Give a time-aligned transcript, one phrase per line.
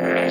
[0.00, 0.30] Et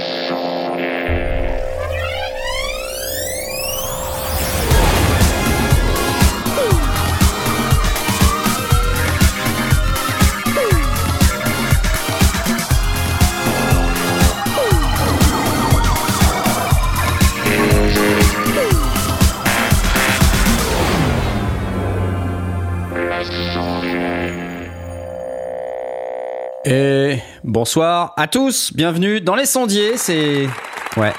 [27.58, 30.48] bonsoir à tous, bienvenue dans les sondiers, c'est
[30.96, 31.12] ouais.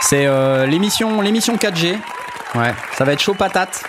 [0.00, 1.96] C'est euh, l'émission l'émission 4G.
[2.56, 3.84] Ouais, ça va être chaud patate.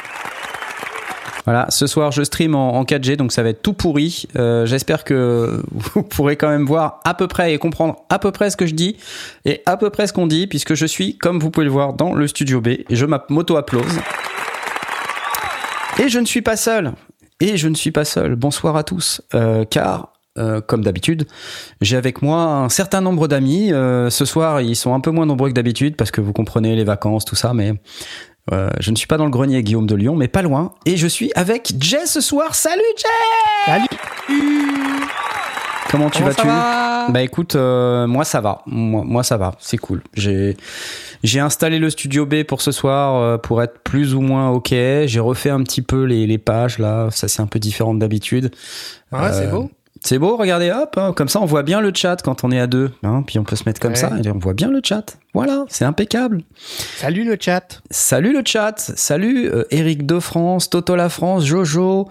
[1.45, 4.27] Voilà, ce soir je stream en, 4G, donc ça va être tout pourri.
[4.35, 8.31] Euh, j'espère que vous pourrez quand même voir à peu près et comprendre à peu
[8.31, 8.97] près ce que je dis
[9.45, 11.93] et à peu près ce qu'on dit, puisque je suis, comme vous pouvez le voir,
[11.93, 13.99] dans le studio B et je m'auto-applause.
[15.97, 16.93] Et je ne suis pas seul.
[17.39, 18.35] Et je ne suis pas seul.
[18.35, 19.21] Bonsoir à tous.
[19.33, 21.27] Euh, car, euh, comme d'habitude,
[21.81, 23.71] j'ai avec moi un certain nombre d'amis.
[23.71, 26.75] Euh, ce soir, ils sont un peu moins nombreux que d'habitude parce que vous comprenez
[26.75, 27.73] les vacances, tout ça, mais
[28.51, 30.73] je ne suis pas dans le grenier Guillaume de Lyon, mais pas loin.
[30.85, 32.55] Et je suis avec Jay ce soir.
[32.55, 33.87] Salut Jay Salut
[35.89, 36.47] Comment tu vas-tu?
[36.47, 38.61] Bah écoute, moi ça va.
[38.65, 39.53] Moi, moi ça va.
[39.59, 40.01] C'est cool.
[40.13, 40.57] J'ai
[41.23, 44.69] j'ai installé le Studio B pour ce soir euh, pour être plus ou moins ok.
[44.71, 47.07] J'ai refait un petit peu les, les pages là.
[47.11, 48.51] Ça c'est un peu différent d'habitude.
[49.11, 49.71] Ah, c'est beau.
[50.01, 52.59] C'est beau, regardez, hop, hein, comme ça on voit bien le chat quand on est
[52.59, 54.81] à deux, hein, puis on peut se mettre comme ça et on voit bien le
[54.83, 55.17] chat.
[55.33, 56.41] Voilà, c'est impeccable.
[56.97, 57.81] Salut le chat.
[57.89, 58.77] Salut le chat.
[58.77, 62.09] Salut euh, Eric de France, Toto la France, Jojo,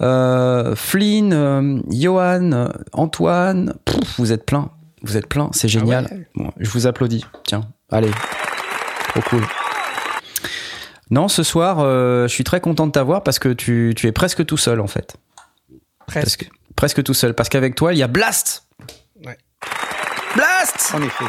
[0.00, 3.74] euh, Flynn, euh, Johan, Antoine.
[4.16, 4.70] vous êtes plein,
[5.02, 6.26] vous êtes plein, c'est ah génial.
[6.58, 7.24] je vous applaudis.
[7.44, 8.10] Tiens, allez,
[9.14, 9.42] Trop cool.
[11.10, 14.12] Non, ce soir, euh, je suis très content de t'avoir parce que tu, tu, es
[14.12, 15.16] presque tout seul en fait.
[16.06, 16.50] Presque.
[16.76, 17.34] Presque tout seul.
[17.34, 18.66] Parce qu'avec toi, il y a Blast.
[19.24, 19.38] Ouais.
[20.34, 21.24] Blast En effet.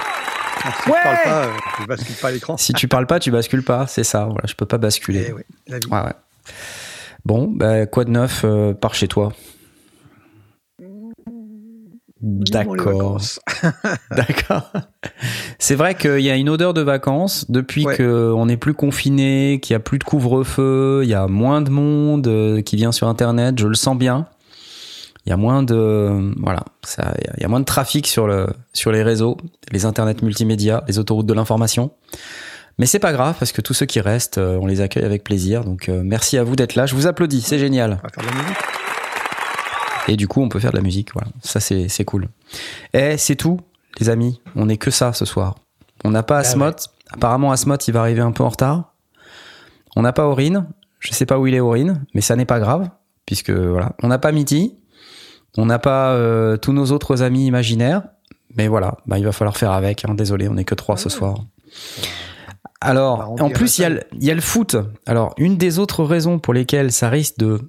[0.83, 0.97] Si ouais.
[0.97, 2.57] tu parles pas, tu euh, bascules pas l'écran.
[2.57, 3.87] si tu parles pas, tu bascules pas.
[3.87, 4.25] C'est ça.
[4.25, 5.27] Voilà, je peux pas basculer.
[5.29, 5.87] Eh ouais, la vie.
[5.87, 6.13] Ouais.
[7.23, 9.33] Bon, bah, quoi de neuf euh, par chez toi?
[12.21, 13.21] D'accord.
[14.11, 14.71] D'accord.
[15.59, 19.73] C'est vrai qu'il y a une odeur de vacances depuis qu'on n'est plus confiné, qu'il
[19.73, 23.07] n'y a plus de couvre-feu, il y a moins de monde euh, qui vient sur
[23.07, 24.27] Internet, je le sens bien.
[25.25, 28.47] Il y a moins de voilà, ça, il y a moins de trafic sur le
[28.73, 29.37] sur les réseaux,
[29.71, 31.91] les internets multimédia, les autoroutes de l'information.
[32.77, 35.23] Mais c'est pas grave parce que tous ceux qui restent, euh, on les accueille avec
[35.23, 35.63] plaisir.
[35.63, 36.85] Donc euh, merci à vous d'être là.
[36.85, 38.01] Je vous applaudis, c'est génial.
[40.07, 41.13] Et du coup, on peut faire de la musique.
[41.13, 42.27] Voilà, ça c'est c'est cool.
[42.93, 43.59] Et c'est tout,
[43.99, 44.41] les amis.
[44.55, 45.55] On n'est que ça ce soir.
[46.03, 46.75] On n'a pas ah Asmot.
[47.11, 48.93] Apparemment, Asmot, il va arriver un peu en retard.
[49.95, 50.67] On n'a pas Aurine.
[50.99, 52.89] Je sais pas où il est Aurine, mais ça n'est pas grave
[53.25, 54.75] puisque voilà, on n'a pas Mitty.
[55.57, 58.03] On n'a pas euh, tous nos autres amis imaginaires.
[58.55, 60.05] Mais voilà, bah, il va falloir faire avec.
[60.05, 60.15] Hein.
[60.15, 61.35] Désolé, on n'est que trois ce soir.
[62.81, 64.77] Alors, bah, en plus, il y, a le, il y a le foot.
[65.05, 67.59] Alors, une des autres raisons pour lesquelles ça risque de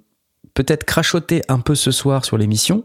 [0.55, 2.85] peut-être crachoter un peu ce soir sur l'émission,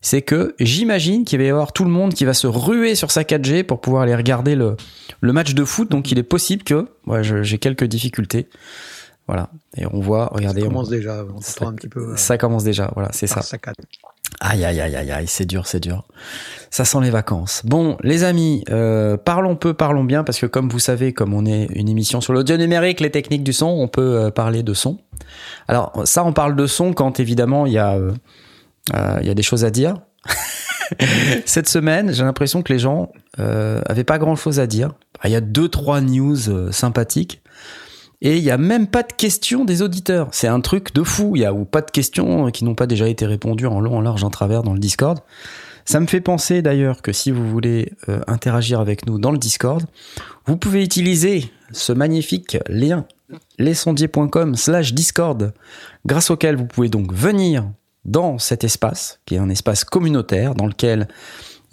[0.00, 3.10] c'est que j'imagine qu'il va y avoir tout le monde qui va se ruer sur
[3.10, 4.76] sa 4G pour pouvoir aller regarder le,
[5.20, 5.90] le match de foot.
[5.90, 8.48] Donc il est possible que ouais, j'ai quelques difficultés.
[9.26, 9.50] Voilà.
[9.76, 10.62] Et on voit, regardez.
[10.62, 12.00] Ça commence déjà, on un petit peu.
[12.00, 13.42] Euh, ça commence déjà, voilà, c'est ça.
[14.38, 16.04] Aïe, aïe, aïe, aïe, aïe, c'est dur, c'est dur.
[16.70, 17.62] Ça sent les vacances.
[17.64, 21.44] Bon, les amis, euh, parlons peu, parlons bien, parce que comme vous savez, comme on
[21.44, 24.72] est une émission sur l'audio numérique, les techniques du son, on peut euh, parler de
[24.72, 24.98] son.
[25.68, 28.12] Alors, ça, on parle de son quand, évidemment, il y a, euh,
[29.22, 29.96] y a des choses à dire.
[31.44, 34.92] Cette semaine, j'ai l'impression que les gens avaient pas grand-chose à dire.
[35.24, 37.42] Il y a deux, trois news sympathiques.
[38.22, 40.28] Et il y a même pas de questions des auditeurs.
[40.32, 41.36] C'est un truc de fou.
[41.36, 43.96] Il y a ou pas de questions qui n'ont pas déjà été répondues en long,
[43.96, 45.20] en large, en travers dans le Discord.
[45.86, 49.38] Ça me fait penser d'ailleurs que si vous voulez euh, interagir avec nous dans le
[49.38, 49.82] Discord,
[50.46, 53.06] vous pouvez utiliser ce magnifique lien
[53.58, 55.52] lesondiers.com slash Discord,
[56.04, 57.70] grâce auquel vous pouvez donc venir
[58.04, 61.08] dans cet espace, qui est un espace communautaire dans lequel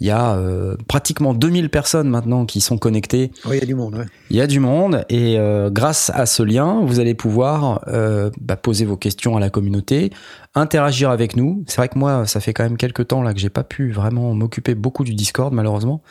[0.00, 3.32] il y a euh, pratiquement 2000 personnes maintenant qui sont connectées.
[3.46, 3.96] Il y a du monde.
[3.96, 4.06] Ouais.
[4.30, 8.30] Il y a du monde et euh, grâce à ce lien, vous allez pouvoir euh,
[8.40, 10.10] bah, poser vos questions à la communauté,
[10.54, 11.64] interagir avec nous.
[11.66, 13.90] C'est vrai que moi, ça fait quand même quelques temps là que j'ai pas pu
[13.90, 16.02] vraiment m'occuper beaucoup du Discord malheureusement,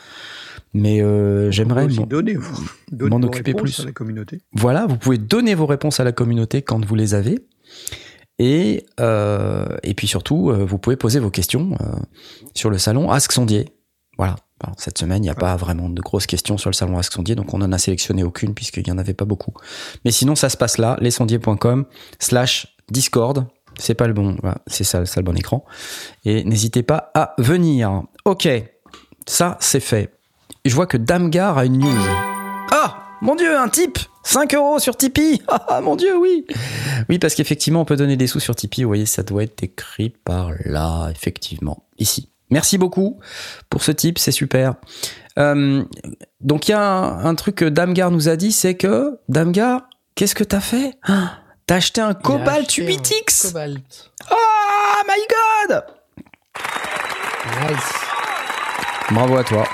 [0.74, 0.98] mais
[1.50, 3.80] j'aimerais m'en occuper plus.
[3.80, 4.42] À la communauté.
[4.52, 7.38] Voilà, vous pouvez donner vos réponses à la communauté quand vous les avez.
[8.38, 11.96] Et, euh, et puis surtout, vous pouvez poser vos questions euh,
[12.54, 13.66] sur le salon Ask Sondier.
[14.18, 14.36] Voilà.
[14.76, 17.36] cette semaine, il n'y a pas vraiment de grosses questions sur le salon Ask Sondier,
[17.36, 19.54] donc on en a sélectionné aucune puisqu'il n'y en avait pas beaucoup.
[20.04, 21.86] Mais sinon, ça se passe là, lesondiers.com
[22.18, 23.46] slash Discord.
[23.78, 24.36] C'est pas le bon,
[24.66, 25.64] c'est ça, ça le bon écran.
[26.24, 28.02] Et n'hésitez pas à venir.
[28.24, 28.48] Ok.
[29.26, 30.12] Ça, c'est fait.
[30.64, 32.02] Je vois que Damgar a une news.
[32.72, 36.44] Ah Mon Dieu, un type 5 euros sur Tipeee Ah mon Dieu, oui
[37.08, 38.82] Oui, parce qu'effectivement, on peut donner des sous sur Tipeee.
[38.82, 41.86] Vous voyez, ça doit être écrit par là, effectivement.
[41.98, 42.30] Ici.
[42.50, 43.18] Merci beaucoup
[43.68, 44.74] pour ce type, c'est super.
[45.38, 45.84] Euh,
[46.40, 50.34] donc il y a un, truc que Damgar nous a dit, c'est que Damgar, qu'est-ce
[50.34, 50.94] que t'as fait?
[51.04, 54.10] Ah, T'as acheté un Cobalt 8X Cobalt.
[54.30, 55.84] Oh my god
[57.60, 57.92] Nice.
[59.10, 59.66] Bravo à toi.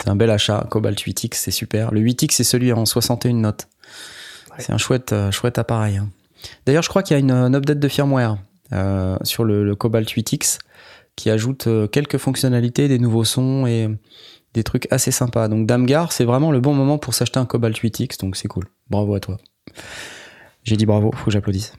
[0.00, 1.92] C'est un bel achat, Cobalt 8X, c'est super.
[1.92, 3.68] Le 8X, c'est celui en 61 notes.
[4.58, 5.98] C'est un chouette, euh, chouette appareil.
[5.98, 6.08] Hein.
[6.64, 8.38] D'ailleurs, je crois qu'il y a une, update de firmware
[8.72, 10.58] euh, sur le, Cobalt 8X
[11.16, 13.88] qui ajoute euh, quelques fonctionnalités, des nouveaux sons et
[14.54, 15.48] des trucs assez sympas.
[15.48, 18.64] Donc Damgar, c'est vraiment le bon moment pour s'acheter un Cobalt 8X, donc c'est cool.
[18.90, 19.38] Bravo à toi.
[20.62, 21.72] J'ai dit bravo, faut que j'applaudisse.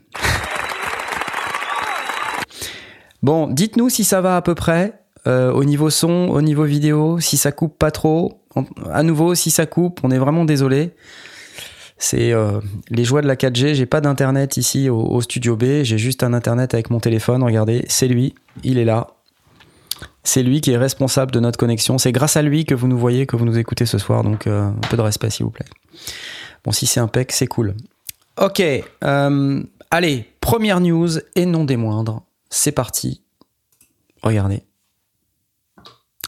[3.24, 7.20] Bon, dites-nous si ça va à peu près euh, au niveau son, au niveau vidéo,
[7.20, 8.44] si ça coupe pas trop.
[8.92, 10.92] À nouveau, si ça coupe, on est vraiment désolé.
[11.98, 13.74] C'est euh, les joies de la 4G.
[13.74, 15.84] J'ai pas d'internet ici au, studio B.
[15.84, 17.44] J'ai juste un internet avec mon téléphone.
[17.44, 18.36] Regardez, c'est lui.
[18.64, 19.08] Il est là.
[20.28, 21.98] C'est lui qui est responsable de notre connexion.
[21.98, 24.24] C'est grâce à lui que vous nous voyez, que vous nous écoutez ce soir.
[24.24, 25.66] Donc euh, un peu de respect, s'il vous plaît.
[26.66, 27.76] Bon, si c'est impec, c'est cool.
[28.36, 28.62] Ok.
[29.00, 32.24] allez, première news et non des moindres.
[32.50, 33.22] C'est parti.
[34.22, 34.64] Regardez.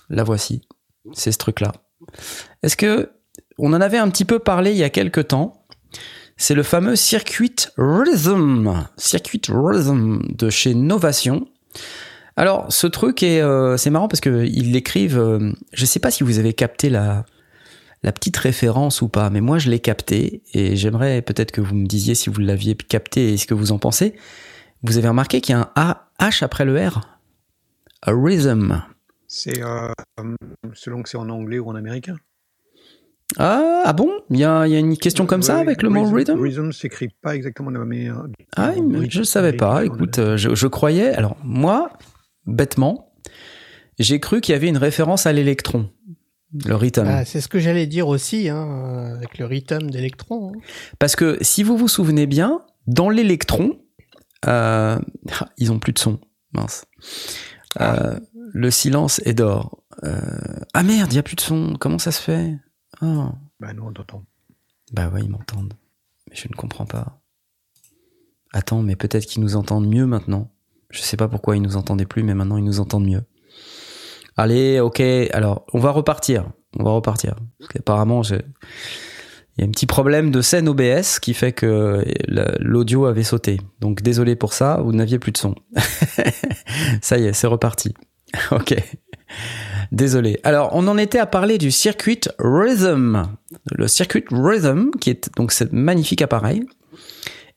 [0.10, 0.62] La voici.
[1.12, 1.74] C'est ce truc-là.
[2.64, 3.12] Est-ce que
[3.58, 5.66] on en avait un petit peu parlé il y a quelques temps?
[6.38, 11.50] C'est le fameux Circuit Rhythm, Circuit Rhythm de chez Novation.
[12.40, 15.20] Alors, ce truc est, euh, c'est marrant parce que ils l'écrivent.
[15.20, 17.26] Euh, je sais pas si vous avez capté la
[18.02, 21.76] la petite référence ou pas, mais moi je l'ai capté et j'aimerais peut-être que vous
[21.76, 24.16] me disiez si vous l'aviez capté et ce que vous en pensez.
[24.84, 27.02] Vous avez remarqué qu'il y a un A H après le R,
[28.04, 28.84] a rhythm.
[29.28, 29.90] C'est euh,
[30.74, 32.16] selon que c'est en anglais ou en américain.
[33.38, 34.12] Ah, ah bon?
[34.30, 36.42] Il y a, y a, une question comme ça avec le mot rhythm?
[36.42, 36.72] Rhythm?
[36.72, 38.24] S'écrit pas exactement de la manière.
[38.56, 38.72] Ah,
[39.10, 39.84] je ne savais pas.
[39.84, 41.10] Écoute, euh, je, je, croyais.
[41.10, 41.92] Alors, moi,
[42.50, 43.14] bêtement,
[43.98, 45.90] j'ai cru qu'il y avait une référence à l'électron.
[46.66, 47.06] Le rythme.
[47.06, 50.52] Ah, c'est ce que j'allais dire aussi, hein, avec le rythme d'électron.
[50.52, 50.60] Hein.
[50.98, 53.80] Parce que si vous vous souvenez bien, dans l'électron,
[54.48, 55.00] euh,
[55.58, 56.20] ils ont plus de son.
[56.54, 56.86] Mince.
[57.80, 59.84] Euh, le silence est d'or.
[60.04, 60.20] Euh,
[60.74, 61.76] ah merde, il n'y a plus de son.
[61.80, 62.58] Comment ça se fait?
[63.02, 63.30] Oh.
[63.60, 64.26] Bah nous on t'entend.
[64.92, 65.76] Bah ouais, ils m'entendent.
[66.30, 67.22] Mais je ne comprends pas.
[68.52, 70.52] Attends, mais peut-être qu'ils nous entendent mieux maintenant.
[70.90, 73.24] Je sais pas pourquoi ils nous entendaient plus, mais maintenant ils nous entendent mieux.
[74.38, 75.02] Allez, ok.
[75.34, 76.46] Alors, on va repartir.
[76.78, 77.36] On va repartir.
[77.60, 78.42] Parce qu'apparemment, il
[79.58, 82.06] y a un petit problème de scène OBS qui fait que
[82.60, 83.60] l'audio avait sauté.
[83.82, 85.56] Donc désolé pour ça, vous n'aviez plus de son.
[87.02, 87.94] ça y est, c'est reparti.
[88.52, 88.76] ok.
[89.92, 90.40] Désolé.
[90.44, 93.24] Alors, on en était à parler du Circuit Rhythm.
[93.72, 96.64] Le Circuit Rhythm, qui est donc ce magnifique appareil.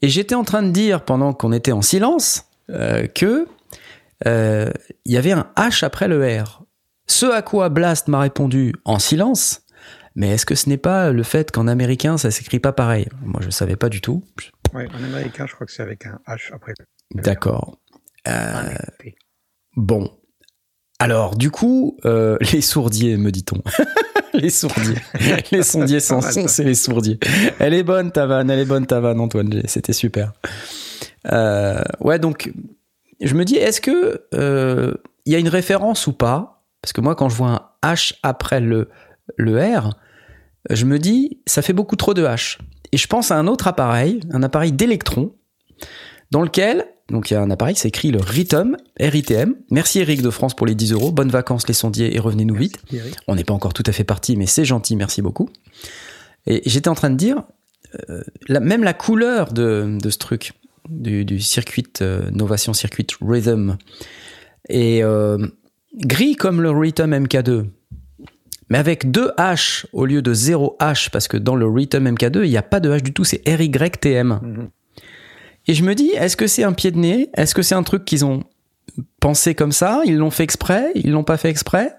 [0.01, 3.47] Et j'étais en train de dire, pendant qu'on était en silence, euh, que
[4.27, 4.71] euh,
[5.05, 6.65] il y avait un H après le R.
[7.07, 9.63] Ce à quoi Blast m'a répondu en silence,
[10.15, 13.09] mais est-ce que ce n'est pas le fait qu'en américain ça s'écrit pas pareil?
[13.23, 14.23] Moi je savais pas du tout.
[14.75, 16.75] Oui, en américain je crois que c'est avec un H après.
[17.15, 17.79] D'accord.
[18.29, 18.75] Euh,
[19.77, 20.11] bon,
[21.03, 23.61] alors, du coup, euh, les sourdiers, me dit-on.
[24.35, 24.95] les sourdiers.
[25.51, 27.19] les sondiers sans son, c'est les sourdiers.
[27.59, 29.63] Elle est bonne, ta vanne, elle est bonne, ta vanne, Antoine.
[29.67, 30.33] C'était super.
[31.31, 32.53] Euh, ouais, donc,
[33.21, 34.95] je me dis, est-ce que euh,
[35.27, 36.65] il y a une référence ou pas?
[36.81, 38.89] Parce que moi, quand je vois un H après le,
[39.37, 39.97] le R,
[40.71, 42.59] je me dis, ça fait beaucoup trop de H.
[42.93, 45.35] Et je pense à un autre appareil, un appareil d'électrons,
[46.31, 49.55] dans lequel donc il y a un appareil, c'est écrit le RITM, RITM.
[49.71, 51.13] Merci Eric de France pour les 10 euros.
[51.13, 52.79] Bonnes vacances les sondiers et revenez-nous vite.
[53.29, 55.51] On n'est pas encore tout à fait parti, mais c'est gentil, merci beaucoup.
[56.47, 57.43] Et j'étais en train de dire,
[58.11, 60.53] euh, même la couleur de, ce truc,
[60.89, 63.77] du, circuit euh, Novation Circuit Rhythm,
[64.69, 65.47] est euh,
[65.95, 67.67] gris comme le Rhythm MK2.
[68.69, 72.45] Mais avec deux H au lieu de 0 H, parce que dans le Rhythm MK2,
[72.45, 74.41] il n'y a pas de H du tout, c'est RYTM.
[74.43, 74.69] Mm
[75.67, 77.31] et je me dis, est-ce que c'est un pied de nez?
[77.35, 78.43] Est-ce que c'est un truc qu'ils ont
[79.21, 80.03] pensé comme ça?
[80.05, 80.91] Ils l'ont fait exprès?
[80.95, 81.95] Ils l'ont pas fait exprès?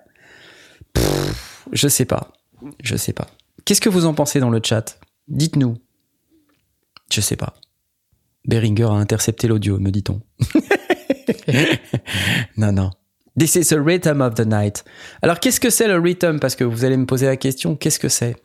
[1.71, 2.33] Je sais pas.
[2.83, 3.27] Je sais pas.
[3.65, 4.99] Qu'est-ce que vous en pensez dans le chat?
[5.29, 5.77] Dites-nous.
[7.09, 7.53] Je sais pas.
[8.45, 10.21] Beringer a intercepté l'audio, me dit-on.
[12.57, 12.91] non, non.
[13.37, 14.83] This is the rhythm of the night.
[15.21, 16.39] Alors, qu'est-ce que c'est le rhythm?
[16.39, 18.35] Parce que vous allez me poser la question, qu'est-ce que c'est?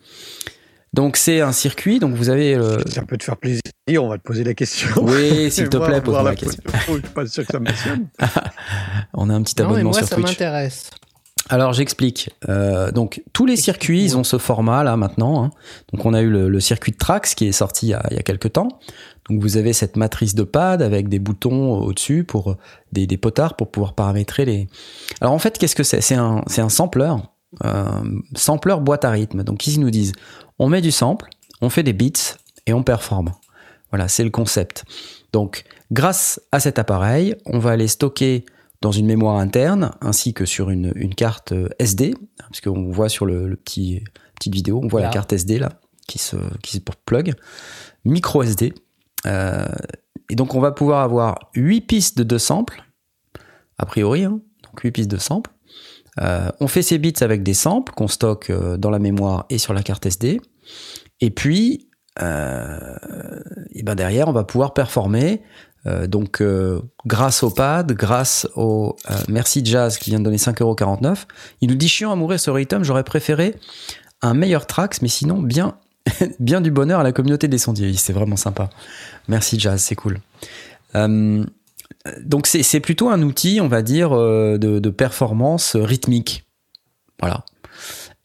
[0.94, 2.54] Donc c'est un circuit, donc vous avez.
[2.54, 2.78] Euh...
[2.88, 3.60] Ça peut te faire plaisir,
[3.98, 4.88] on va te poser la question.
[5.02, 6.62] Oui, s'il te plaît, pose-moi la, question.
[6.72, 7.68] Je suis pas sûr que ça me
[9.14, 10.90] on a un petit abonnement non, moi, sur ça m'intéresse.
[11.50, 12.30] Alors j'explique.
[12.48, 15.44] Euh, donc tous les circuits, ils ont ce format là maintenant.
[15.44, 15.50] Hein.
[15.92, 18.16] Donc on a eu le, circuit de Trax qui est sorti il y, a, il
[18.16, 18.68] y a quelques temps.
[19.28, 22.56] Donc vous avez cette matrice de pad avec des boutons au-dessus pour
[22.92, 24.68] des, des, potards pour pouvoir paramétrer les.
[25.20, 26.00] Alors en fait, qu'est-ce que c'est?
[26.00, 27.14] C'est un, c'est un sampler,
[27.64, 27.84] euh,
[28.34, 29.42] sampler boîte à rythme.
[29.44, 30.12] Donc ici ils nous disent,
[30.58, 31.28] on met du sample,
[31.60, 33.32] on fait des beats et on performe.
[33.90, 34.84] Voilà, c'est le concept.
[35.32, 38.44] Donc grâce à cet appareil, on va aller stocker
[38.80, 43.08] dans une mémoire interne ainsi que sur une, une carte euh, SD, parce qu'on voit
[43.08, 44.04] sur le, petit
[44.36, 47.34] petite vidéo, on voit la carte SD là qui se qui pour plug,
[48.04, 48.72] micro SD.
[49.26, 49.66] Euh,
[50.30, 52.84] et donc on va pouvoir avoir 8 pistes de samples,
[53.78, 55.50] a priori, hein, donc 8 pistes de samples.
[56.20, 59.72] Euh, on fait ces bits avec des samples qu'on stocke dans la mémoire et sur
[59.72, 60.40] la carte SD.
[61.20, 61.88] Et puis,
[62.20, 65.40] et ben derrière, on va pouvoir performer
[65.86, 70.36] euh, donc euh, grâce au pad, grâce au euh, merci Jazz qui vient de donner
[70.36, 71.24] 5,49€,
[71.60, 73.54] il nous dit chiant à mourir ce rythme, j'aurais préféré
[74.20, 75.78] un meilleur Trax, mais sinon bien
[76.40, 77.92] bien du bonheur à la communauté des sondiers.
[77.94, 78.70] C'est vraiment sympa.
[79.28, 80.20] Merci Jazz, c'est cool.
[80.94, 86.44] donc c'est plutôt un outil, on va dire, de, de performance rythmique.
[87.20, 87.44] Voilà.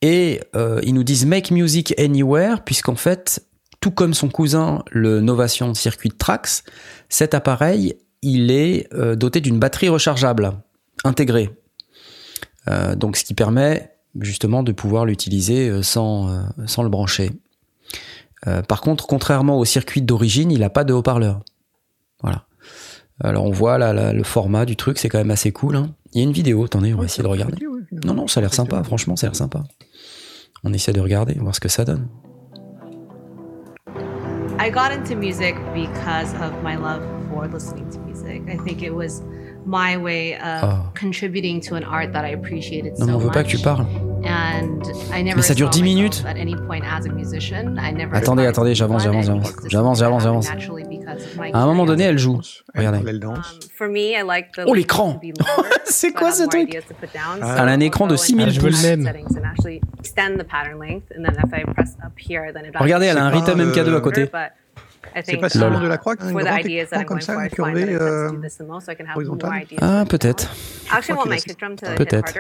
[0.02, 0.42] Et
[0.84, 3.46] ils nous disent make music anywhere, puisqu'en fait,
[3.84, 6.64] tout comme son cousin, le Novation Circuit Trax,
[7.10, 10.54] cet appareil, il est euh, doté d'une batterie rechargeable
[11.04, 11.50] intégrée.
[12.70, 17.32] Euh, donc ce qui permet justement de pouvoir l'utiliser euh, sans, sans le brancher.
[18.68, 21.42] Par contre, contrairement au circuit d'origine, il n'a pas de haut-parleur.
[22.22, 22.46] Voilà.
[23.24, 25.76] Alors on voit là, le format du truc, c'est quand même assez cool.
[25.76, 25.92] Hein.
[26.14, 27.58] Il y a une vidéo, attendez, on va essayer de regarder.
[28.04, 29.64] non, non, ça a l'air sympa, franchement, ça a l'air sympa.
[30.64, 32.08] On essaie de regarder, voir ce que ça donne.
[34.60, 38.44] I got into music because of my love for listening to music.
[38.48, 39.22] I think it was
[39.66, 40.92] my way of oh.
[40.94, 43.88] contributing to an art that I appreciated non, so on veut pas que tu parles.
[44.24, 46.24] Mais ça dure 10 minutes.
[48.14, 49.54] Attendez, attendez, j'avance, j'avance, j'avance.
[49.68, 50.50] J'avance, j'avance, j'avance.
[51.54, 52.40] À un moment donné, elle joue.
[52.76, 53.00] Regardez.
[53.00, 53.42] Um,
[54.66, 55.20] oh, l'écran
[55.86, 58.86] C'est quoi ce truc Elle a un écran de 6000 pouces.
[62.80, 64.30] Regardez, elle a un rythme MK2 à côté.
[65.26, 68.30] C'est pas Simon de la Croix qui a grande comme ça, incurvé euh,
[69.16, 70.50] horizontal Ah, peut-être.
[71.96, 72.34] Peut-être.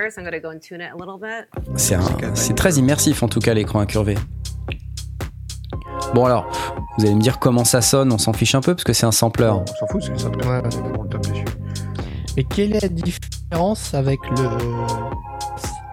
[1.75, 4.15] C'est très immersif en tout cas l'écran incurvé.
[6.13, 6.47] Bon alors,
[6.97, 9.05] vous allez me dire comment ça sonne, on s'en fiche un peu parce que c'est
[9.05, 9.47] un sampler.
[9.47, 10.47] on s'en fout, c'est un sampler.
[10.47, 10.61] Ouais,
[10.99, 11.45] on tape dessus.
[12.37, 14.49] Et quelle est la différence avec le...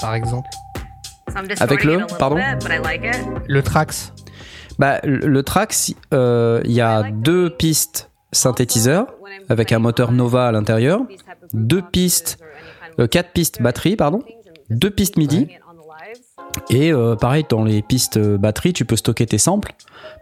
[0.00, 0.48] Par exemple?
[1.60, 2.38] Avec le, pardon?
[3.46, 4.12] Le Trax
[4.80, 9.12] bah, le Trax, euh, il y a deux pistes synthétiseurs
[9.50, 11.02] avec un moteur Nova à l'intérieur,
[11.52, 12.38] deux pistes,
[12.98, 14.20] euh, quatre pistes batterie, pardon,
[14.70, 15.48] deux pistes MIDI.
[16.70, 19.74] Et euh, pareil, dans les pistes batterie, tu peux stocker tes samples.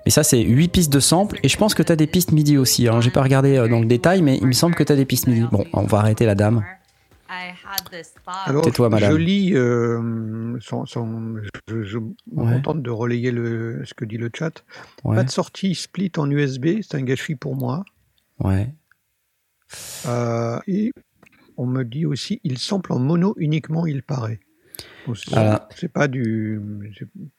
[0.04, 1.38] Mais ça, c'est huit pistes de samples.
[1.44, 2.88] Et je pense que tu as des pistes MIDI aussi.
[2.88, 5.04] Alors, j'ai pas regardé dans le détail, mais il me semble que tu as des
[5.04, 5.46] pistes MIDI.
[5.52, 6.64] Bon, on va arrêter la dame.
[8.46, 9.12] Alors, toi madame.
[9.12, 12.14] Je lis, euh, sans, je, je me
[12.54, 14.64] contente de relayer le, ce que dit le chat.
[15.04, 17.84] Pas de sortie split en USB, c'est un gâchis pour moi.
[18.40, 18.72] Ouais.
[20.06, 20.92] Euh, et
[21.56, 24.40] on me dit aussi, il sample en mono uniquement, il paraît.
[25.74, 26.60] C'est pas du.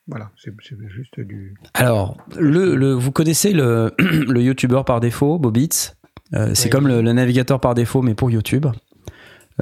[0.08, 0.54] Voilà, c'est
[0.88, 1.56] juste du.
[1.74, 5.96] Alors, le, le, vous connaissez le, le youtubeur par défaut, Bobitz
[6.34, 8.66] euh, C'est comme le, le, navigateur par défaut, mais pour YouTube.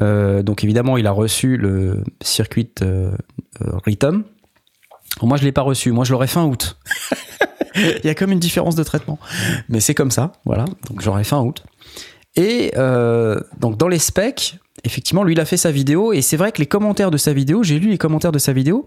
[0.01, 3.11] Euh, donc évidemment, il a reçu le circuit euh,
[3.61, 4.23] euh Rhythm.
[5.21, 5.91] Moi, je l'ai pas reçu.
[5.91, 6.77] Moi, je l'aurais fin août.
[7.75, 9.19] il y a comme une différence de traitement,
[9.69, 10.65] mais c'est comme ça, voilà.
[10.89, 11.63] Donc j'aurais fin août.
[12.35, 16.37] Et euh, donc dans les specs, effectivement, lui, il a fait sa vidéo et c'est
[16.37, 18.85] vrai que les commentaires de sa vidéo, j'ai lu les commentaires de sa vidéo,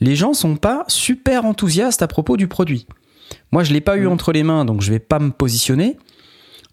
[0.00, 2.86] les gens sont pas super enthousiastes à propos du produit.
[3.52, 4.12] Moi, je l'ai pas eu mm.
[4.12, 5.96] entre les mains, donc je vais pas me positionner.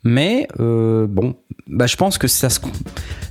[0.03, 1.35] Mais euh, bon,
[1.67, 2.59] bah, je pense que ça se,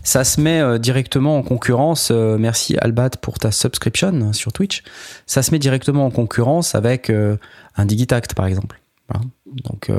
[0.02, 2.10] ça se met euh, directement en concurrence.
[2.10, 4.82] Euh, merci Albat pour ta subscription hein, sur Twitch.
[5.26, 8.80] Ça se met directement en concurrence avec un Digitact par exemple.
[9.64, 9.90] Donc,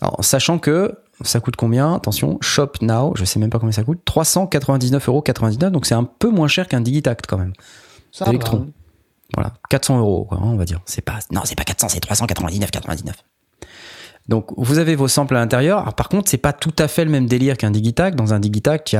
[0.00, 1.94] alors, sachant que ça coûte combien?
[1.94, 4.00] Attention, Shop Now, je sais même pas combien ça coûte.
[4.06, 7.52] 399,99€, donc c'est un peu moins cher qu'un Digitact quand même.
[8.10, 8.72] Ça Electron.
[9.34, 10.80] Voilà, 400 euros, quoi, hein, on va dire.
[10.86, 13.12] C'est pas, non, c'est pas 400, c'est 399,99.
[14.28, 15.92] Donc vous avez vos samples à l'intérieur.
[15.94, 18.14] par contre, c'est pas tout à fait le même délire qu'un Digitac.
[18.14, 18.96] Dans un Digitac, il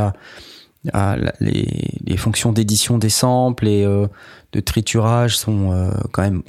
[0.93, 4.07] a, les, fonctions d'édition des samples et euh,
[4.53, 6.43] de triturage sont euh, quand même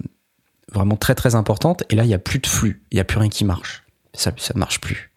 [0.71, 1.83] vraiment très très importantes.
[1.89, 3.83] Et là, il n'y a plus de flux, il n'y a plus rien qui marche.
[4.13, 5.11] Ça ne marche plus.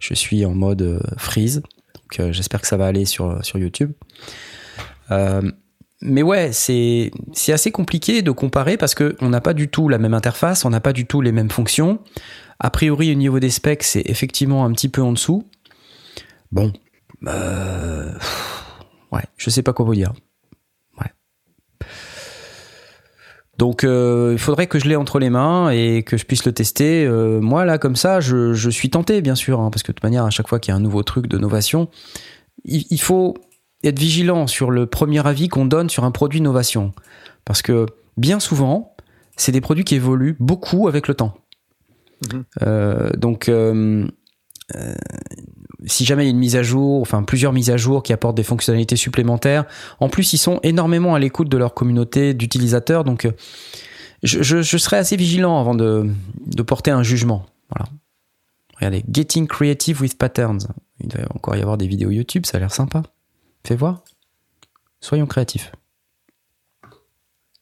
[0.00, 1.62] Je suis en mode euh, freeze,
[1.94, 3.92] donc j'espère que ça va aller sur, YouTube.
[6.02, 7.10] mais ouais, c'est
[7.48, 10.70] assez compliqué de comparer parce que on n'a pas du tout la même interface, on
[10.70, 12.00] n'a pas du tout les mêmes fonctions.
[12.60, 15.44] A priori, au niveau des specs, c'est effectivement un petit peu en dessous.
[16.52, 16.72] Bon,
[17.26, 18.12] euh,
[19.12, 20.12] ouais, je sais pas quoi vous dire.
[23.58, 26.52] Donc, euh, il faudrait que je l'ai entre les mains et que je puisse le
[26.52, 27.04] tester.
[27.06, 30.02] Euh, moi, là, comme ça, je, suis tenté, bien sûr, hein, parce que de toute
[30.02, 31.88] manière, à chaque fois qu'il y a un nouveau truc de novation,
[32.64, 33.34] il, faut
[33.84, 36.92] être vigilant sur le premier avis qu'on donne sur un produit innovation.
[37.44, 38.96] Parce que bien souvent,
[39.36, 41.34] c'est des produits qui évoluent beaucoup avec le temps.
[42.22, 43.16] Mm-hmm.
[43.16, 43.50] donc,
[45.86, 48.12] si jamais il y a une mise à jour, enfin plusieurs mises à jour qui
[48.12, 49.64] apportent des fonctionnalités supplémentaires,
[50.00, 53.32] en plus ils sont énormément à l'écoute de leur communauté d'utilisateurs, donc euh,
[54.22, 56.10] je, serai assez vigilant avant de,
[56.46, 57.44] de, porter un jugement.
[57.68, 57.90] Voilà.
[58.76, 60.66] Regardez, Getting Creative with Patterns.
[61.00, 63.02] Il doit encore y avoir des vidéos YouTube, ça a l'air sympa.
[63.66, 64.02] Fais voir.
[65.00, 65.72] Soyons créatifs.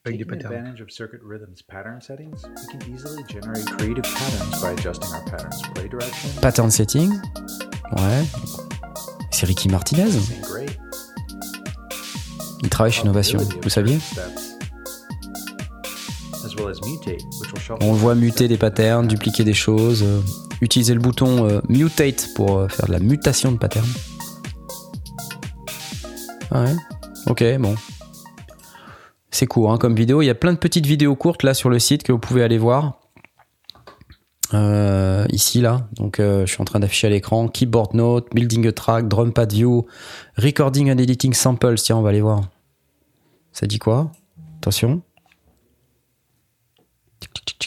[0.05, 5.09] Taking advantage of Circuit Rhythm's pattern settings, we can easily generate creative patterns by adjusting
[5.15, 6.29] our pattern's play direction.
[6.41, 7.13] Pattern setting,
[7.93, 8.25] ouais.
[9.31, 10.11] C'est Ricky Martinez.
[12.63, 14.01] Il travaille chez Innovation, vous saviez
[17.81, 20.21] On voit muter des patterns, dupliquer des choses, euh,
[20.61, 23.87] utiliser le bouton euh, mutate pour euh, faire de la mutation de patterns.
[26.51, 26.75] Ouais,
[27.29, 27.77] ok, bon,
[29.33, 30.23] c'est court hein, comme vidéo.
[30.23, 32.45] Il y a plein de petites vidéos courtes là sur le site que vous pouvez
[32.45, 33.01] aller voir.
[34.55, 38.67] Euh, ici là, donc euh, je suis en train d'afficher à l'écran keyboard note, building
[38.67, 39.87] a track, drum pad view,
[40.37, 41.77] recording and editing samples.
[41.77, 42.43] Tiens, on va aller voir.
[43.53, 44.13] Ça dit quoi?
[44.59, 45.03] Attention.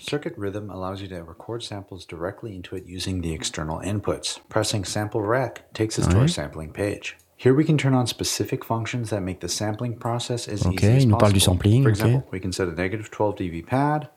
[0.08, 4.40] Circuit Rhythm allows you to record samples directly into it using the external inputs.
[4.50, 7.18] Pressing sample rec takes us to our sampling page.
[7.38, 11.04] Here we can turn on specific functions that make the sampling process as easy as
[11.04, 11.84] il nous parle du sampling.
[11.84, 12.28] For example, okay.
[12.32, 14.10] we can set a negative 12 dB pad.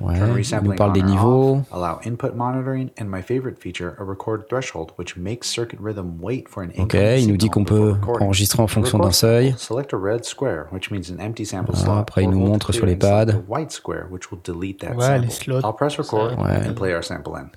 [0.00, 1.56] Ouais, il nous parle des niveaux.
[1.56, 6.20] Off, allow input monitoring and my favorite feature, a record threshold, which makes circuit rhythm
[6.20, 9.54] wait for an Ok, il nous dit qu'on peut enregistrer en fonction d'un seuil.
[9.56, 11.98] Select a red square, which means an empty sample slot.
[11.98, 13.42] Après, il nous montre sur les pads.
[13.48, 15.62] White square, which will delete that ouais, les slots.
[15.64, 16.68] I'll press record ouais.
[16.68, 17.50] and play our sample in.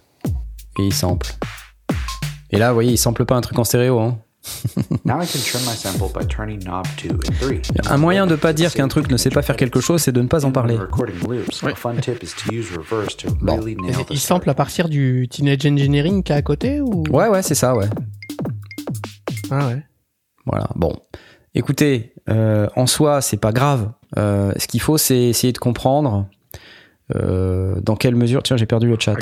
[0.80, 1.28] Et il sample.
[2.50, 4.18] Et là, vous voyez, il sample pas un truc en stéréo, hein.
[7.90, 10.22] Un moyen de pas dire qu'un truc ne sait pas faire quelque chose, c'est de
[10.22, 10.78] ne pas en parler.
[14.10, 17.04] Il sample à partir du Teenage Engineering qui est à côté ou?
[17.10, 17.88] Ouais, ouais, c'est ça, ouais.
[19.52, 19.84] Ah ouais.
[20.46, 20.96] Voilà, bon.
[21.54, 23.92] Écoutez, euh, en soi, c'est pas grave.
[24.18, 26.28] Euh, ce qu'il faut, c'est essayer de comprendre
[27.16, 28.42] euh, dans quelle mesure.
[28.44, 29.16] Tiens, j'ai perdu le chat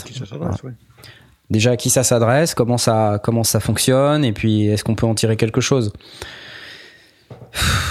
[1.49, 5.05] déjà à qui ça s'adresse, comment ça, comment ça fonctionne, et puis est-ce qu'on peut
[5.05, 5.91] en tirer quelque chose?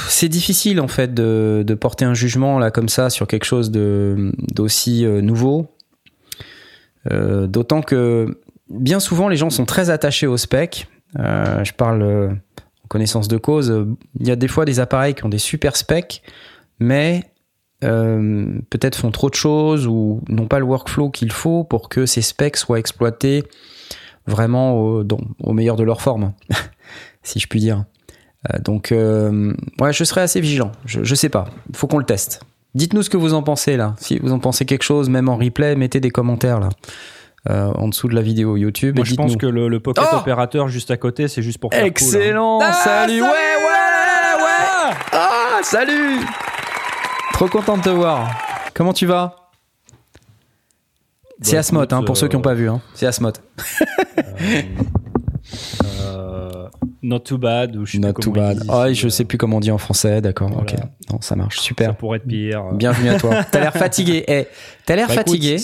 [0.08, 3.70] C'est difficile en fait de, de, porter un jugement là comme ça sur quelque chose
[3.70, 5.74] d'aussi euh, nouveau.
[7.10, 8.40] Euh, D'autant que
[8.70, 10.88] bien souvent les gens sont très attachés au spec.
[11.18, 13.86] Euh, je parle en connaissance de cause.
[14.20, 16.22] Il y a des fois des appareils qui ont des super specs,
[16.78, 17.24] mais
[17.84, 22.06] euh, peut-être font trop de choses ou n'ont pas le workflow qu'il faut pour que
[22.06, 23.44] ces specs soient exploités
[24.26, 25.04] vraiment au,
[25.42, 26.32] au meilleur de leur forme,
[27.22, 27.84] si je puis dire.
[28.52, 30.72] Euh, donc, euh, ouais, je serai assez vigilant.
[30.84, 31.46] Je, je sais pas.
[31.70, 32.42] Il faut qu'on le teste.
[32.74, 33.94] Dites-nous ce que vous en pensez là.
[33.98, 36.68] Si vous en pensez quelque chose, même en replay, mettez des commentaires là.
[37.48, 38.96] Euh, en dessous de la vidéo YouTube.
[38.96, 41.72] Moi, je pense que le, le Pocket oh Operator juste à côté, c'est juste pour
[41.72, 42.72] faire Excellent, cool, hein.
[42.72, 46.18] salut, ah, ouais, ouais, ouais, ah, salut.
[47.38, 48.36] Trop content de te voir.
[48.74, 49.52] Comment tu vas?
[51.40, 52.68] C'est bah, Asmot, hein, pour ceux qui n'ont pas vu.
[52.68, 52.80] Hein.
[52.94, 53.30] C'est Asmot.
[54.18, 54.62] Euh,
[56.02, 56.68] euh,
[57.00, 57.76] not too bad.
[57.76, 58.64] Ou je not too bad.
[58.68, 60.50] oh, je sais plus comment on dit en français, d'accord.
[60.58, 60.74] Ok.
[61.12, 61.60] Non, ça marche.
[61.60, 61.90] Super.
[61.90, 62.72] Ça pourrait être pire.
[62.72, 63.44] Bienvenue à toi.
[63.52, 64.24] T'as l'air fatigué.
[64.26, 64.48] Hey,
[64.84, 65.58] T'as l'air bah, fatigué.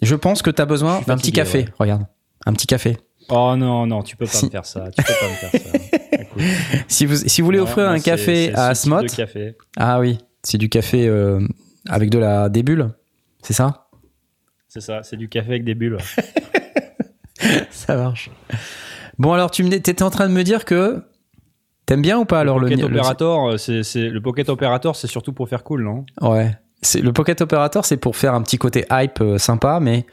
[0.00, 1.66] je pense que t'as besoin d'un petit café.
[1.78, 2.06] Regarde.
[2.46, 2.96] Un petit café.
[3.28, 4.86] Oh non, non, tu peux pas me faire ça.
[4.96, 6.78] Tu peux pas me faire ça.
[6.88, 9.02] si, vous, si vous voulez offrir un café à Asmot.
[9.76, 10.18] Ah oui.
[10.44, 11.40] C'est du café euh,
[11.88, 12.90] avec de la des bulles,
[13.42, 13.88] c'est ça?
[14.68, 15.98] C'est ça, c'est du café avec des bulles.
[17.70, 18.30] ça marche.
[19.18, 21.02] Bon alors tu étais en train de me dire que
[21.86, 25.32] t'aimes bien ou pas alors le Pocket Operator euh, c'est le Pocket Operator c'est surtout
[25.32, 26.04] pour faire cool non?
[26.20, 26.56] Ouais.
[26.82, 30.04] C'est le Pocket Operator c'est pour faire un petit côté hype euh, sympa mais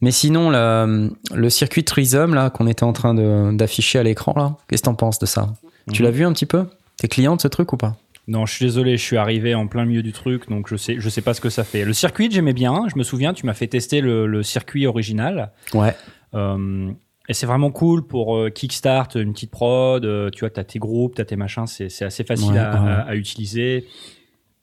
[0.00, 3.14] mais sinon le, le circuit Trism là qu'on était en train
[3.52, 5.50] d'afficher à l'écran là, qu'est-ce que t'en penses de ça?
[5.92, 6.08] Tu mhm.
[6.08, 6.66] l'as vu un petit peu?
[6.96, 7.96] T'es client de ce truc ou pas?
[8.30, 11.00] Non, je suis désolé, je suis arrivé en plein milieu du truc, donc je sais,
[11.00, 11.84] je sais pas ce que ça fait.
[11.84, 12.86] Le circuit, j'aimais bien.
[12.86, 15.50] Je me souviens, tu m'as fait tester le, circuit original.
[15.74, 15.96] Ouais.
[16.34, 16.92] Euh,
[17.28, 20.04] Et c'est vraiment cool pour euh, kickstart une petite prod.
[20.04, 21.66] Euh, tu vois, t'as tes groupes, t'as tes machins.
[21.66, 23.88] C'est assez facile à, à, utiliser.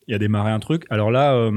[0.07, 0.85] Il y a démarré un truc.
[0.89, 1.51] Alors là,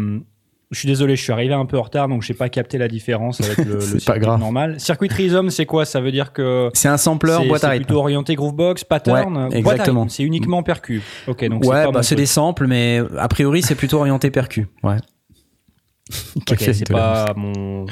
[0.71, 2.87] je suis désolé, je suis arrivé un peu en retard, donc j'ai pas capté la
[2.87, 4.79] différence avec le, le circuit normal.
[4.79, 5.85] Circuit Rhythm, c'est quoi?
[5.85, 7.87] Ça veut dire que c'est un sampler boîte à rythme.
[7.87, 9.49] plutôt orienté groovebox, pattern?
[9.49, 10.09] Ouais, exactement.
[10.09, 11.03] C'est uniquement percu.
[11.27, 14.69] Ok, donc ouais, bah c'est des samples, mais a priori c'est plutôt orienté percu.
[14.85, 14.99] Ouais.
[16.49, 17.87] okay, c'est pas mon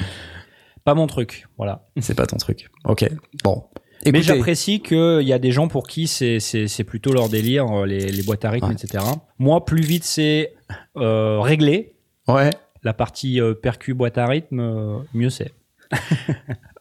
[0.85, 1.47] pas mon truc.
[1.57, 1.85] Voilà.
[1.99, 2.69] C'est pas ton truc.
[2.85, 3.09] Ok.
[3.43, 3.65] Bon.
[4.01, 4.11] Écoutez.
[4.13, 8.09] Mais j'apprécie qu'il y a des gens pour qui c'est c'est plutôt leur délire, les,
[8.09, 9.03] les boîtes à rythme, etc.
[9.37, 10.53] Moi, plus vite c'est
[10.95, 11.95] euh, réglé.
[12.29, 12.51] Ouais
[12.83, 15.53] la partie euh, percu boîte à rythme, euh, mieux c'est.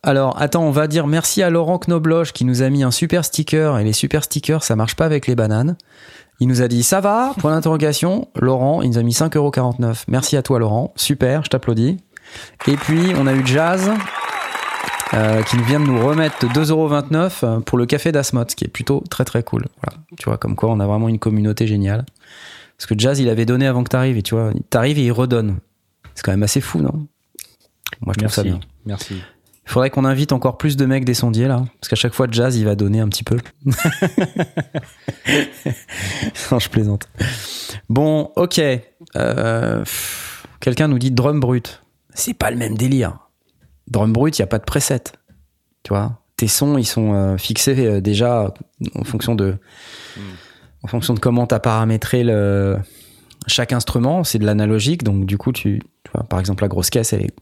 [0.03, 3.25] Alors, attends, on va dire merci à Laurent Knobloch qui nous a mis un super
[3.25, 3.79] sticker.
[3.79, 5.77] Et les super stickers, ça marche pas avec les bananes.
[6.41, 7.35] Il nous a dit ça va?
[7.39, 8.29] Point d'interrogation.
[8.37, 10.05] Laurent, il nous a mis 5,49€.
[10.09, 10.93] Merci à toi, Laurent.
[10.97, 11.97] Super, je t'applaudis.
[12.67, 13.91] Et puis, on a eu Jazz
[15.15, 19.03] euh, qui vient de nous remettre 2,29€ pour le café d'Asmot, ce qui est plutôt
[19.11, 19.65] très très cool.
[19.83, 19.99] Voilà.
[20.19, 22.05] Tu vois, comme quoi on a vraiment une communauté géniale.
[22.77, 25.13] Parce que Jazz, il avait donné avant que t'arrives, et tu vois, t'arrives et il
[25.13, 25.59] redonne.
[26.19, 27.07] C'est quand même assez fou, non?
[28.01, 28.59] Moi, je trouve ça bien.
[28.85, 29.15] Merci.
[29.65, 32.27] Il faudrait qu'on invite encore plus de mecs des sondiers là, parce qu'à chaque fois
[32.29, 33.37] Jazz il va donner un petit peu.
[36.51, 37.09] non, je plaisante.
[37.89, 38.61] Bon, ok.
[39.15, 39.85] Euh,
[40.59, 41.85] quelqu'un nous dit drum brut.
[42.15, 43.29] C'est pas le même délire.
[43.87, 45.05] Drum brut, il y a pas de preset.
[45.85, 48.53] Tu vois, tes sons ils sont euh, fixés euh, déjà
[48.97, 49.57] en fonction de,
[50.17, 50.21] hmm.
[50.83, 52.77] en fonction de comment t'as paramétré le
[53.49, 55.81] chaque instrument, c'est de l'analogique, donc du coup, tu,
[56.15, 57.35] vois, par exemple, la grosse caisse, elle est,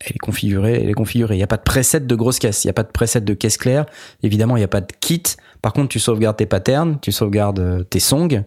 [0.00, 1.34] elle est configurée, elle est configurée.
[1.34, 3.20] Il n'y a pas de preset de grosse caisse, il n'y a pas de preset
[3.20, 3.86] de caisse claire.
[4.22, 5.22] Évidemment, il n'y a pas de kit.
[5.62, 8.42] Par contre, tu sauvegardes tes patterns, tu sauvegardes euh, tes songs.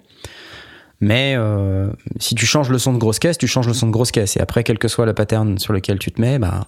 [0.99, 3.91] Mais euh, si tu changes le son de grosse caisse, tu changes le son de
[3.91, 4.35] grosse caisse.
[4.37, 6.67] Et après, quel que soit le pattern sur lequel tu te mets, bah,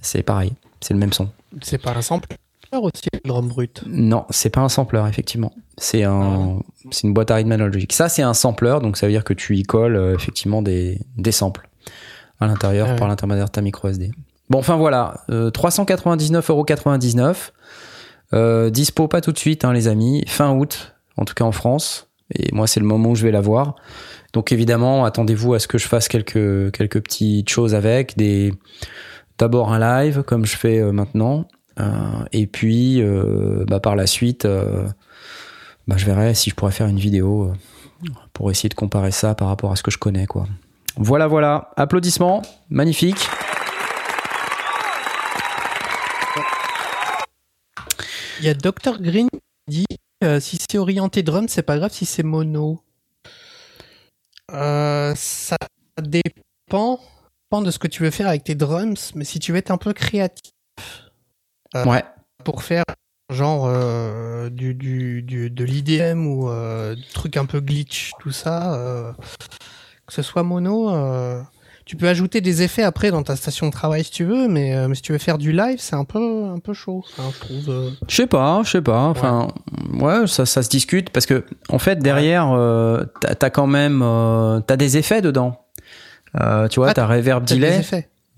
[0.00, 0.52] c'est pareil.
[0.80, 1.30] C'est le même son.
[1.62, 2.28] C'est pas un sample?
[2.72, 5.52] Aussi, le drum brut Non, c'est pas un sampler, effectivement.
[5.76, 7.92] C'est un, ah c'est une boîte à rythme analogique.
[7.92, 11.00] Ça, c'est un sampler, donc ça veut dire que tu y colles euh, effectivement des,
[11.16, 11.68] des samples
[12.40, 14.12] à l'intérieur ah par l'intermédiaire de ta micro SD.
[14.48, 17.52] Bon, enfin voilà, euh, 399,99€.
[18.32, 20.24] Euh, dispo pas tout de suite, hein, les amis.
[20.26, 22.08] Fin août, en tout cas en France.
[22.34, 23.74] Et moi, c'est le moment où je vais la voir.
[24.32, 28.16] Donc évidemment, attendez-vous à ce que je fasse quelques quelques petites choses avec.
[28.16, 28.52] Des
[29.38, 31.46] d'abord un live comme je fais euh, maintenant
[31.80, 34.86] euh, et puis, euh, bah, par la suite, euh,
[35.88, 37.52] bah, je verrai si je pourrais faire une vidéo
[38.32, 40.26] pour essayer de comparer ça par rapport à ce que je connais.
[40.26, 40.46] Quoi.
[40.96, 41.70] Voilà, voilà.
[41.76, 42.42] Applaudissements.
[42.68, 43.28] Magnifique.
[48.38, 49.28] Il y a Dr Green
[49.68, 52.82] qui dit si c'est orienté drum, c'est pas grave si c'est mono.
[54.48, 55.56] ça
[56.00, 57.00] dépend,
[57.50, 59.70] dépend de ce que tu veux faire avec tes drums, mais si tu veux être
[59.70, 60.52] un peu créatif,
[61.76, 62.04] euh, ouais.
[62.44, 62.84] Pour faire
[63.30, 68.32] genre euh, du, du, du, de l'IDM ou euh, du truc un peu glitch, tout
[68.32, 69.14] ça,
[70.10, 70.92] que ce soit mono.
[71.86, 74.86] tu peux ajouter des effets après dans ta station de travail si tu veux, mais,
[74.88, 77.92] mais si tu veux faire du live, c'est un peu un peu chaud, je trouve.
[78.08, 79.04] Je sais pas, je sais pas.
[79.04, 79.48] Enfin,
[79.94, 82.46] ouais, ça, ça se discute parce que en fait derrière,
[83.20, 84.04] t'as as quand même,
[84.66, 85.64] t'as des effets dedans.
[86.70, 87.82] tu vois, ah, t'as reverb delay.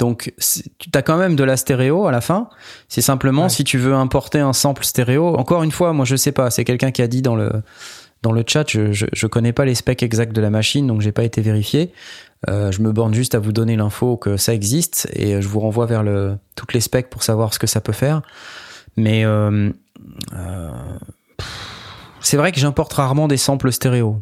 [0.02, 0.34] Donc,
[0.78, 2.48] tu as quand même de la stéréo à la fin.
[2.88, 5.36] C'est simplement si tu veux importer un sample stéréo.
[5.36, 6.50] Encore une fois, moi je sais pas.
[6.50, 7.62] C'est quelqu'un qui a dit dans le
[8.22, 8.70] dans le chat.
[8.70, 11.92] Je, je, connais pas les specs exacts de la machine, donc j'ai pas été vérifié.
[12.48, 15.60] Euh, je me borne juste à vous donner l'info que ça existe et je vous
[15.60, 18.22] renvoie vers le toutes les specs pour savoir ce que ça peut faire.
[18.96, 19.70] Mais euh,
[20.34, 20.70] euh,
[22.20, 24.20] c'est vrai que j'importe rarement des samples stéréo.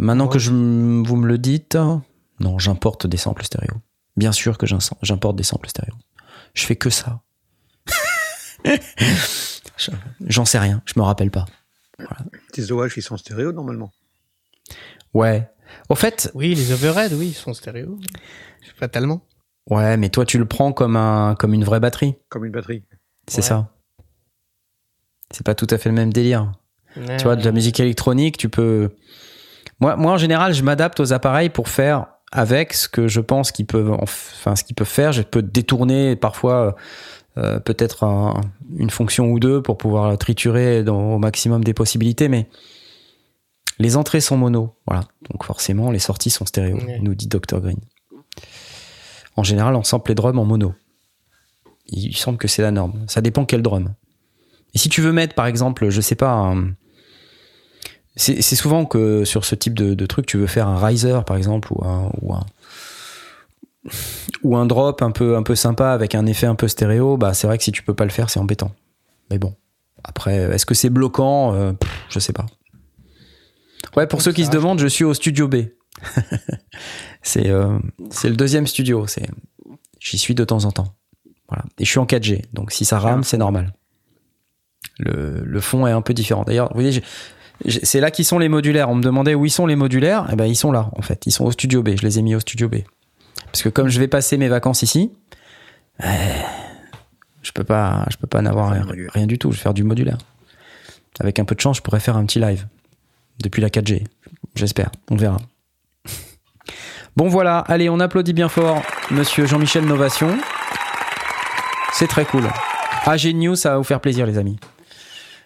[0.00, 1.76] maintenant que je, vous me le dites,
[2.40, 3.74] non, j'importe des samples stéréo.
[4.16, 4.66] Bien sûr que
[5.02, 5.94] j'importe des samples stéréo.
[6.54, 7.20] Je fais que ça.
[10.26, 11.44] J'en sais rien, je me rappelle pas.
[12.52, 13.92] Tes OH, ils sont stéréo normalement.
[15.14, 15.48] Ouais.
[15.88, 16.30] Au fait.
[16.34, 17.98] Oui, les overhead, oui, ils sont stéréo.
[18.76, 19.22] Fatalement.
[19.70, 22.14] Ouais, mais toi, tu le prends comme, un, comme une vraie batterie.
[22.28, 22.84] Comme une batterie.
[23.26, 23.72] C'est ça.
[25.32, 26.52] C'est pas tout à fait le même délire.
[26.94, 28.90] Tu vois, de la musique électronique, tu peux.
[29.80, 33.52] Moi, moi en général, je m'adapte aux appareils pour faire avec ce que je pense
[33.52, 35.12] qu'ils peuvent, enfin, ce qu'ils peuvent faire.
[35.12, 36.74] Je peux détourner parfois
[37.38, 38.04] euh, peut-être
[38.76, 42.48] une fonction ou deux pour pouvoir triturer dans, au maximum des possibilités, mais
[43.78, 45.04] les entrées sont mono, voilà.
[45.30, 47.78] Donc forcément, les sorties sont stéréo, nous dit Dr Green.
[49.36, 50.74] En général, on sample les drums en mono.
[51.88, 53.04] Il, semble que c'est la norme.
[53.06, 53.94] Ça dépend quel drum.
[54.74, 56.72] Et si tu veux mettre, par exemple, je sais pas, un,
[58.16, 61.36] c'est souvent que sur ce type de, de, truc, tu veux faire un riser, par
[61.36, 62.40] exemple, ou un, ou un,
[64.42, 67.34] ou un drop un peu un peu sympa avec un effet un peu stéréo, bah
[67.34, 68.72] c'est vrai que si tu peux pas le faire, c'est embêtant.
[69.30, 69.54] Mais bon,
[70.04, 71.54] après, est-ce que c'est bloquant?
[71.54, 71.72] Euh,
[72.08, 72.46] Je sais pas.
[73.96, 75.56] Ouais, pour ceux qui se demandent, je suis au studio B.
[77.22, 77.78] c'est euh,
[78.10, 79.06] c'est le deuxième studio.
[79.06, 79.26] C'est
[80.00, 80.94] j'y suis de temps en temps.
[81.48, 81.64] Voilà.
[81.78, 83.72] Et je suis en 4G, donc si ça rame, c'est normal.
[84.98, 86.42] Le, le fond est un peu différent.
[86.44, 87.02] D'ailleurs, vous voyez,
[87.82, 88.88] c'est là qu'ils sont les modulaires.
[88.90, 90.28] On me demandait où ils sont les modulaires.
[90.32, 91.26] Eh ben, ils sont là, en fait.
[91.26, 91.90] Ils sont au studio B.
[91.96, 92.76] Je les ai mis au studio B.
[93.56, 95.10] Parce que comme je vais passer mes vacances ici,
[96.04, 96.08] euh,
[97.40, 99.50] je peux pas, je peux pas n'avoir rien, du tout.
[99.50, 100.18] Je vais faire du modulaire.
[101.20, 102.66] Avec un peu de chance, je pourrais faire un petit live
[103.42, 104.04] depuis la 4G.
[104.54, 104.90] J'espère.
[105.10, 105.38] On verra.
[107.16, 110.36] Bon voilà, allez, on applaudit bien fort Monsieur Jean-Michel Novation.
[111.94, 112.44] C'est très cool.
[113.06, 114.58] Ah, une news, ça va vous faire plaisir, les amis.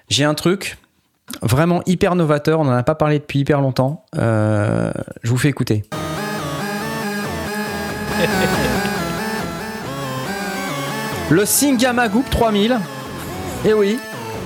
[0.09, 0.79] J'ai un truc
[1.42, 2.59] vraiment hyper novateur.
[2.59, 4.05] On n'en a pas parlé depuis hyper longtemps.
[4.16, 4.90] Euh,
[5.23, 5.85] je vous fais écouter.
[11.30, 12.78] Le Singamagoop 3000.
[13.64, 13.98] Eh oui.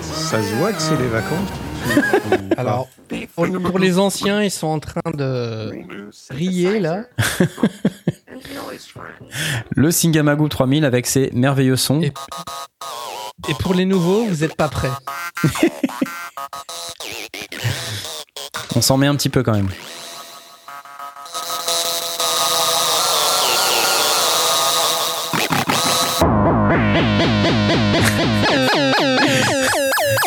[0.03, 1.49] Ça se voit que c'est les vacances.
[2.57, 2.89] Alors,
[3.35, 5.71] pour, les anciens, ils sont en train de
[6.31, 7.05] rier là.
[9.71, 12.03] Le Singamagoop 3000 avec ses merveilleux sons.
[12.03, 12.13] Et,
[13.49, 14.91] et pour les nouveaux, vous n'êtes pas prêts.
[18.77, 19.69] On s'en met un petit peu quand même.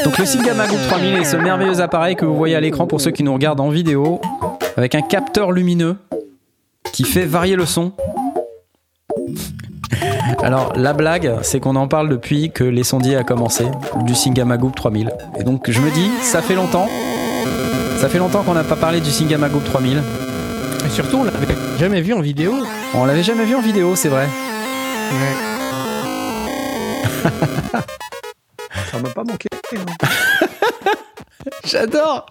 [0.03, 3.11] Donc le Group 3000 est ce merveilleux appareil que vous voyez à l'écran pour ceux
[3.11, 4.21] qui nous regardent en vidéo,
[4.75, 5.97] avec un capteur lumineux
[6.93, 7.91] qui fait varier le son.
[10.41, 13.65] Alors la blague, c'est qu'on en parle depuis que les sondiers a commencé,
[14.03, 15.11] du Singamagoop 3000.
[15.39, 16.87] Et donc je me dis, ça fait longtemps,
[17.97, 20.01] ça fait longtemps qu'on n'a pas parlé du Singamagoop 3000.
[20.85, 21.47] Et surtout, on l'avait
[21.79, 22.53] jamais vu en vidéo.
[22.93, 24.25] On l'avait jamais vu en vidéo, c'est vrai.
[24.25, 25.56] Ouais.
[28.91, 29.47] Ça m'a pas manqué.
[31.65, 32.25] J'adore.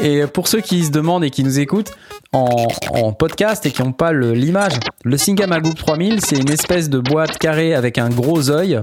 [0.00, 1.92] Et pour ceux qui se demandent et qui nous écoutent
[2.32, 6.98] en, podcast et qui n'ont pas l'image, le, Singama Group 3000, c'est une espèce de
[6.98, 8.80] boîte carrée avec un gros œil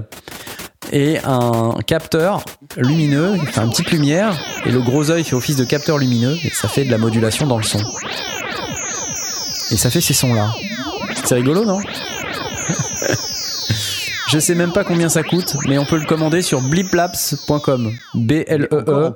[0.90, 2.42] et un capteur
[2.76, 4.34] lumineux, enfin une petite lumière,
[4.66, 7.46] et le gros œil fait office de capteur lumineux, et ça fait de la modulation
[7.46, 7.78] dans le son.
[9.70, 10.50] Et ça fait ces sons-là.
[11.24, 11.80] C'est rigolo, non?
[14.32, 17.92] Je sais même pas combien ça coûte, mais on peut le commander sur bliplaps.com.
[18.14, 19.14] B-L-E-E.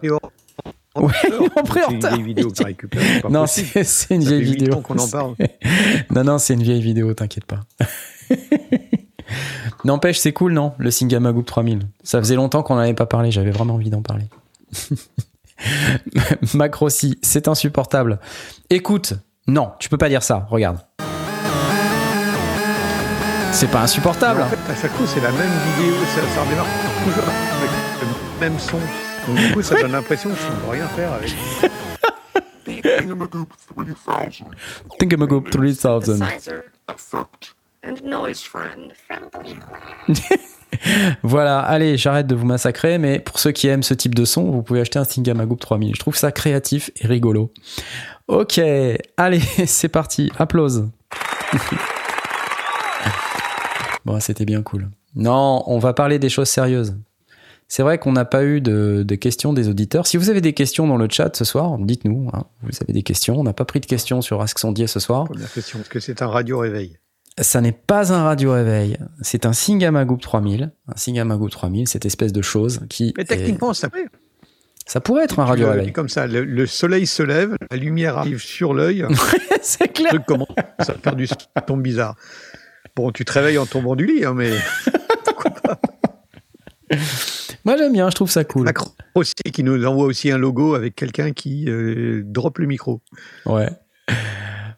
[0.95, 3.31] Ouais, C'est une vieille vidéo que récupères.
[3.31, 4.83] Non, c'est une vieille vidéo.
[4.83, 5.35] qu'on en parle.
[6.11, 7.61] non, non, c'est une vieille vidéo, t'inquiète pas.
[9.87, 11.89] N'empêche, c'est cool, non Le Singama Group 3000.
[12.03, 14.27] Ça faisait longtemps qu'on n'en avait pas parlé, j'avais vraiment envie d'en parler.
[16.53, 18.21] Macrossi, c'est insupportable.
[18.69, 19.15] Écoute,
[19.47, 20.79] non, tu peux pas dire ça, regarde.
[23.57, 24.43] C'est pas insupportable.
[24.43, 26.67] En fait, à chaque coup, c'est la même vidéo, ça, ça redémarre
[27.03, 27.71] toujours avec
[28.03, 28.77] le même son.
[29.27, 31.35] Donc, du coup, ça donne l'impression que je ne peux rien faire avec.
[32.67, 32.85] Think
[39.33, 39.57] 3000.
[41.23, 44.51] voilà, allez, j'arrête de vous massacrer, mais pour ceux qui aiment ce type de son,
[44.51, 45.95] vous pouvez acheter un Stingamagoop 3000.
[45.95, 47.51] Je trouve ça créatif et rigolo.
[48.29, 48.61] Ok,
[49.17, 50.91] allez, c'est parti, applause.
[54.07, 54.89] Bon, c'était bien cool.
[55.17, 56.97] Non, on va parler des choses sérieuses.
[57.67, 60.07] C'est vrai qu'on n'a pas eu de, questions des auditeurs.
[60.07, 62.31] Si vous avez des questions dans le chat ce soir, dites-nous.
[62.33, 62.45] Hein.
[62.63, 63.37] Vous avez des questions.
[63.41, 65.25] On n'a pas pris de questions sur Ask Sondier ce soir.
[65.25, 66.99] Première question, est-ce que c'est un radio réveil?
[67.41, 68.97] Ça n'est pas un radio réveil.
[69.23, 70.71] C'est un Singamagoop 3000.
[70.87, 73.13] Un Singamagoop 3000, cette espèce de chose qui.
[73.17, 74.07] Mais techniquement, ça pourrait.
[74.87, 75.93] Ça pourrait être un radio réveil.
[75.93, 79.05] Comme ça, le, soleil se lève, la lumière arrive sur l'œil.
[79.63, 80.11] c'est clair.
[80.11, 80.47] Truc comment
[80.79, 82.15] ça faire du son bizarre.
[82.97, 84.51] Bon, tu te réveilles en tombant du lit, hein, mais
[87.65, 88.65] Moi j'aime bien, je trouve ça cool.
[88.65, 93.01] Macron aussi qui nous envoie aussi un logo avec quelqu'un qui euh, drop le micro.
[93.45, 93.69] Ouais.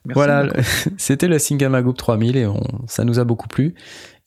[0.05, 0.49] voilà,
[0.97, 3.75] c'était le Singamagoop 3000 et on, ça nous a beaucoup plu.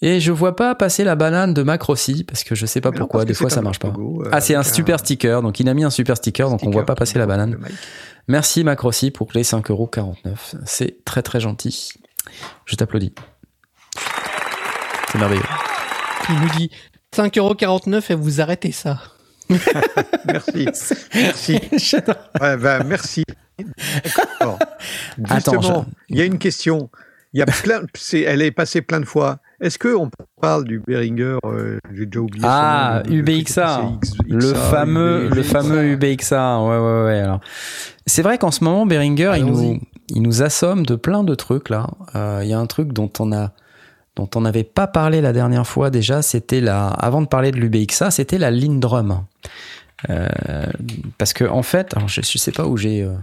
[0.04, 2.92] Et je vois pas passer la banane de Mac aussi parce que je sais pas
[2.92, 3.90] pourquoi, des fois ça marche pas.
[3.90, 6.72] Euh, ah, c'est un super sticker, donc il a mis un super sticker, donc on
[6.72, 7.58] voit pas passer la banane.
[8.28, 10.16] Merci Mac pour les 5,49€.
[10.66, 11.90] C'est très très gentil.
[12.66, 13.14] Je t'applaudis.
[15.12, 15.44] C'est merveilleux.
[16.30, 16.72] Il nous dit
[17.14, 19.02] 5,49€ et vous arrêtez ça.
[20.26, 20.68] merci.
[21.14, 21.60] Merci.
[22.42, 23.26] ouais, ben, merci.
[25.18, 26.90] Justement, il y a une question.
[27.34, 27.82] Il y a plein,
[28.14, 29.40] elle est passée plein de fois.
[29.60, 30.10] Est-ce qu'on
[30.42, 32.46] parle du Behringer euh, J'ai déjà oublié.
[32.48, 33.92] Ah, UBXA,
[34.28, 36.60] le fameux, le fameux UBXA.
[36.62, 37.20] Ouais, ouais, ouais.
[37.20, 37.42] Alors,
[38.06, 41.70] c'est vrai qu'en ce moment, Behringer, il nous, il nous assomme de plein de trucs
[41.70, 41.90] là.
[42.16, 43.52] Euh, il y a un truc dont on a
[44.16, 47.58] dont on n'avait pas parlé la dernière fois déjà, c'était la, avant de parler de
[47.58, 49.26] l'UBXA, c'était la Lindrum.
[50.10, 50.28] Euh,
[51.18, 53.16] parce que en fait, je, ne sais pas où j'ai, euh,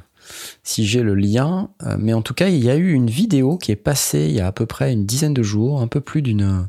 [0.63, 3.59] si j'ai le lien, euh, mais en tout cas, il y a eu une vidéo
[3.59, 6.01] qui est passée il y a à peu près une dizaine de jours, un peu
[6.01, 6.69] plus d'une,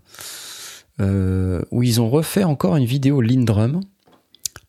[1.00, 3.82] où ils ont refait encore une vidéo Lindrum,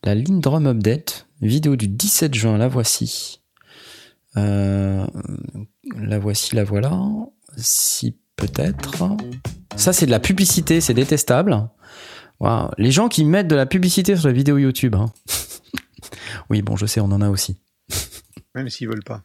[0.04, 3.40] la Lindrum Update, vidéo du 17 juin, la voici.
[4.36, 5.08] la
[6.20, 6.96] voici, la voilà.
[7.56, 8.90] Si peut-être.
[9.76, 11.68] Ça, c'est de la publicité, c'est détestable.
[12.78, 14.96] Les gens qui mettent de la publicité sur les vidéos YouTube.
[14.96, 15.12] Hein.
[16.50, 17.56] oui, bon, je sais, on en a aussi.
[18.54, 19.22] Même s'ils veulent pas.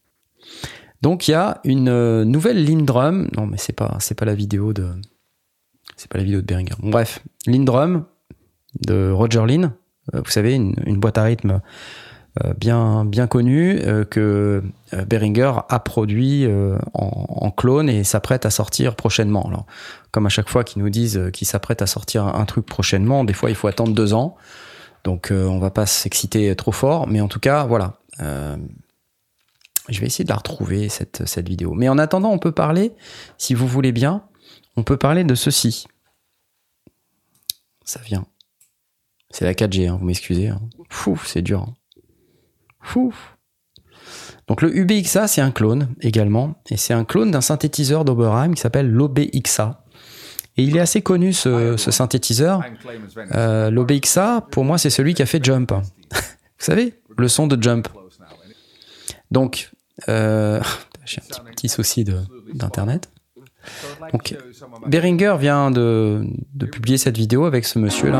[1.01, 3.27] Donc il y a une euh, nouvelle Lindrum.
[3.35, 4.87] Non, mais c'est pas c'est pas la vidéo de
[5.97, 6.75] c'est pas la vidéo de Behringer.
[6.79, 8.05] bref, Lindrum
[8.87, 9.73] de Roger Lin.
[10.13, 11.61] Euh, vous savez, une, une boîte à rythme
[12.57, 14.61] bien, bien connu euh, que
[14.93, 16.47] euh, Behringer a produit
[16.93, 19.65] en, clone et s'apprête à sortir prochainement.
[20.11, 23.33] Comme à chaque fois qu'ils nous disent qu'ils s'apprêtent à sortir un truc prochainement, des
[23.33, 24.35] fois il faut attendre deux ans.
[25.03, 27.93] Donc on va pas s'exciter trop fort, mais en tout cas, voilà.
[28.19, 31.73] je vais essayer de la retrouver, cette, cette vidéo.
[31.73, 32.91] Mais en attendant, on peut parler,
[33.37, 34.23] si vous voulez bien,
[34.75, 35.85] on peut parler de ceci.
[37.85, 38.25] Ça vient.
[39.29, 40.49] C'est la 4G, hein, vous m'excusez.
[40.49, 40.61] Hein.
[40.89, 41.61] Fou, c'est dur.
[41.61, 41.73] Hein.
[44.47, 48.61] Donc le UBXA, c'est un clone également, et c'est un clone d'un synthétiseur d'Oberheim qui
[48.61, 49.85] s'appelle l'OBXA.
[50.57, 52.63] Et il est assez connu ce, synthétiseur.
[53.33, 55.71] Euh, L'OBXA, pour moi, c'est celui qui a fait Jump.
[56.11, 56.19] Vous
[56.57, 57.89] savez, le son de Jump.
[59.31, 59.71] Donc,
[60.07, 60.61] euh,
[61.05, 62.05] j'ai un petit, souci
[62.53, 63.09] d'internet.
[64.13, 64.35] Donc,
[64.87, 66.25] Behringer vient de,
[66.71, 68.11] publier cette vidéo avec ce monsieur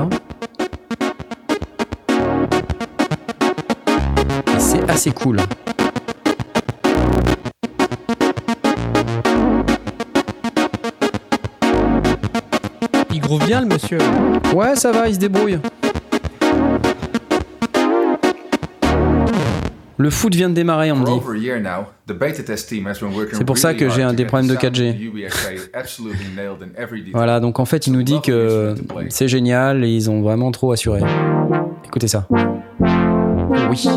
[4.96, 5.38] assez cool.
[13.12, 13.98] Il groove bien le monsieur.
[14.54, 15.60] Ouais, ça va, il se débrouille.
[19.98, 21.12] Le foot vient de démarrer, on me dit.
[23.34, 25.12] C'est pour ça que j'ai un des problèmes de 4G.
[27.12, 28.76] voilà, donc en fait, il nous dit que
[29.10, 31.02] c'est génial et ils ont vraiment trop assuré.
[31.86, 32.28] Écoutez ça.
[33.70, 33.90] Oui.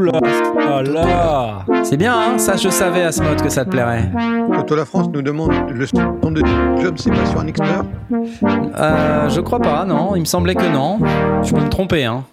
[0.00, 4.10] Oula, C'est bien, hein ça je savais à ce mode que ça te plairait.
[4.50, 6.42] Quand la France nous demande le son de
[6.80, 7.84] job, c'est pas sur un expert
[8.78, 10.16] euh, Je crois pas, non.
[10.16, 10.98] Il me semblait que non.
[11.42, 12.24] Je peux me tromper, hein.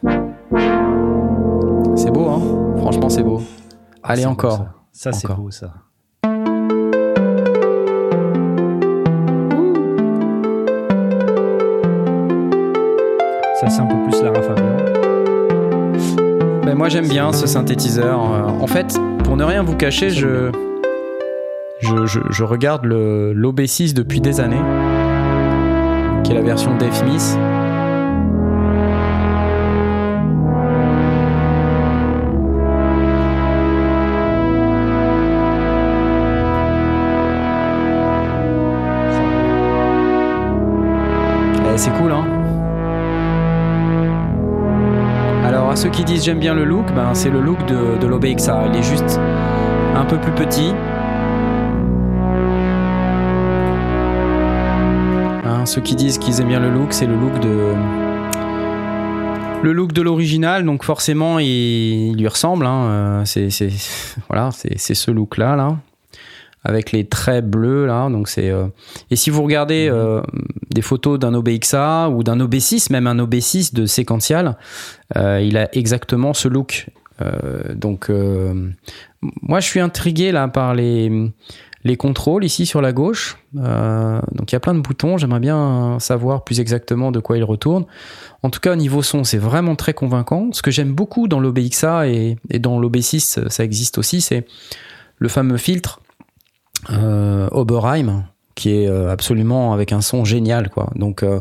[1.96, 3.42] C'est beau, hein Franchement, c'est beau.
[4.02, 4.66] Allez, encore.
[4.94, 5.74] ça, c'est beau, ça.
[13.60, 14.77] Ça, c'est un peu plus la rafale.
[16.76, 18.20] Moi j'aime bien ce synthétiseur.
[18.20, 20.52] Euh, en fait, pour ne rien vous cacher, je,
[21.80, 24.62] je, regarde le, l'OB6 depuis des années,
[26.24, 27.38] qui est la version Dave Smith.
[41.74, 42.27] Eh, c'est cool, hein
[45.78, 48.66] ceux qui disent j'aime bien le look, ben, c'est le look de, de l'OBXA.
[48.72, 49.20] Il est juste
[49.96, 50.74] un peu plus petit.
[55.46, 57.76] Hein, ceux qui disent qu'ils aiment bien le look, c'est le look de
[59.62, 60.66] le look de l'original.
[60.66, 62.66] Donc forcément, il, lui ressemble.
[62.66, 62.86] Hein.
[62.88, 63.50] Euh, c'est
[64.30, 65.78] voilà, c'est ce look là là
[66.68, 68.10] avec les traits bleus là.
[68.10, 68.68] Donc c'est euh,
[69.10, 70.22] et si vous regardez euh,
[70.78, 74.58] des photos d'un OBXA ou d'un OB6, même un OB6 de séquential,
[75.16, 76.88] euh, il a exactement ce look.
[77.74, 78.12] donc
[79.42, 81.32] moi je suis intrigué là par les
[81.84, 83.38] les contrôles ici sur la gauche.
[83.54, 85.18] donc il y a plein de boutons.
[85.18, 87.86] J'aimerais bien savoir plus exactement de quoi il retourne.
[88.44, 90.50] En tout cas, au niveau son, c'est vraiment très convaincant.
[90.52, 94.46] Ce que j'aime beaucoup dans l'OBXA et, dans l'OB6, ça existe aussi, c'est
[95.18, 96.02] le fameux filtre
[96.92, 98.26] euh, Oberheim,
[98.58, 100.90] qui est euh, absolument avec un son génial, quoi.
[100.96, 101.40] Donc euh,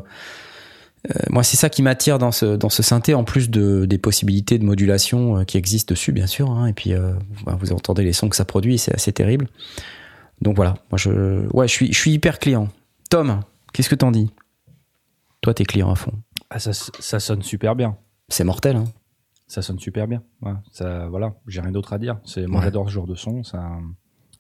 [1.31, 4.59] moi, c'est ça qui m'attire dans ce, dans ce synthé, en plus de, des possibilités
[4.59, 6.51] de modulation qui existent dessus, bien sûr.
[6.51, 6.67] Hein.
[6.67, 6.93] et puis,
[7.47, 9.49] vous entendez les sons que ça produit, c'est assez terrible.
[10.43, 12.69] Donc voilà, moi, je, ouais, je, suis, je suis hyper client.
[13.09, 13.41] Tom,
[13.73, 14.33] qu'est-ce que t'en dis?
[15.41, 16.13] Toi, t'es client à fond.
[16.51, 17.97] Ah, ça, ça sonne super bien.
[18.29, 18.85] C'est mortel, hein
[19.47, 20.25] Ça sonne super bien.
[20.73, 22.19] ça, voilà, j'ai rien d'autre à dire.
[22.25, 23.71] C'est, moi, j'adore ce genre de son, ça,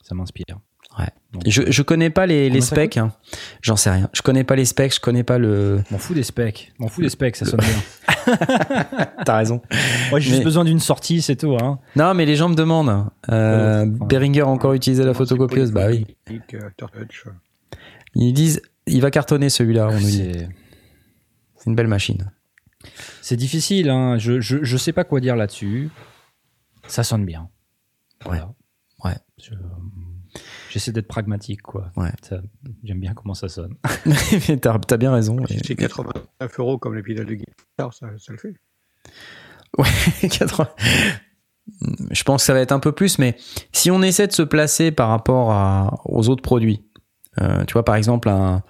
[0.02, 0.58] ça m'inspire.
[0.98, 1.08] Ouais.
[1.46, 2.96] je, je connais pas les, les specs.
[2.96, 3.12] Hein.
[3.60, 4.08] J'en sais rien.
[4.14, 4.94] Je connais pas les specs.
[4.94, 5.82] Je connais pas le.
[5.90, 6.72] M'en fous des specs.
[6.78, 7.36] M'en fous des specs.
[7.36, 8.26] Ça sonne bien.
[9.24, 9.60] T'as raison.
[10.10, 11.56] Moi, j'ai juste besoin d'une sortie, c'est tout.
[11.60, 11.78] Hein.
[11.96, 13.06] Non, mais les gens me demandent.
[13.30, 15.70] Euh, Behringer a encore utilisé la photocopieuse.
[15.70, 16.06] Bah oui.
[18.14, 19.90] Ils disent, il va cartonner celui-là.
[20.00, 20.48] C'est
[21.66, 22.30] une belle machine.
[23.20, 23.90] C'est difficile.
[23.90, 24.16] Hein.
[24.18, 25.90] Je, je, je sais pas quoi dire là-dessus.
[26.86, 27.48] Ça sonne bien.
[28.24, 28.40] Ouais.
[29.04, 29.16] Ouais.
[30.70, 31.90] J'essaie d'être pragmatique, quoi.
[31.96, 32.10] Ouais.
[32.84, 33.74] J'aime bien comment ça sonne.
[34.48, 35.36] Mais t'as as bien raison.
[35.46, 38.54] Si c'est 89 euros comme les pédales de guitare, ça, ça le fait.
[39.78, 40.68] Ouais, 80.
[42.10, 43.36] Je pense que ça va être un peu plus, mais
[43.72, 46.84] si on essaie de se placer par rapport à, aux autres produits,
[47.40, 48.62] euh, tu vois, par exemple, un,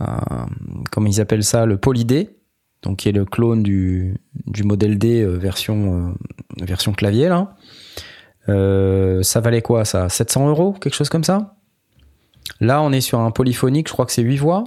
[0.00, 0.46] un,
[0.90, 2.30] comment ils appellent ça, le Polydé,
[2.82, 7.54] donc qui est le clone du, du modèle D euh, version, euh, version clavier, là.
[8.48, 10.08] Euh, ça valait quoi ça?
[10.08, 11.56] 700 euros Quelque chose comme ça?
[12.60, 14.64] Là, on est sur un polyphonique, je crois que c'est 8 voix.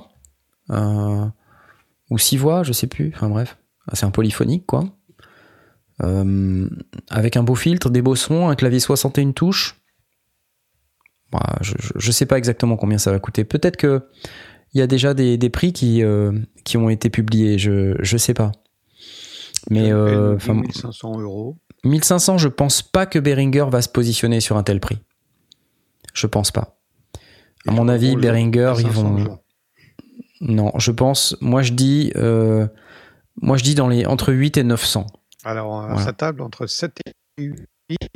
[0.69, 1.25] Euh,
[2.09, 3.11] ou 6 voix, je sais plus.
[3.15, 3.57] Enfin bref,
[3.88, 4.84] ah, c'est un polyphonique quoi.
[6.03, 6.67] Euh,
[7.09, 9.82] avec un beau filtre, des beaux sons, un clavier 61 touches.
[11.61, 13.43] je, je, sais pas exactement combien ça va coûter.
[13.43, 14.07] Peut-être que
[14.73, 16.01] il y a déjà des, des prix qui,
[16.63, 17.57] qui ont été publiés.
[17.57, 18.51] Je, je sais pas.
[19.69, 21.57] Mais euh, 1500 euros.
[21.84, 24.99] 1500, je pense pas que Behringer va se positionner sur un tel prix.
[26.13, 26.77] Je pense pas.
[27.67, 29.39] À mon avis, Behringer, ils vont.
[30.41, 31.38] Non, je pense.
[31.41, 32.11] Moi, je dis.
[32.15, 32.67] Euh,
[33.41, 35.07] moi, je dis dans les entre 8 et 900.
[35.43, 36.99] Alors, à sa table, entre 7
[37.38, 37.51] et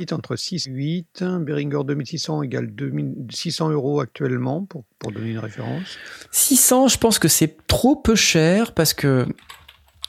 [0.00, 1.24] 8, entre 6 et 8.
[1.40, 5.98] Behringer 2600 égale 2600 euros actuellement, pour, pour donner une référence.
[6.32, 9.26] 600, je pense que c'est trop peu cher parce que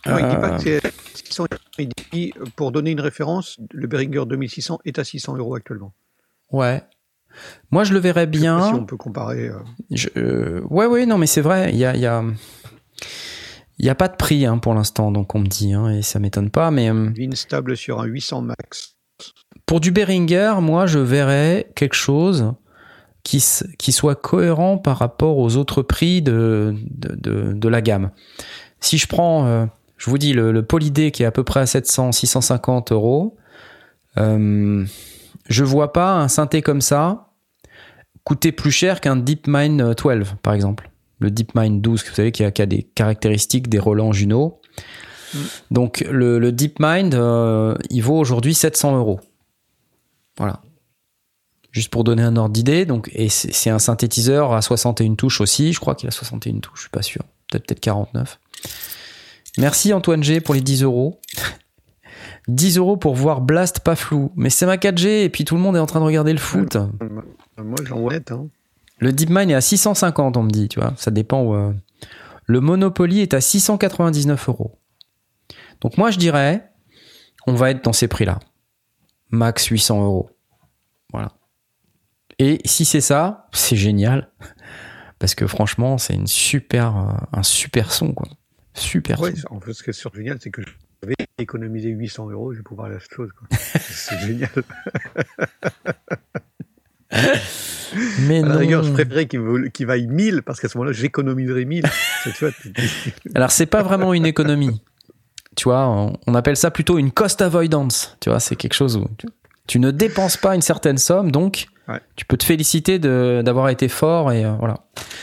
[0.05, 0.81] non, il dit pas que c'est
[1.15, 1.16] 600
[1.79, 5.93] il dit, pour donner une référence, le Behringer 2600 est à 600 euros actuellement.
[6.51, 6.83] Ouais.
[7.71, 8.67] Moi, je le verrais bien.
[8.67, 9.49] si on peut comparer.
[9.49, 9.59] Euh...
[9.91, 11.71] Je, euh, ouais, ouais, non, mais c'est vrai.
[11.71, 12.23] Il y a, il y a,
[13.79, 16.01] il y a pas de prix hein, pour l'instant, donc on me dit, hein, et
[16.01, 16.71] ça m'étonne pas.
[16.71, 18.95] Mais euh, une stable sur un 800 max.
[19.65, 22.53] Pour du Behringer, moi, je verrais quelque chose
[23.23, 23.43] qui,
[23.77, 28.11] qui soit cohérent par rapport aux autres prix de, de, de, de la gamme.
[28.79, 29.65] Si je prends euh,
[29.97, 33.37] je vous dis, le, le Polydé qui est à peu près à 700, 650 euros,
[34.17, 34.85] euh,
[35.47, 37.27] je vois pas un synthé comme ça
[38.27, 40.91] coûter plus cher qu'un DeepMind 12, par exemple.
[41.19, 44.59] Le DeepMind 12, vous savez, qui a, qui a des caractéristiques des Roland Juno.
[45.33, 45.37] Mm.
[45.71, 49.21] Donc le, le DeepMind, euh, il vaut aujourd'hui 700 euros.
[50.37, 50.61] Voilà.
[51.71, 52.85] Juste pour donner un ordre d'idée.
[52.85, 55.71] Donc, et c'est un synthétiseur à 61 touches aussi.
[55.71, 57.21] Je crois qu'il a 61 touches, je suis pas sûr.
[57.49, 58.39] Peut-être peut-être 49.
[59.57, 61.19] Merci Antoine G pour les 10 euros.
[62.47, 64.31] 10 euros pour voir Blast pas flou.
[64.35, 66.39] Mais c'est ma 4G et puis tout le monde est en train de regarder le
[66.39, 66.77] foot.
[67.57, 68.47] Moi j'en hein.
[68.99, 70.93] Le DeepMind est à 650, on me dit, tu vois.
[70.97, 71.53] Ça dépend où.
[71.55, 71.73] Euh.
[72.45, 74.79] Le Monopoly est à 699 euros.
[75.81, 76.69] Donc moi je dirais,
[77.45, 78.39] on va être dans ces prix-là.
[79.29, 80.29] Max 800 euros.
[81.11, 81.33] Voilà.
[82.39, 84.29] Et si c'est ça, c'est génial.
[85.19, 88.27] Parce que franchement, c'est une super, euh, un super son, quoi.
[88.77, 89.19] Super.
[89.19, 92.53] Oui, en fait, ce qui est surtout génial, c'est que je vais économiser 800 euros,
[92.53, 93.31] je vais pouvoir acheter chose.
[93.51, 94.49] c'est génial.
[98.27, 101.85] Mais à la rigueur, je préférerais qu'il vaille 1000 parce qu'à ce moment-là, j'économiserai 1000.
[103.35, 104.81] Alors, c'est pas vraiment une économie.
[105.55, 105.87] Tu vois,
[106.27, 108.15] on appelle ça plutôt une cost avoidance.
[108.19, 109.07] Tu vois, c'est quelque chose où
[109.65, 111.67] tu ne dépenses pas une certaine somme, donc
[112.15, 114.79] tu peux te féliciter d'avoir été fort et euh, voilà.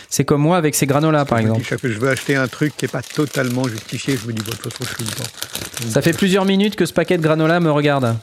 [0.09, 1.62] C'est comme moi avec ces granolas par exemple.
[1.62, 4.33] Chaque fois que je veux acheter un truc qui est pas totalement justifié, je me
[4.33, 5.89] dis bon, de toute façon, je.
[5.89, 8.17] Ça fait plusieurs minutes que ce paquet de granola me regarde.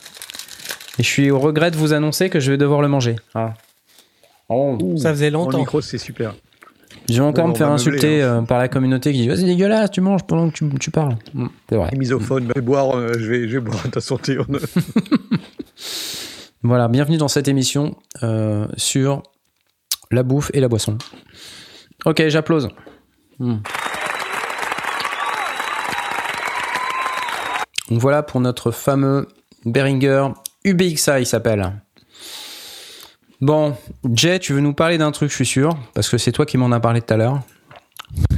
[1.00, 3.16] Et je suis au regret de vous annoncer que je vais devoir le manger.
[3.36, 3.54] Ah.
[4.50, 4.78] Oh.
[4.98, 5.58] ça faisait longtemps.
[5.58, 6.34] Le micro, c'est super.
[7.10, 8.39] Je vais encore me faire insulter hein.
[8.39, 11.16] euh, par la communauté qui dit c'est dégueulasse, tu manges pendant que tu, tu parles.
[11.34, 11.89] Mm, c'est vrai.
[11.98, 14.38] Misophone, je vais boire, euh, je, vais, je vais boire ta santé.
[16.64, 19.24] Voilà, bienvenue dans cette émission euh, sur
[20.12, 20.99] la bouffe et la boisson.
[22.05, 22.70] Ok, j'applause.
[23.39, 23.57] Hmm.
[27.89, 29.28] Voilà pour notre fameux
[29.66, 30.28] Behringer
[30.64, 31.82] UBXA, il s'appelle.
[33.41, 33.76] Bon,
[34.14, 36.59] Jay, tu veux nous parler d'un truc, je suis sûr, parce que c'est toi qui
[36.59, 37.39] m'en as parlé tout à l'heure.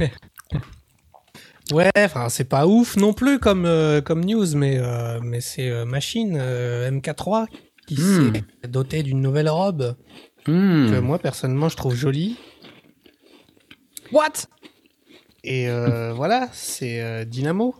[1.72, 6.36] Ouais, enfin c'est pas ouf non plus comme euh, news, mais euh, mais c'est machine
[6.36, 7.46] MK3
[7.86, 8.32] qui hmm.
[8.34, 9.96] s'est doté d'une nouvelle robe
[10.46, 10.90] hmm.
[10.90, 12.36] que moi personnellement je trouve jolie.
[14.12, 14.46] What?
[15.44, 17.74] Et euh, voilà, c'est euh, Dynamo,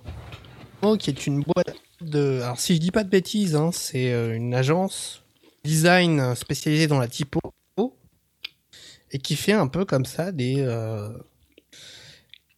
[0.99, 2.41] qui est une boîte de.
[2.43, 5.23] Alors si je dis pas de bêtises, hein, c'est euh, une agence
[5.65, 7.41] design spécialisée dans la typo.
[9.11, 10.57] et qui fait un peu comme ça des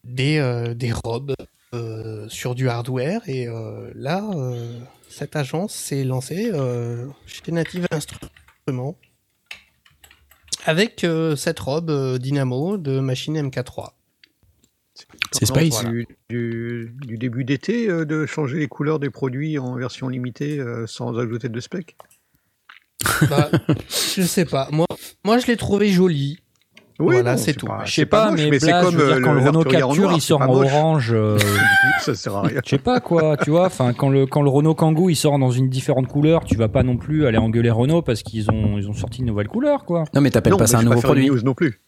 [0.02, 1.34] des, des robes
[2.28, 3.20] sur du hardware.
[3.28, 3.46] Et
[3.94, 4.24] là,
[5.16, 6.52] cette agence s'est lancée
[7.26, 8.96] chez Native Instruments
[10.64, 11.06] avec
[11.36, 13.96] cette robe Dynamo de machine MK3.
[15.32, 15.84] C'est Space.
[16.28, 21.18] Du, début d'été euh, de changer les couleurs des produits en version limitée euh, sans
[21.18, 21.96] ajouter de spec?
[23.28, 23.50] Bah,
[24.16, 24.68] Je sais pas.
[24.72, 24.86] Moi,
[25.24, 26.40] moi je l'ai trouvé joli.
[26.98, 27.68] Oui, voilà, c'est tout.
[27.84, 31.14] Je sais pas, mais, c'est comme euh, quand le Renault Capture il sort en orange.
[32.00, 32.60] ça sert à rien.
[32.64, 33.66] Je sais pas quoi, tu vois.
[33.66, 36.68] Enfin, quand le quand le Renault Kangoo il sort dans une différente couleur, tu vas
[36.68, 39.84] pas non plus aller engueuler Renault parce qu'ils ont ils ont sorti une nouvelle couleur,
[39.84, 40.04] quoi.
[40.14, 41.30] Non, mais t'appelles pas ça un nouveau produit.
[41.44, 41.80] non plus.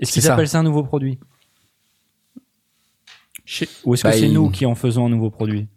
[0.00, 1.18] Est-ce qu'ils appellent ça un nouveau produit?
[3.84, 5.68] Ou est-ce que bah, c'est nous qui en faisons un nouveau produit?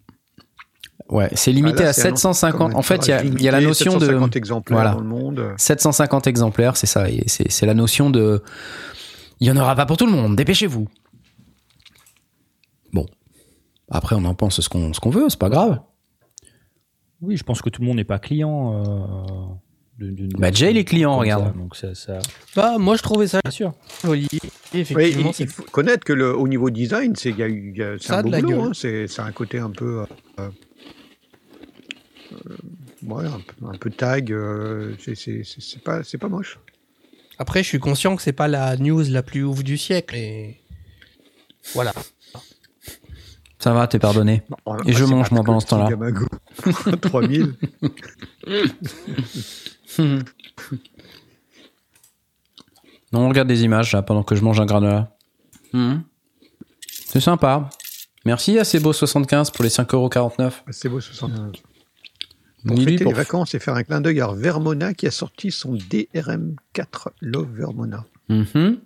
[1.10, 2.76] Ouais, c'est limité ah, à 750.
[2.76, 5.54] En fait, il y, a la notion 750 de exemplaires voilà, dans le monde.
[5.58, 7.06] 750 exemplaires, c'est ça.
[7.28, 8.44] C'est la notion de.
[9.40, 10.36] Il y en aura pas pour tout le monde.
[10.36, 10.88] Dépêchez-vous.
[12.92, 13.06] Bon.
[13.90, 15.30] Après, on en pense ce qu'on ce qu'on veut.
[15.30, 15.80] C'est pas grave.
[17.22, 18.84] Oui, je pense que tout le monde n'est pas client.
[18.84, 19.54] Euh
[20.38, 21.58] bah Jay les clients, regarde.
[21.58, 22.20] donc ça, ça...
[22.56, 23.74] Bah, moi je trouvais ça Bien sûr.
[24.04, 24.28] joli.
[24.74, 28.22] Effectivement, il, faut connaître que le, au niveau design, c'est y a, y a, un
[28.22, 28.62] beau boulot.
[28.62, 30.06] Hein, c'est un côté un peu,
[30.40, 30.50] euh,
[33.04, 34.32] ouais, un, un, peu tag.
[34.32, 36.60] Euh, c'est pas, moche.
[37.40, 40.16] Après, je suis conscient que c'est pas la news la plus ouf du siècle.
[40.16, 40.62] Et
[41.74, 41.94] voilà.
[43.60, 44.44] Ça va, t'es pardonné.
[44.86, 45.90] et je mange moi pendant ce temps-là.
[47.02, 47.54] 3000.
[50.00, 50.24] non,
[53.14, 55.16] on regarde des images là pendant que je mange un granola.
[55.74, 56.00] Hmm.
[57.06, 57.70] C'est sympa.
[58.26, 60.52] Merci à Sebo75 pour les 5,49€.
[60.70, 61.62] Sebo75.
[62.66, 65.76] Pour fêter les vacances et faire un clin d'œil à Vermona qui a sorti son
[65.76, 68.04] DRM4 Love Vermona.
[68.30, 68.80] Mm-hmm.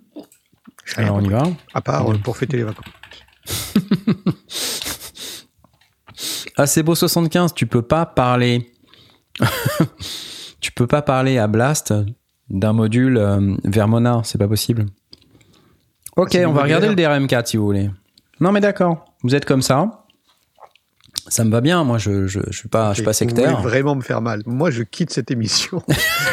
[0.96, 1.44] Alors on y va.
[1.74, 2.86] À part pour fêter les vacances.
[6.56, 8.72] à Sebo75, tu peux pas parler
[10.60, 11.94] tu peux pas parler à Blast
[12.50, 14.86] d'un module euh, Vermona, c'est pas possible.
[16.16, 17.90] Ok, on va regarder le DRM4 si vous voulez.
[18.40, 20.01] Non mais d'accord, vous êtes comme ça.
[21.28, 23.56] Ça me va bien, moi je je, je suis pas je suis pas sectaire.
[23.56, 24.42] Vous vraiment me faire mal.
[24.46, 25.82] Moi je quitte cette émission.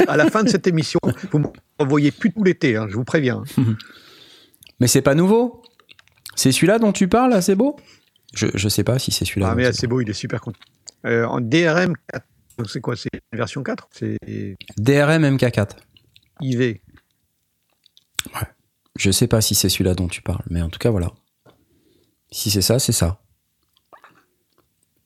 [0.07, 0.99] à la fin de cette émission,
[1.31, 3.43] vous m'envoyez plus tout l'été, hein, je vous préviens.
[4.79, 5.61] mais c'est pas nouveau.
[6.35, 7.75] C'est celui-là dont tu parles, c'est beau?
[8.33, 9.49] Je, je sais pas si c'est celui-là.
[9.51, 10.59] Ah mais c'est beau, il est super content.
[11.05, 12.25] Euh, en DRM 4
[12.59, 14.17] donc c'est quoi C'est version 4 C'est
[14.77, 15.77] DRM MK4.
[16.41, 16.59] IV.
[16.59, 16.81] Ouais.
[18.97, 21.13] Je sais pas si c'est celui-là dont tu parles, mais en tout cas voilà.
[22.31, 23.21] Si c'est ça, c'est ça.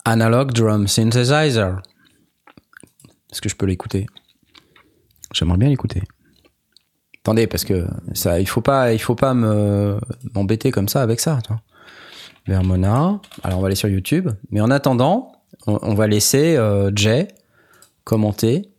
[0.06, 1.82] Analog Drum Synthesizer.
[3.32, 4.06] Est-ce que je peux l'écouter?
[5.34, 6.04] J'aimerais bien l'écouter.
[7.24, 10.00] Attendez, parce que ça, il faut pas, il faut pas me
[10.34, 11.40] m'embêter comme ça avec ça.
[11.44, 11.62] Toi.
[12.48, 13.22] Vermona.
[13.44, 15.32] Alors on va aller sur YouTube, mais en attendant,
[15.68, 17.28] on, va laisser euh, Jay
[18.04, 18.70] commenter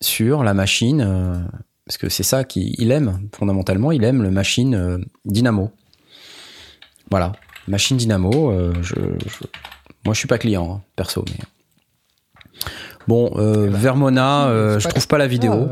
[0.00, 1.40] sur la machine, euh,
[1.86, 5.72] parce que c'est ça qu'il aime, fondamentalement, il aime le machine euh, Dynamo.
[7.10, 7.32] Voilà,
[7.66, 8.94] machine Dynamo, je,
[10.04, 11.38] moi je suis pas client, hein, perso, mais...
[13.08, 15.68] Bon, eh ben, Vermona, je trouve pas la vidéo.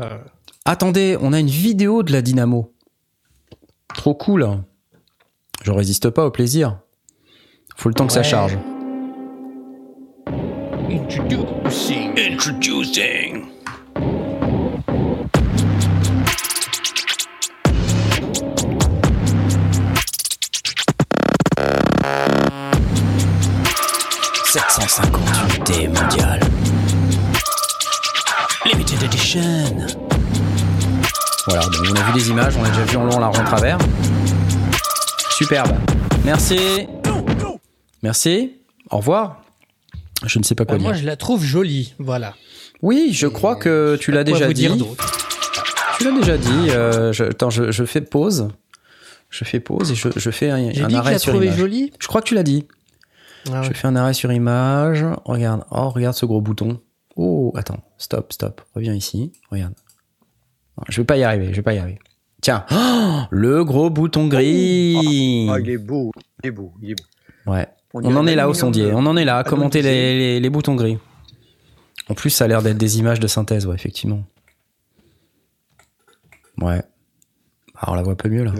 [0.65, 2.73] Attendez, on a une vidéo de la Dynamo.
[3.95, 4.47] Trop cool.
[5.63, 6.79] Je résiste pas au plaisir.
[7.77, 8.57] Faut le temps que ça charge.
[10.89, 12.11] Introducing.
[12.17, 13.45] Introducing.
[25.61, 26.39] Unités mondiales.
[28.65, 29.87] Limited Edition.
[31.47, 33.31] Voilà, donc on a vu des images, on a déjà vu en long, la en
[33.31, 33.77] travers.
[35.31, 35.71] Superbe.
[36.23, 36.87] Merci.
[38.03, 38.53] Merci.
[38.89, 39.41] Au revoir.
[40.25, 40.89] Je ne sais pas quoi bah, dire.
[40.89, 42.35] Moi, je la trouve jolie, voilà.
[42.81, 44.69] Oui, je crois que tu l'as déjà dit.
[45.97, 46.69] Tu l'as déjà dit.
[46.69, 48.49] Je, attends, je, fais pause.
[49.29, 51.57] Je fais pause et je, je fais un, un arrêt sur image.
[51.57, 51.93] Jolie.
[51.99, 52.65] Je crois que tu l'as dit.
[53.51, 55.05] Ah je fais un arrêt sur image.
[55.25, 56.79] Regarde, oh, regarde ce gros bouton.
[57.15, 58.61] Oh, attends, stop, stop.
[58.75, 59.31] Reviens ici.
[59.49, 59.73] Regarde.
[60.89, 61.47] je vais pas y arriver.
[61.47, 61.99] Je vais pas y arriver.
[62.41, 65.47] Tiens, oh, le gros bouton gris.
[65.49, 66.11] Oh, il est beau,
[66.43, 67.51] il est beau, il est beau.
[67.51, 67.67] Ouais.
[67.93, 68.91] On, en est là au sondier.
[68.93, 70.97] On en est là à commenter les, boutons gris.
[72.09, 74.23] En plus, ça a l'air d'être des images de synthèse, ouais, effectivement.
[76.57, 76.81] Ouais.
[77.75, 78.53] Alors, on la voit un peu mieux là.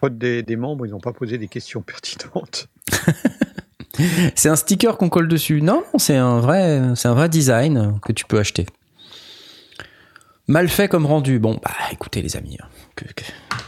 [0.00, 2.68] Faute des, membres, ils n'ont pas posé des questions pertinentes.
[4.34, 5.62] c'est un sticker qu'on colle dessus.
[5.62, 8.66] Non, c'est un vrai, c'est un vrai design que tu peux acheter.
[10.46, 11.38] Mal fait comme rendu.
[11.38, 12.66] Bon, bah écoutez les amis, hein,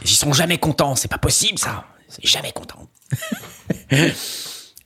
[0.01, 1.85] ils sont jamais contents, c'est pas possible ça.
[2.09, 2.89] C'est jamais content.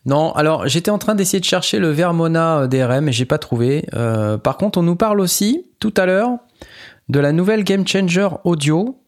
[0.05, 3.37] non, alors j'étais en train d'essayer de chercher le Vermona euh, DRM et j'ai pas
[3.37, 3.85] trouvé.
[3.93, 6.37] Euh, par contre, on nous parle aussi tout à l'heure
[7.09, 9.01] de la nouvelle Game Changer Audio.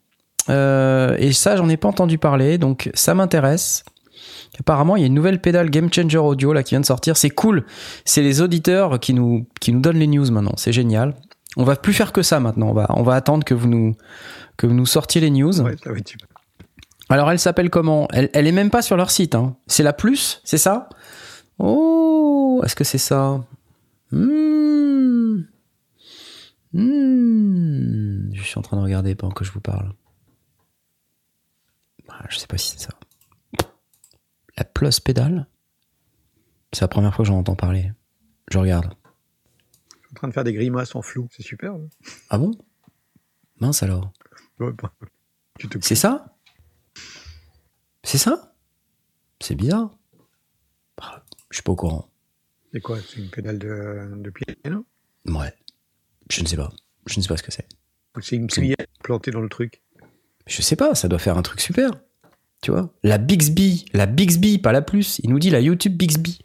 [0.49, 3.83] Euh, et ça, j'en ai pas entendu parler, donc ça m'intéresse.
[4.59, 7.17] Apparemment, il y a une nouvelle pédale Game Changer Audio là qui vient de sortir.
[7.17, 7.65] C'est cool.
[8.05, 10.53] C'est les auditeurs qui nous qui nous donnent les news maintenant.
[10.57, 11.15] C'est génial.
[11.57, 12.69] On va plus faire que ça maintenant.
[12.69, 13.95] On va on va attendre que vous nous
[14.57, 15.61] que vous nous sortiez les news.
[15.61, 15.75] Ouais,
[17.07, 18.07] Alors, elle s'appelle comment?
[18.11, 19.33] Elle, elle est même pas sur leur site.
[19.33, 19.55] Hein.
[19.67, 20.89] C'est la plus, c'est ça?
[21.57, 23.41] Oh, est-ce que c'est ça?
[24.11, 25.43] Hmm.
[26.73, 28.33] Hmm.
[28.33, 29.93] Je suis en train de regarder pendant que je vous parle.
[32.09, 32.98] Ah, je sais pas si c'est ça.
[34.59, 35.47] La Plus pédale
[36.73, 37.93] C'est la première fois que j'en entends parler.
[38.51, 38.93] Je regarde.
[39.89, 41.75] Je suis en train de faire des grimaces en flou, c'est super.
[42.29, 42.51] Ah bon?
[43.61, 44.11] Mince alors.
[44.59, 44.73] Bah,
[45.79, 46.35] c'est ça?
[48.03, 48.53] C'est ça?
[49.39, 49.95] C'est bizarre.
[51.01, 52.09] Ah, je suis pas au courant.
[52.73, 52.99] C'est quoi?
[52.99, 54.85] C'est une pédale de, de piano?
[55.25, 55.53] Ouais.
[56.29, 56.69] Je ne sais pas.
[57.05, 57.67] Je ne sais pas ce que c'est.
[58.19, 59.81] C'est une cuillère plantée dans le truc?
[60.47, 61.91] Je sais pas, ça doit faire un truc super.
[62.61, 65.19] Tu vois La Bixby, la Bixby, pas la plus.
[65.23, 66.39] Il nous dit la YouTube Bixby.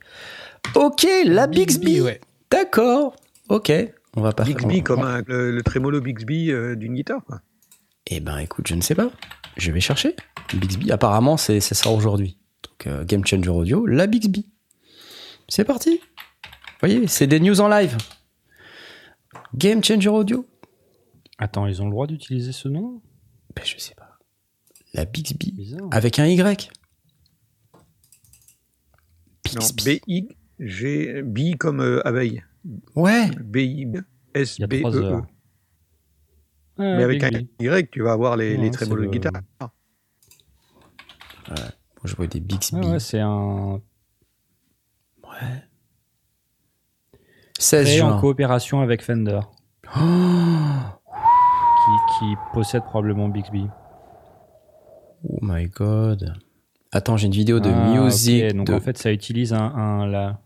[0.75, 2.01] Ok, la Bixby.
[2.01, 2.21] ouais.
[2.51, 3.17] D'accord.
[3.49, 3.73] Ok.
[4.17, 4.45] On va pas.
[4.45, 7.25] Bixby comme le, le, trémolo Bixby euh, d'une guitare.
[7.25, 7.41] Quoi.
[8.07, 9.11] Eh ben, écoute, je ne sais pas.
[9.57, 10.15] Je vais chercher.
[10.55, 10.93] Bixby.
[10.93, 12.39] Apparemment, c'est ça aujourd'hui.
[12.63, 14.47] Donc, euh, Game Changer Audio, la Bixby.
[15.49, 16.01] C'est parti.
[16.01, 17.97] Vous voyez, c'est des news en live.
[19.55, 20.47] Game Changer Audio.
[21.39, 23.01] Attends, ils ont le droit d'utiliser ce nom?
[23.57, 24.04] Ben, je sais pas.
[24.95, 25.53] La Bixby.
[25.53, 25.89] Bizarre.
[25.91, 26.71] Avec un Y.
[29.45, 30.01] Bixby.
[30.07, 31.23] B-I-G.
[31.23, 32.45] B comme euh, abeille.
[32.95, 33.29] Ouais.
[33.31, 35.23] B-I-S-B-E-E.
[36.79, 37.31] Mais avec un
[37.61, 39.33] Y, tu vas avoir les, les trémolos de guitare.
[41.51, 41.57] Ouais.
[42.05, 42.87] je vois des Bixby.
[42.87, 43.81] ouais, c'est un.
[45.25, 45.63] Ouais.
[47.59, 49.41] 16 Créé en coopération avec Fender.
[49.93, 50.01] qui,
[52.19, 53.69] qui possède probablement Bixby.
[55.29, 56.35] Oh my god.
[56.93, 58.55] Attends, j'ai une vidéo de ah, musique.
[58.55, 60.41] Donc en fait, ça utilise un, un la...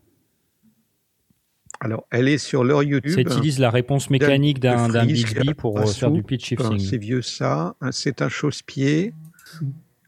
[1.81, 3.13] Alors, elle est sur leur YouTube.
[3.13, 6.79] Ça utilise la réponse mécanique d'un Bixby pour euh, faire du pitch shifting.
[6.79, 7.77] C'est vieux ça.
[7.93, 9.15] C'est un chausse-pied.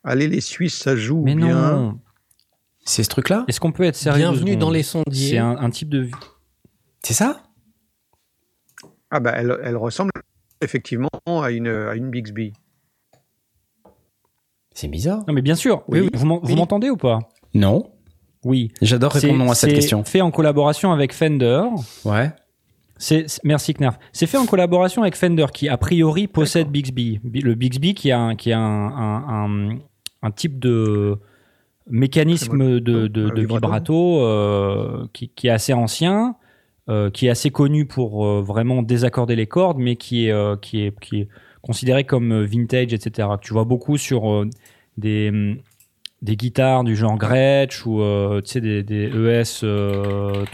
[0.03, 1.73] Allez, les Suisses, ça joue Mais bien.
[1.73, 1.99] non.
[2.85, 3.45] C'est ce truc-là?
[3.47, 5.31] Est-ce qu'on peut être sérieux Bienvenue dans les sondiers.
[5.31, 6.09] C'est un, un, type de.
[7.03, 7.43] C'est ça?
[9.11, 10.11] Ah bah, elle, elle, ressemble
[10.63, 12.53] effectivement à une, à une Bixby.
[14.81, 15.25] C'est bizarre.
[15.29, 15.83] Non, mais bien sûr.
[15.89, 17.19] Oui, Vous m'entendez ou pas?
[17.53, 17.91] Non.
[18.47, 18.73] Oui.
[18.81, 20.03] J'adore répondre à cette question.
[20.07, 21.65] C'est fait en collaboration avec Fender.
[22.07, 22.33] Ouais.
[22.97, 23.99] C'est merci Knarf.
[24.15, 27.21] C'est fait en collaboration avec Fender qui a priori possède Bixby.
[27.25, 29.77] Le Bixby qui a un, qui a un,
[30.23, 31.19] un, type de
[31.87, 36.37] mécanisme de, de, vibrato euh, qui, qui, est assez ancien,
[36.89, 40.87] euh, qui est assez connu pour euh, vraiment désaccorder les cordes, mais qui est, qui
[40.87, 41.29] est, qui est
[41.63, 43.29] considéré comme euh, vintage, etc.
[43.41, 44.49] tu vois beaucoup sur euh,
[44.97, 45.59] des, mm,
[46.23, 49.65] des guitares du genre Gretsch ou euh, tu sais des, des ES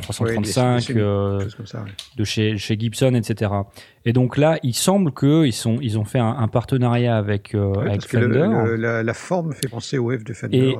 [0.03, 3.53] 335 de chez, chez Gibson, etc.
[4.05, 8.07] Et donc là, il semble que ils sont ils ont fait un, partenariat avec, avec
[8.07, 8.77] Fender.
[8.79, 10.77] la, forme fait penser au F de Fender.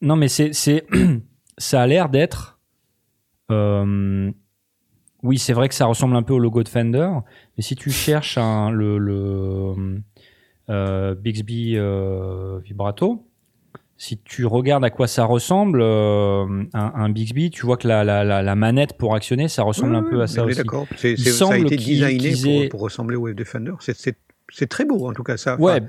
[0.00, 0.52] non, mais c'est
[1.58, 2.58] ça a l'air d'être
[5.24, 7.08] oui, c'est vrai que ça ressemble un peu au logo de Fender,
[7.56, 10.02] mais si tu cherches un, le, le
[10.68, 13.26] euh, Bixby euh, Vibrato,
[13.96, 18.04] si tu regardes à quoi ça ressemble, euh, un, un, Bixby, tu vois que la,
[18.04, 20.58] la, la, manette pour actionner, ça ressemble un peu à ça aussi.
[20.58, 23.72] D'accord, ça a été designé pour, ressembler au Wave de Fender.
[23.80, 25.58] C'est très beau en tout cas ça.
[25.58, 25.80] ouais,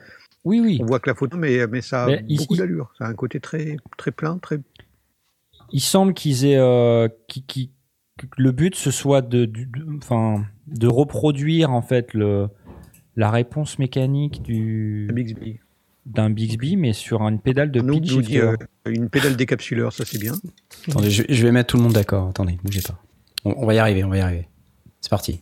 [0.45, 0.77] oui, oui.
[0.81, 2.93] On voit que la photo, mais, mais ça a beaucoup d'allure.
[2.97, 4.59] Ça a un côté très, très plein, très.
[5.71, 7.09] Il semble qu'ils aient, euh,
[8.37, 9.51] le but ce soit de,
[9.97, 12.47] enfin, de, reproduire en fait le,
[13.15, 15.59] la réponse mécanique du Bixby
[16.05, 18.55] d'un Bixby, mais sur une pédale de pitch euh,
[18.85, 20.33] une pédale décapsuleur, ça c'est bien.
[20.87, 22.29] Attendez, je, vais mettre tout le monde d'accord.
[22.29, 23.01] Attendez, bougez pas.
[23.43, 24.47] On, va y arriver, on va y arriver.
[25.01, 25.39] C'est parti.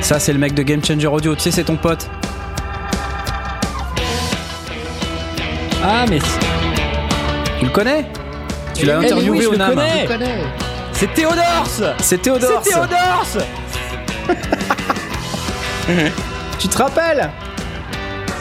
[0.00, 1.34] Ça, c'est le mec de Game Changer Audio.
[1.34, 2.08] Tu sais, c'est ton pote.
[5.82, 6.18] Ah, mais.
[7.58, 8.04] Tu le connais?
[8.74, 9.80] Tu l'as interviewé oui, au NAM.
[10.92, 11.66] C'est Théodore
[11.98, 13.26] C'est Théodore C'est Théodore
[16.58, 17.30] Tu te rappelles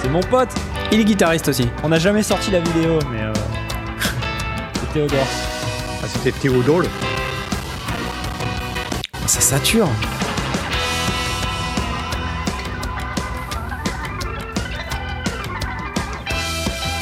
[0.02, 0.50] C'est mon pote.
[0.92, 1.68] Il est guitariste aussi.
[1.84, 3.34] On n'a jamais sorti la vidéo, mais euh...
[4.74, 5.28] c'est Théodore.
[6.04, 6.84] Ah, c'était Théodore
[9.26, 9.90] Ça sature.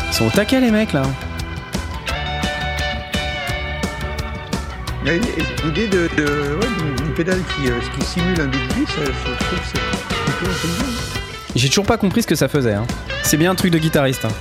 [0.07, 1.03] Ils sont au taquet les mecs là.
[5.03, 6.07] L'idée de,
[6.97, 9.79] d'une pédale qui, euh, qui, simule un Bixby, ça, je trouve que c'est
[10.25, 10.85] plutôt intelligent.
[11.55, 12.73] J'ai toujours pas compris ce que ça faisait.
[12.73, 12.85] Hein.
[13.23, 14.25] C'est bien un truc de guitariste.
[14.25, 14.31] Hein.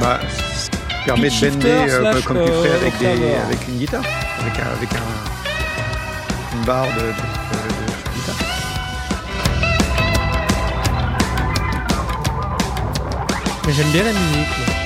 [0.00, 0.18] Bah,
[0.54, 0.70] ça
[1.06, 4.04] permet de bender euh, comme tu ferais avec, des, avec une guitare,
[4.40, 7.12] avec, un, avec un, une barre de, de, de
[8.18, 8.36] guitare.
[13.64, 14.85] Mais j'aime bien la musique.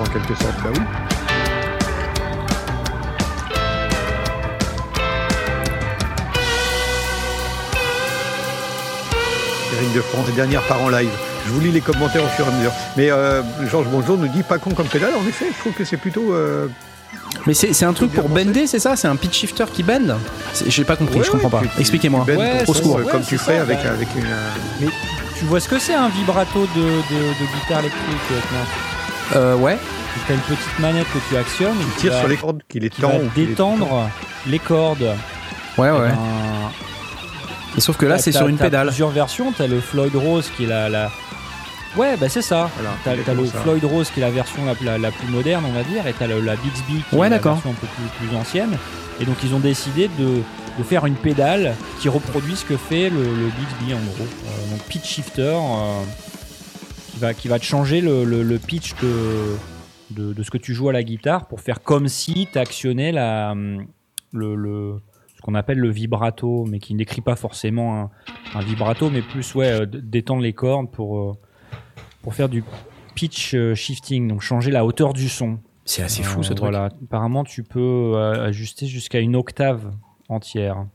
[0.00, 0.54] En quelque sorte.
[0.62, 0.80] Bah oui.
[9.74, 11.10] Eric de France, les dernières par en live.
[11.46, 12.72] Je vous lis les commentaires au fur et à mesure.
[12.96, 15.12] Mais euh, Georges Bonjour nous dit pas con comme pédale.
[15.14, 16.32] En effet, je trouve que c'est plutôt.
[16.32, 16.68] Euh,
[17.46, 18.94] mais c'est un truc pour bender, c'est ça?
[18.94, 20.18] C'est un pitch shifter qui bend?
[20.66, 21.62] J'ai pas compris, je comprends pas.
[21.78, 22.24] Expliquez-moi.
[22.66, 23.00] au secours.
[23.10, 24.24] comme tu fais avec, avec une.
[24.24, 24.86] Euh, Mais
[25.38, 28.30] tu vois ce que c'est un vibrato de, de, guitare électrique,
[29.34, 29.78] euh, ouais.
[30.26, 31.76] Tu as une petite manette que tu actionnes.
[31.94, 33.12] Tu tires sur les cordes, qu'il est temps.
[33.34, 34.10] détendre
[34.46, 35.08] les cordes.
[35.78, 36.10] Ouais, ouais.
[37.76, 38.88] Et sauf que là, c'est sur une pédale.
[38.88, 39.52] plusieurs versions.
[39.52, 40.88] Tu as le Floyd Rose qui est la.
[40.88, 41.10] la...
[41.96, 42.70] Ouais, bah c'est ça.
[43.02, 45.82] tu as, le Floyd Rose qui est la version la, la, plus moderne, on va
[45.82, 48.78] dire, et tu as la Bixby qui est la version un peu plus, plus, ancienne.
[49.20, 50.42] Et donc, ils ont décidé de,
[50.78, 54.24] de, faire une pédale qui reproduit ce que fait le, le Bixby en gros.
[54.24, 55.42] Euh, donc, pitch shifter.
[55.42, 56.31] Euh, qui
[57.22, 59.56] va, qui va te changer le, le, pitch de,
[60.10, 63.12] de, de, ce que tu joues à la guitare pour faire comme si tu actionnais
[63.12, 63.54] la,
[64.32, 65.00] le, le,
[65.36, 68.10] ce qu'on appelle le vibrato, mais qui n'écrit pas forcément un,
[68.54, 71.32] un, vibrato, mais plus ouais, euh, d'étendre les cordes pour, euh,
[72.22, 72.64] pour faire du
[73.14, 75.58] pitch euh, shifting, donc changer la hauteur du son.
[75.84, 76.60] C'est assez fou ce truc.
[76.60, 76.90] Voilà.
[77.04, 79.90] Apparemment, tu peux ajuster jusqu'à une octave
[80.28, 80.86] entière.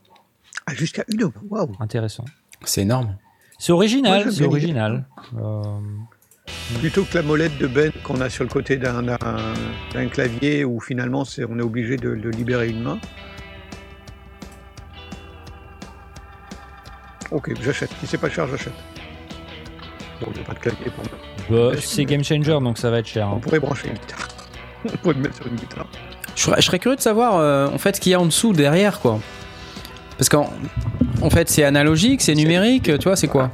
[0.66, 2.24] Ah, jusqu'à une octave Waouh Intéressant.
[2.64, 3.18] C'est énorme.
[3.58, 5.06] C'est original, c'est original.
[5.36, 5.64] Euh,
[6.80, 9.04] Plutôt que la molette de Ben qu'on a sur le côté d'un
[10.12, 13.00] clavier où finalement on est obligé de, libérer une main.
[17.32, 17.90] Ok, j'achète.
[18.00, 18.74] Si c'est pas cher, j'achète.
[20.22, 21.72] Bon, il n'y a pas de clavier pour moi.
[21.72, 23.28] Bah, c'est Game Changer, donc ça va être cher.
[23.30, 23.40] On hein.
[23.40, 24.28] pourrait brancher une guitare.
[24.86, 25.88] on pourrait le mettre sur une guitare.
[26.36, 29.00] Je serais, curieux de savoir euh, en fait ce qu'il y a en dessous, derrière,
[29.00, 29.20] quoi.
[30.18, 30.52] Parce qu'en
[31.22, 33.52] en fait, c'est analogique, c'est numérique, tu vois, c'est quoi?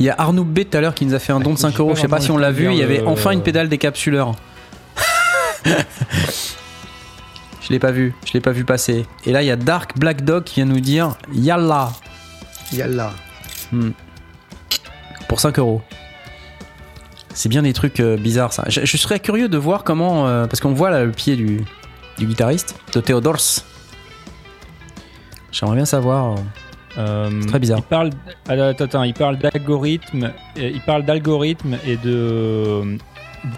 [0.00, 1.58] Il y a Arnaud B tout à l'heure qui nous a fait un don de
[1.58, 3.68] 5 euros, je sais pas si on l'a vu, il y avait enfin une pédale
[3.68, 4.36] décapsuleur.
[5.64, 5.72] je
[7.70, 9.06] l'ai pas vu, je l'ai pas vu passer.
[9.26, 11.92] Et là, il y a Dark Black Dog qui vient nous dire Yalla.
[12.72, 13.12] Yalla.
[13.72, 13.90] Hmm.
[15.28, 15.82] Pour 5 euros.
[17.34, 18.64] C'est bien des trucs euh, bizarres ça.
[18.68, 20.26] Je, serais curieux de voir comment.
[20.26, 21.64] Euh, parce qu'on voit là le pied du,
[22.18, 23.62] du guitariste, de Theodors.
[25.52, 26.32] J'aimerais bien savoir.
[26.32, 26.36] Euh,
[26.94, 27.78] c'est très bizarre.
[27.78, 28.10] Il parle,
[28.48, 32.96] attends, il parle d'algorithme, il parle d'algorithme et de euh,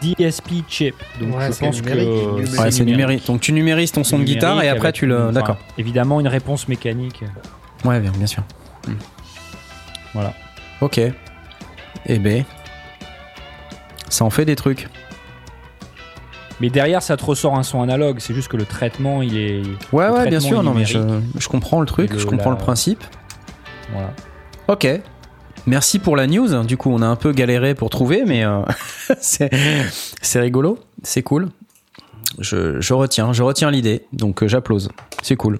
[0.02, 0.94] DSP chip.
[1.20, 3.26] Donc je pense que ouais, c'est numérique.
[3.26, 5.30] Donc tu numérises ton son de guitare et après tu le.
[5.32, 5.56] D'accord.
[5.78, 7.24] Évidemment une réponse mécanique.
[7.84, 8.42] Ouais, bien, bien sûr.
[8.86, 8.92] Hmm.
[10.12, 10.34] Voilà.
[10.80, 11.00] Ok.
[12.06, 12.44] Eh ben,
[14.08, 14.88] ça en fait des trucs.
[16.60, 18.18] Mais derrière, ça te ressort un son analogue.
[18.20, 19.62] C'est juste que le traitement, il est.
[19.92, 20.62] Ouais, ouais, bien sûr.
[20.62, 23.02] Non, mais je, comprends le truc, je comprends le principe.
[24.68, 24.86] Ok.
[25.66, 26.64] Merci pour la news.
[26.64, 28.62] Du coup, on a un peu galéré pour trouver, mais euh,
[29.20, 31.50] c'est rigolo, c'est cool.
[32.38, 34.90] Je, je, retiens, je retiens l'idée, donc euh, j'applause.
[35.22, 35.58] C'est cool.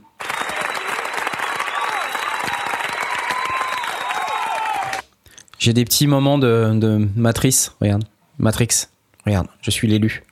[5.58, 7.74] J'ai des petits moments de, de matrice.
[7.80, 8.04] Regarde,
[8.38, 8.86] Matrix.
[9.26, 10.22] Regarde, je suis l'élu.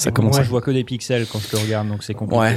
[0.00, 0.36] Ça commence.
[0.36, 2.40] Moi, je vois que des pixels quand je te regarde, donc c'est compliqué.
[2.40, 2.56] Ouais.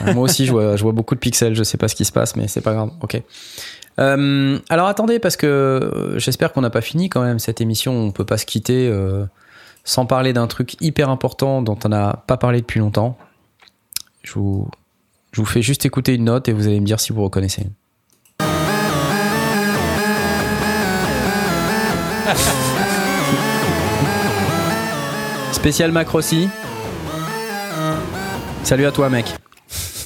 [0.00, 0.12] Hein.
[0.12, 1.54] Moi aussi, je vois, je vois beaucoup de pixels.
[1.54, 2.90] Je sais pas ce qui se passe, mais c'est pas grave.
[3.00, 3.20] Ok.
[3.98, 7.94] Euh, alors attendez, parce que euh, j'espère qu'on n'a pas fini quand même cette émission.
[7.94, 9.24] On peut pas se quitter euh,
[9.84, 13.16] sans parler d'un truc hyper important dont on n'a pas parlé depuis longtemps.
[14.22, 14.68] Je vous,
[15.32, 17.66] je vous fais juste écouter une note et vous allez me dire si vous reconnaissez.
[25.62, 26.48] Spécial Macrossi.
[28.64, 29.26] Salut à toi, mec.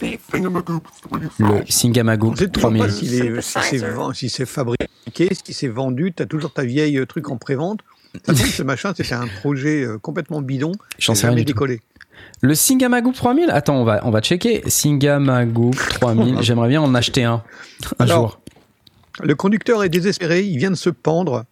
[0.02, 2.82] Le Singamagoop 3000.
[2.82, 7.80] Pas si c'est fabriqué, si c'est vendu, tu as toujours ta vieille truc en prévente.
[8.34, 10.72] Ce machin, c'était un projet euh, complètement bidon.
[10.98, 11.80] J'en sais rien décollé.
[12.42, 14.62] Le Singamagoop 3000 Attends, on va, on va checker.
[14.66, 17.42] Singamagoop 3000, j'aimerais bien en acheter un,
[17.98, 18.40] un jour.
[19.22, 21.46] Le conducteur est désespéré, il vient de se pendre.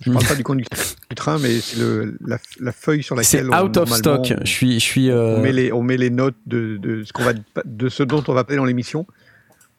[0.00, 0.78] Je ne parle pas du conducteur
[1.10, 1.78] du train, mais c'est
[2.20, 4.32] la, la, feuille sur laquelle c'est out of stock.
[4.42, 5.10] je suis, je suis.
[5.10, 7.32] Euh, on, met les, on met les notes de, de ce qu'on va,
[7.64, 9.06] de ce dont on va parler dans l'émission.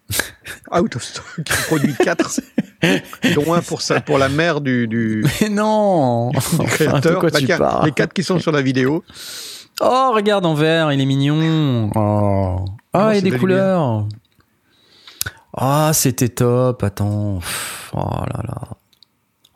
[0.72, 1.26] out of stock.
[1.38, 2.41] Il produit 4
[3.36, 4.88] dont un pour ça, pour la mère du.
[4.88, 6.32] du mais non.
[6.32, 7.20] Du créateur.
[7.20, 9.03] Quoi tu parles les 4 qui sont sur la vidéo.
[9.82, 11.89] Oh, regarde en vert, il est mignon.
[11.95, 14.07] Oh, ah, il y a des couleurs.
[15.55, 16.84] Ah, c'était top.
[16.84, 17.39] Attends.
[17.93, 18.61] Oh là là.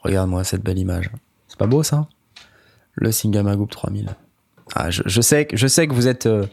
[0.04, 1.10] Regarde-moi cette belle image.
[1.48, 2.08] C'est pas beau ça?
[2.96, 4.16] Le Singamagoop 3000.
[4.76, 6.46] Ah, je, sais, je sais que vous êtes, euh,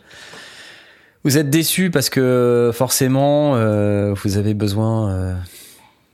[1.25, 5.35] vous êtes déçus parce que forcément, euh, vous avez besoin euh,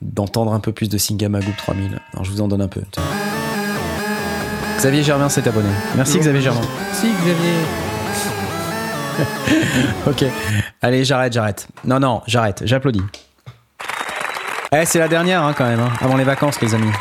[0.02, 2.00] d'entendre un peu plus de Singamagoop 3000.
[2.12, 2.82] Alors, je vous en donne un peu.
[4.76, 5.70] Xavier Germain s'est abonné.
[5.96, 6.60] Merci Xavier Germain.
[6.90, 7.56] Merci Xavier.
[10.06, 10.24] ok.
[10.82, 11.66] Allez, j'arrête, j'arrête.
[11.84, 12.62] Non, non, j'arrête.
[12.64, 13.02] J'applaudis.
[14.72, 16.92] Eh, c'est la dernière hein, quand même, hein, avant les vacances, les amis.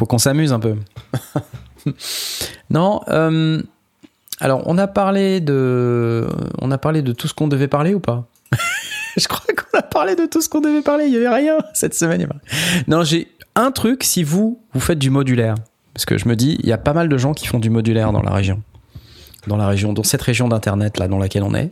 [0.00, 0.76] Faut qu'on s'amuse un peu.
[2.70, 3.02] non.
[3.08, 3.60] Euh,
[4.40, 6.26] alors, on a parlé de,
[7.18, 8.26] tout ce qu'on devait parler ou pas?
[9.18, 11.04] Je crois qu'on a parlé de tout ce qu'on devait parler.
[11.04, 12.26] Il y avait rien cette semaine.
[12.88, 14.02] Non, j'ai un truc.
[14.02, 15.56] Si vous vous faites du modulaire,
[15.92, 17.68] parce que je me dis, il y a pas mal de gens qui font du
[17.68, 18.62] modulaire dans la région,
[19.48, 21.68] dans la région, dans cette région d'internet là dans laquelle on est.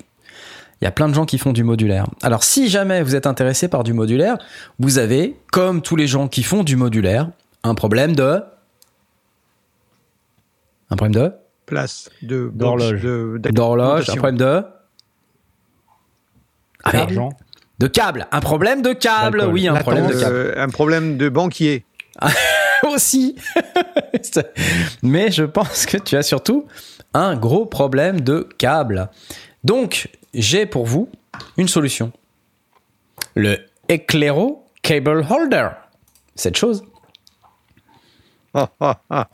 [0.83, 2.05] Il y a plein de gens qui font du modulaire.
[2.21, 4.37] Alors si jamais vous êtes intéressé par du modulaire,
[4.79, 7.31] vous avez, comme tous les gens qui font du modulaire,
[7.69, 8.43] un problème de...
[10.91, 11.33] Un problème de?
[11.67, 13.07] Place, de d'horloge,
[13.53, 14.65] d'horloge, un problème de?
[16.91, 17.31] D'argent.
[17.79, 20.35] De câble, un problème de câble, oui, un problème de câble.
[20.35, 21.85] Euh, un problème de banquier.
[22.85, 23.37] Aussi.
[25.03, 26.67] Mais je pense que tu as surtout
[27.13, 29.11] un gros problème de câble.
[29.63, 31.11] Donc, j'ai pour vous
[31.57, 32.13] une solution.
[33.35, 33.59] Le
[33.91, 35.69] Eclairo Cable Holder.
[36.35, 36.83] Cette chose.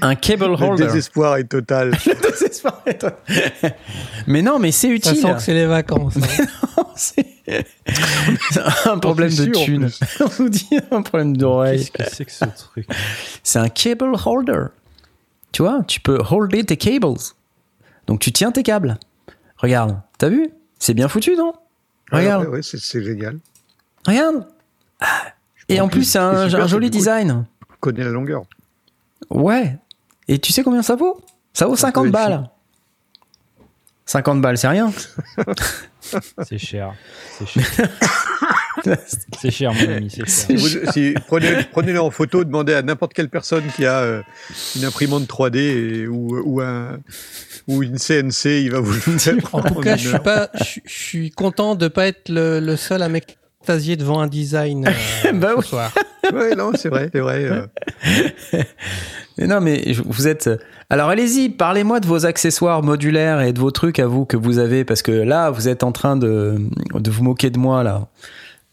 [0.00, 0.84] Un cable holder.
[0.84, 1.90] Le désespoir est total.
[2.06, 3.74] le désespoir est total.
[4.26, 5.16] mais non, mais c'est utile.
[5.16, 6.16] Ça sent que c'est les vacances.
[6.16, 6.84] Hein.
[6.94, 7.26] c'est
[8.84, 9.90] un problème de thune.
[10.20, 11.88] On vous dit un problème d'oreille.
[11.90, 12.86] Qu'est-ce que c'est que ce truc?
[13.42, 14.66] C'est un cable holder.
[15.52, 17.18] Tu vois, tu peux holder tes cables.
[18.06, 18.98] Donc tu tiens tes câbles.
[19.56, 20.50] Regarde, t'as vu?
[20.78, 21.54] C'est bien foutu, non?
[22.10, 22.48] Regarde.
[22.48, 23.38] Ouais, c'est génial.
[24.06, 24.46] Regarde.
[25.68, 27.46] Et en plus, c'est un, joli design.
[27.82, 28.44] Connais la longueur.
[29.28, 29.76] Ouais.
[30.28, 31.20] Et tu sais combien ça vaut?
[31.52, 32.48] Ça vaut 50 balles.
[34.06, 34.92] 50 balles, c'est rien.
[36.44, 36.94] c'est cher.
[37.38, 37.88] C'est cher.
[39.40, 40.10] c'est cher, mon ami.
[40.10, 40.28] Cher.
[40.28, 44.22] Si, prenez, le en photo, demandez à n'importe quelle personne qui a euh,
[44.76, 47.00] une imprimante 3D ou, ou, un,
[47.66, 49.34] ou une CNC, il va vous le dire.
[49.52, 53.02] En tout cas, je suis, pas, je, suis content de pas être le, le seul
[53.02, 53.08] à
[53.62, 54.88] m'extasier devant un design
[55.24, 55.92] euh, bah ce soir.
[56.32, 57.44] ouais, non, c'est vrai, c'est vrai.
[57.44, 57.66] Euh.
[59.38, 60.50] Mais non, mais vous êtes.
[60.90, 64.58] Alors allez-y, parlez-moi de vos accessoires modulaires et de vos trucs à vous que vous
[64.58, 66.56] avez, parce que là, vous êtes en train de,
[66.92, 68.08] de vous moquer de moi là.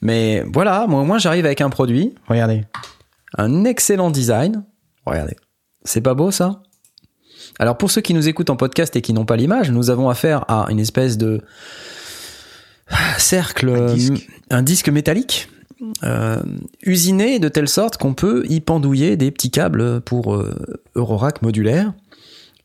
[0.02, 2.14] Mais voilà, moi, moi j'arrive avec un produit.
[2.28, 2.66] Regardez,
[3.38, 4.66] un excellent design.
[5.06, 5.38] Regardez,
[5.86, 6.62] c'est pas beau ça?
[7.58, 10.10] Alors pour ceux qui nous écoutent en podcast et qui n'ont pas l'image, nous avons
[10.10, 11.42] affaire à une espèce de
[13.18, 15.50] cercle, un disque, un disque métallique
[16.04, 16.42] euh,
[16.84, 20.54] usiné de telle sorte qu'on peut y pendouiller des petits câbles pour euh,
[20.96, 21.94] Eurorack modulaire.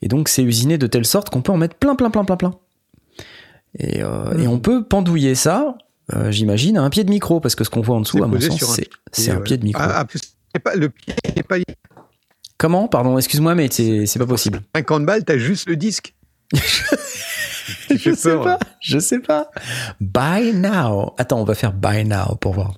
[0.02, 2.36] Et donc c'est usiné de telle sorte qu'on peut en mettre plein, plein, plein, plein,
[2.36, 2.54] plein.
[3.78, 5.76] Et, euh, et on peut pendouiller ça,
[6.30, 8.38] j'imagine, à un pied de micro, parce que ce qu'on voit en dessous, à mon
[8.40, 8.80] sens,
[9.12, 9.82] c'est un, pied de micro.
[9.84, 10.04] Ah,
[10.54, 11.56] ah pas, le pied n'est pas...
[12.58, 12.88] Comment?
[12.88, 14.62] Pardon, excuse-moi, mais c'est pas possible.
[14.74, 16.14] 50 balles, t'as juste le disque.
[17.90, 19.50] je sais pas, je sais pas.
[20.00, 21.14] Buy now.
[21.18, 22.74] Attends, on va faire buy now pour voir.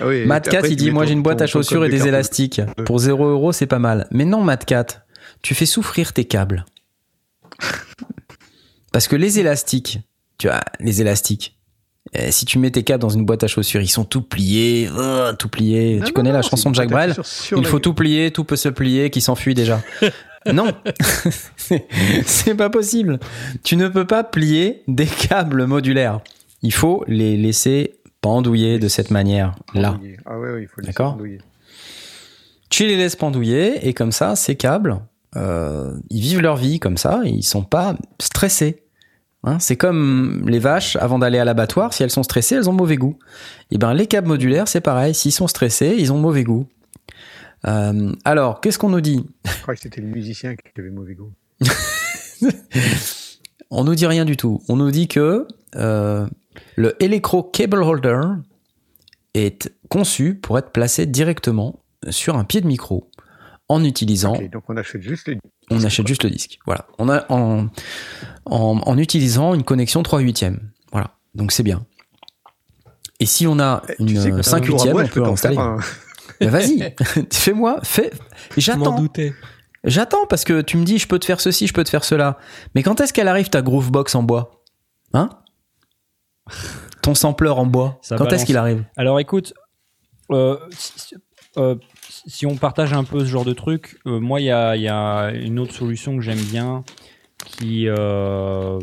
[0.00, 0.26] Ah oui,
[0.70, 2.60] il dit Moi j'ai une boîte à chaussures et des élastiques.
[2.84, 4.06] Pour 0 euros, c'est pas mal.
[4.10, 4.72] Mais non, Matt
[5.42, 6.64] tu fais souffrir tes câbles.
[8.92, 10.00] Parce que les élastiques,
[10.38, 11.58] tu vois, les élastiques,
[12.12, 14.88] eh, si tu mets tes câbles dans une boîte à chaussures, ils sont tout pliés,
[14.96, 16.00] euh, tout pliés.
[16.04, 17.14] tu connais la chanson de Jacques Brel?
[17.56, 19.82] Il faut tout plier, tout peut se plier, qui s'enfuit déjà.
[20.52, 20.72] non,
[22.26, 23.18] c'est pas possible.
[23.62, 26.20] Tu ne peux pas plier des câbles modulaires.
[26.62, 29.98] Il faut les laisser pendouiller de cette manière-là.
[30.26, 31.18] Ah ouais, il faut les D'accord
[32.70, 34.98] Tu les laisses pendouiller et comme ça, ces câbles,
[35.36, 38.82] euh, ils vivent leur vie comme ça ils sont pas stressés.
[39.42, 42.74] Hein c'est comme les vaches avant d'aller à l'abattoir, si elles sont stressées, elles ont
[42.74, 43.18] mauvais goût.
[43.70, 46.66] Et eh ben les câbles modulaires, c'est pareil, s'ils sont stressés, ils ont mauvais goût.
[47.64, 49.26] Alors, qu'est-ce qu'on nous dit?
[49.44, 51.32] Je crois que c'était le musicien qui avait mauvais goût.
[53.70, 54.62] On nous dit rien du tout.
[54.68, 58.20] On nous dit que le Electro Cable Holder
[59.34, 63.10] est conçu pour être placé directement sur un pied de micro
[63.68, 64.34] en utilisant.
[64.52, 65.54] donc on achète juste le disque.
[65.70, 66.58] On achète juste le disque.
[66.66, 66.86] Voilà.
[66.98, 67.68] On a en,
[68.44, 70.46] en, utilisant une connexion 3 8
[70.92, 71.16] Voilà.
[71.34, 71.86] Donc c'est bien.
[73.20, 75.22] Et si on a une 5 8 on peut
[76.40, 76.94] l'installer.
[76.98, 78.10] Vas-y, fais-moi, fais.
[78.56, 79.04] J'attends.
[79.84, 82.04] J'attends parce que tu me dis je peux te faire ceci, je peux te faire
[82.04, 82.38] cela.
[82.74, 84.62] Mais quand est-ce qu'elle arrive ta Groovebox en bois?
[85.12, 85.28] Hein?
[87.02, 88.00] Ton sampler en bois.
[88.16, 88.84] quand est-ce qu'il arrive?
[88.96, 89.52] Alors écoute,
[90.30, 90.56] euh,
[91.56, 91.76] euh,
[92.26, 95.58] si on partage un peu ce genre de truc, euh, moi, il y a, une
[95.58, 96.84] autre solution que j'aime bien
[97.44, 97.88] qui.
[97.88, 98.78] Euh,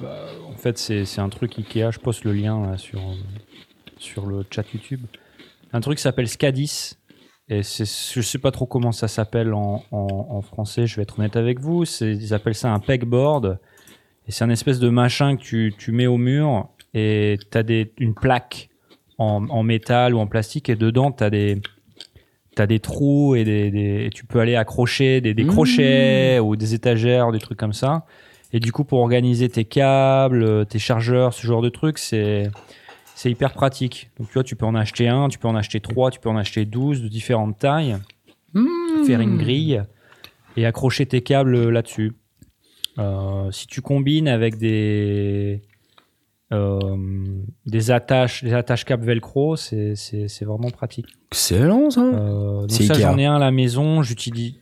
[0.00, 1.90] bah, en fait, c'est un truc Ikea.
[1.90, 3.00] Je poste le lien sur,
[3.98, 5.00] sur le chat YouTube.
[5.72, 6.94] Un truc qui s'appelle Scadis.
[7.50, 11.36] Et je sais pas trop comment ça s'appelle en, en, français, je vais être honnête
[11.36, 11.84] avec vous.
[12.02, 13.58] Ils appellent ça un pegboard.
[14.26, 17.62] Et c'est un espèce de machin que tu, tu mets au mur et tu as
[17.62, 18.68] des, une plaque
[19.16, 21.62] en, en, métal ou en plastique et dedans tu as des,
[22.54, 25.48] t'as des trous et, des, tu peux aller accrocher des, des mmh.
[25.48, 28.04] crochets ou des étagères, des trucs comme ça.
[28.52, 32.50] Et du coup, pour organiser tes câbles, tes chargeurs, ce genre de trucs, c'est
[33.18, 34.10] c'est hyper pratique.
[34.16, 36.28] Donc tu vois, tu peux en acheter un, tu peux en acheter trois, tu peux
[36.28, 37.96] en acheter douze de différentes tailles,
[38.54, 39.04] mmh.
[39.06, 39.82] faire une grille
[40.56, 42.12] et accrocher tes câbles là-dessus.
[43.00, 45.62] Euh, si tu combines avec des
[46.52, 46.78] euh,
[47.66, 49.96] des attaches, des attaches cap velcro, c'est
[50.42, 51.08] vraiment pratique.
[51.32, 52.04] Excellent ça.
[52.04, 54.54] Euh, donc ça j'en ai un à la maison, j'utilise.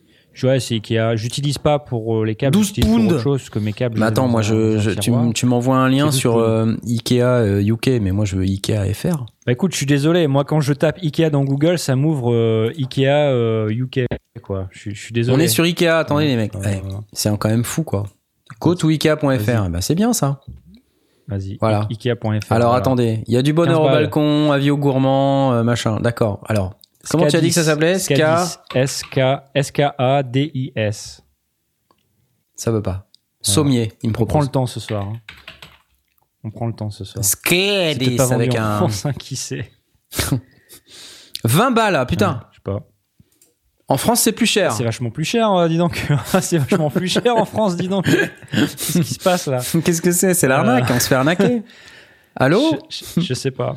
[0.43, 1.17] Ouais, c'est Ikea.
[1.17, 2.55] J'utilise pas pour euh, les câbles.
[2.55, 3.13] 12 pounds.
[3.13, 3.99] autre chose que mes câbles.
[3.99, 4.95] Mais attends, moi, je,
[5.33, 6.39] tu, m'envoies un lien sur
[6.85, 9.27] Ikea UK, mais moi, je veux Ikea FR.
[9.47, 10.27] Bah écoute, je suis désolé.
[10.27, 14.07] Moi, quand je tape Ikea dans Google, ça m'ouvre Ikea UK,
[14.43, 14.69] quoi.
[14.71, 15.37] Je, suis désolé.
[15.37, 15.89] On est sur Ikea.
[15.89, 16.53] Attendez, les mecs.
[17.13, 18.05] c'est quand même fou, quoi.
[18.61, 19.69] Go to Ikea.fr.
[19.71, 20.41] Bah, c'est bien, ça.
[21.29, 21.59] Vas-y.
[21.61, 21.87] Voilà.
[21.91, 22.53] Ikea.fr.
[22.53, 25.99] Alors attendez, il y a du bonheur au balcon, avis aux gourmands, euh, machin.
[26.01, 26.41] D'accord.
[26.47, 26.75] Alors,
[27.11, 28.23] comment tu as dit que ça s'appelait SK
[29.55, 31.23] S-K-A-D-I-S.
[32.55, 33.09] Ça veut pas.
[33.43, 34.35] Sommier, il me propose.
[34.35, 35.05] On prend le temps ce soir.
[35.05, 35.21] Hein.
[36.43, 37.25] On prend le temps ce soir.
[37.25, 38.77] Skadis avec un.
[38.77, 39.71] France, qui sait
[41.45, 42.43] 20 balles, putain.
[42.51, 42.87] je sais pas.
[43.89, 44.73] En France, c'est plus cher.
[44.73, 46.05] C'est vachement plus cher, euh, dis donc.
[46.41, 48.05] c'est vachement plus cher en France, dis donc.
[48.51, 49.61] Qu'est-ce qui se passe là?
[49.85, 50.35] Qu'est-ce que c'est?
[50.35, 51.63] C'est l'arnaque, on se fait arnaquer.
[52.35, 52.79] Allô?
[53.17, 53.77] Je, sais pas.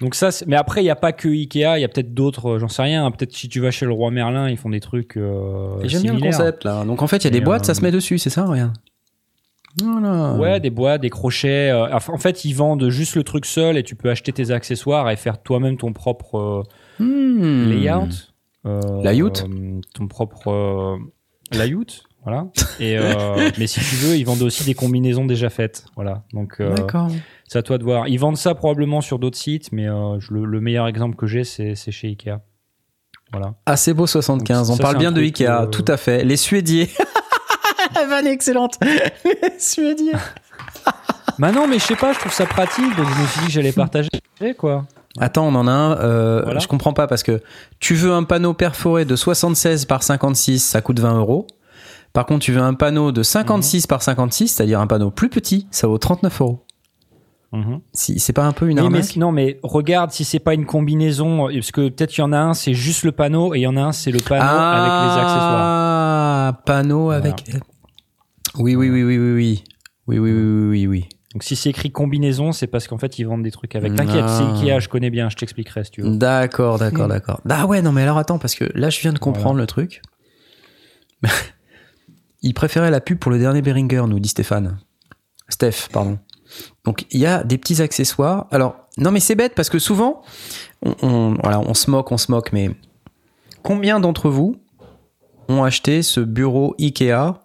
[0.00, 2.54] Donc ça, mais après, il n'y a pas que Ikea, il y a peut-être d'autres,
[2.54, 3.10] euh, j'en sais rien.
[3.10, 5.16] Peut-être si tu vas chez le roi Merlin, ils font des trucs.
[5.16, 6.84] Euh, J'aime bien le concept là.
[6.84, 8.72] Donc en fait, il y a des boîtes, ça se met dessus, c'est ça, rien.
[9.82, 10.34] Voilà.
[10.34, 11.72] Ouais, des boîtes, des crochets.
[11.72, 15.16] en fait, ils vendent juste le truc seul et tu peux acheter tes accessoires et
[15.16, 16.64] faire toi-même ton propre
[16.98, 17.68] hmm.
[17.68, 18.34] layout.
[18.66, 19.32] Euh, layout
[19.94, 20.96] Ton propre euh,
[21.52, 22.46] layout, voilà.
[22.80, 26.24] Et euh, mais si tu veux, ils vendent aussi des combinaisons déjà faites, voilà.
[26.32, 26.62] Donc
[27.54, 28.08] c'est à toi de voir.
[28.08, 32.08] Ils vendent ça probablement sur d'autres sites, mais le, meilleur exemple que j'ai, c'est chez
[32.08, 32.40] Ikea.
[33.30, 33.54] Voilà.
[33.76, 34.70] C'est beau 75.
[34.70, 36.24] On parle bien de Ikea, tout à fait.
[36.24, 36.90] Les Suédiers.
[38.08, 38.76] Vanne excellente.
[39.24, 40.14] Les Suédiers.
[41.38, 43.46] bah non, mais je sais pas, je trouve ça pratique, donc je me suis dit
[43.46, 44.10] que j'allais partager,
[44.58, 44.84] quoi.
[45.20, 45.98] Attends, on en a un.
[45.98, 47.40] Euh, Je comprends pas parce que
[47.78, 51.46] tu veux un panneau perforé de 76 par 56, ça coûte 20 euros.
[52.12, 55.68] Par contre, tu veux un panneau de 56 par 56, c'est-à-dire un panneau plus petit,
[55.70, 56.63] ça vaut 39 euros.
[57.54, 57.80] Mhm.
[57.92, 61.46] Si c'est pas un peu une arnaque Non, mais regarde si c'est pas une combinaison,
[61.46, 63.66] parce que peut-être qu'il y en a un, c'est juste le panneau, et il y
[63.66, 65.60] en a un, c'est le panneau avec les accessoires.
[65.62, 67.44] Ah, panneau avec.
[68.58, 69.62] Oui, oui, oui, oui, oui, oui,
[70.06, 71.08] oui, oui, oui, oui, oui.
[71.32, 73.94] Donc si c'est écrit combinaison, c'est parce qu'en fait ils vendent des trucs avec.
[73.94, 76.16] T'inquiète, c'est Ikea, je connais bien, je t'expliquerai si tu veux.
[76.16, 77.40] D'accord, d'accord, d'accord.
[77.48, 80.02] Ah ouais, non mais alors attends, parce que là je viens de comprendre le truc.
[82.42, 84.78] il préférait la pub pour le dernier Beringer, nous dit Stéphane.
[85.48, 86.18] Steph, pardon.
[86.84, 88.46] Donc il y a des petits accessoires.
[88.50, 90.22] Alors non mais c'est bête parce que souvent,
[91.02, 92.70] on, voilà, on se moque, on se moque, mais
[93.62, 94.56] combien d'entre vous
[95.48, 97.40] ont acheté ce bureau Ikea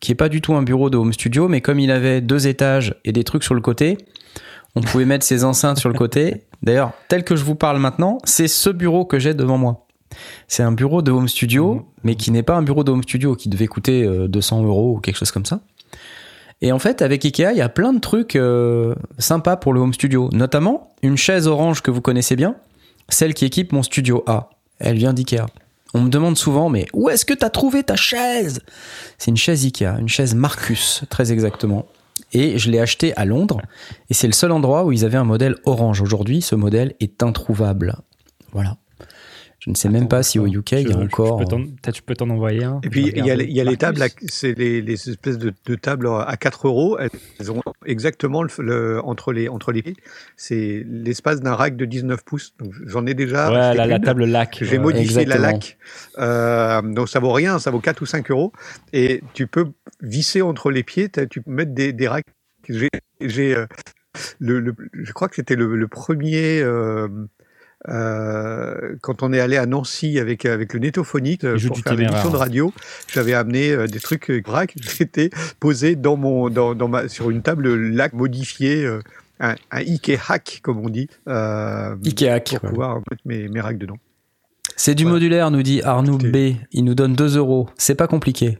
[0.00, 2.48] qui est pas du tout un bureau de home studio, mais comme il avait deux
[2.48, 3.98] étages et des trucs sur le côté,
[4.74, 6.46] on pouvait mettre ses enceintes sur le côté.
[6.62, 9.86] D'ailleurs, tel que je vous parle maintenant, c'est ce bureau que j'ai devant moi.
[10.48, 11.84] C'est un bureau de home studio, mmh.
[12.04, 14.96] mais qui n'est pas un bureau de home studio qui devait coûter 200 euh, euros
[14.96, 15.60] ou quelque chose comme ça.
[16.62, 19.80] Et en fait, avec Ikea, il y a plein de trucs euh, sympas pour le
[19.80, 22.56] home studio, notamment une chaise orange que vous connaissez bien,
[23.08, 24.50] celle qui équipe mon studio A.
[24.78, 25.46] Elle vient d'Ikea.
[25.94, 28.60] On me demande souvent, mais où est-ce que tu as trouvé ta chaise?
[29.18, 31.86] C'est une chaise Ikea, une chaise Marcus, très exactement.
[32.32, 33.60] Et je l'ai achetée à Londres,
[34.08, 36.00] et c'est le seul endroit où ils avaient un modèle orange.
[36.00, 37.96] Aujourd'hui, ce modèle est introuvable.
[38.52, 38.76] Voilà.
[39.60, 41.38] Je ne sais même pas si au UK il y a encore.
[41.38, 42.80] Peut-être je peux t'en envoyer un.
[42.82, 46.98] Et puis il y a, les tables, c'est les, espèces de, tables à 4 euros.
[46.98, 49.96] Elles ont exactement le, entre les entre les pieds.
[50.36, 52.54] C'est l'espace d'un rack de 19 pouces.
[52.86, 53.50] J'en ai déjà.
[53.50, 54.58] Ouais, la, table lac.
[54.62, 55.76] J'ai modifié la lac.
[56.18, 58.52] Euh, donc ça vaut rien, ça vaut 4 ou 5 euros.
[58.94, 59.66] Et tu peux
[60.00, 61.10] visser entre les pieds.
[61.30, 62.24] Tu peux mettre des, des racks.
[62.68, 63.66] J'ai euh,
[64.38, 66.60] le, je crois que c'était le, premier.
[66.62, 67.08] Euh,
[67.88, 72.30] euh, quand on est allé à Nancy avec avec le Netophonique euh, pour faire l'émission
[72.30, 72.72] de radio,
[73.12, 74.74] j'avais amené euh, des trucs vrac.
[74.98, 78.86] J'étais posé dans mon dans, dans ma sur une table lac modifiée.
[79.40, 81.08] un, un Ikea hack, comme on dit.
[81.28, 82.58] Euh, Ikea hack.
[82.60, 83.96] Pour pouvoir mettre mes, mes racks dedans.
[84.76, 86.54] C'est du modulaire, nous dit Arnaud B.
[86.72, 87.68] Il nous donne 2 euros.
[87.76, 88.58] C'est pas compliqué.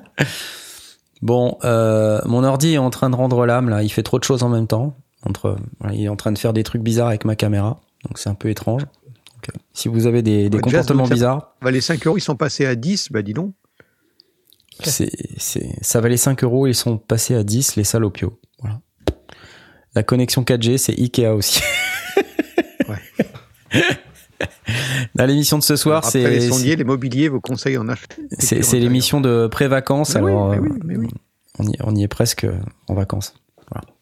[1.22, 3.82] bon, euh, mon ordi est en train de rendre l'âme, là.
[3.82, 4.96] Il fait trop de choses en même temps.
[5.24, 5.56] Entre,
[5.92, 7.80] il est en train de faire des trucs bizarres avec ma caméra.
[8.08, 8.82] Donc c'est un peu étrange.
[9.48, 11.54] Euh, si vous avez des, comportements bizarres.
[11.62, 13.54] Bah, les 5 euros, ils sont passés à 10, bah dis donc.
[14.82, 15.10] C'est,
[15.80, 18.38] ça valait 5 euros, ils sont passés à 10, les salopios.
[18.60, 18.80] Voilà.
[19.94, 21.62] La connexion 4G, c'est Ikea aussi.
[22.88, 23.82] ouais.
[25.14, 26.28] Dans l'émission de ce soir, c'est.
[26.28, 28.06] les sondiers, les mobiliers, vos conseils en achat.
[28.38, 30.58] C'est, l'émission de pré-vacances, alors euh,
[31.58, 32.46] On, y, on, y, est presque
[32.88, 33.34] en vacances.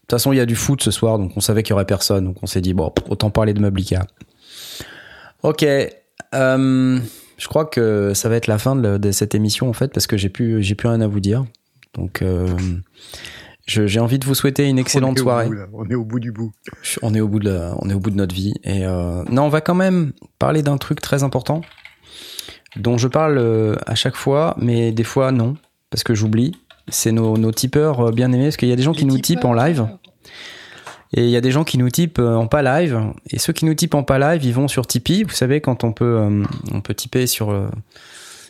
[0.04, 1.72] De toute façon, il y a du foot ce soir, donc on savait qu'il y
[1.72, 3.80] aurait personne, donc on s'est dit bon, autant parler de meubles
[5.42, 7.00] Ok, euh,
[7.38, 10.18] je crois que ça va être la fin de, cette émission en fait, parce que
[10.18, 11.46] j'ai plus, j'ai plus rien à vous dire.
[11.94, 12.46] Donc, euh,
[13.66, 15.48] j'ai envie de vous souhaiter une excellente soirée.
[15.72, 16.52] on est au bout du bout.
[17.00, 18.52] On est au bout de, on est au bout de notre vie.
[18.62, 21.62] Et euh, non, on va quand même parler d'un truc très important
[22.76, 25.56] dont je parle à chaque fois, mais des fois non,
[25.88, 26.52] parce que j'oublie
[26.88, 29.18] c'est nos, nos, tipeurs euh, bien aimés, parce qu'il y a des gens qui nous
[29.18, 29.86] tipent en live.
[31.16, 33.00] Et il y a des gens qui nous typent euh, en pas live.
[33.30, 35.22] Et ceux qui nous typent en pas live, ils vont sur Tipeee.
[35.22, 37.70] Vous savez, quand on peut, euh, on peut typer sur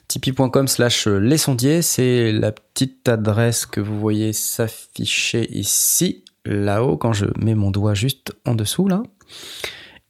[0.09, 7.13] tipeee.com slash les sondiers, c'est la petite adresse que vous voyez s'afficher ici, là-haut, quand
[7.13, 9.03] je mets mon doigt juste en dessous, là.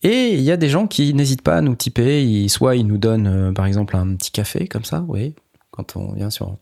[0.02, 2.46] Et il y a des gens qui n'hésitent pas à nous tiper.
[2.48, 5.34] soit ils nous donnent, par exemple, un petit café, comme ça, oui,
[5.70, 6.58] quand on vient sur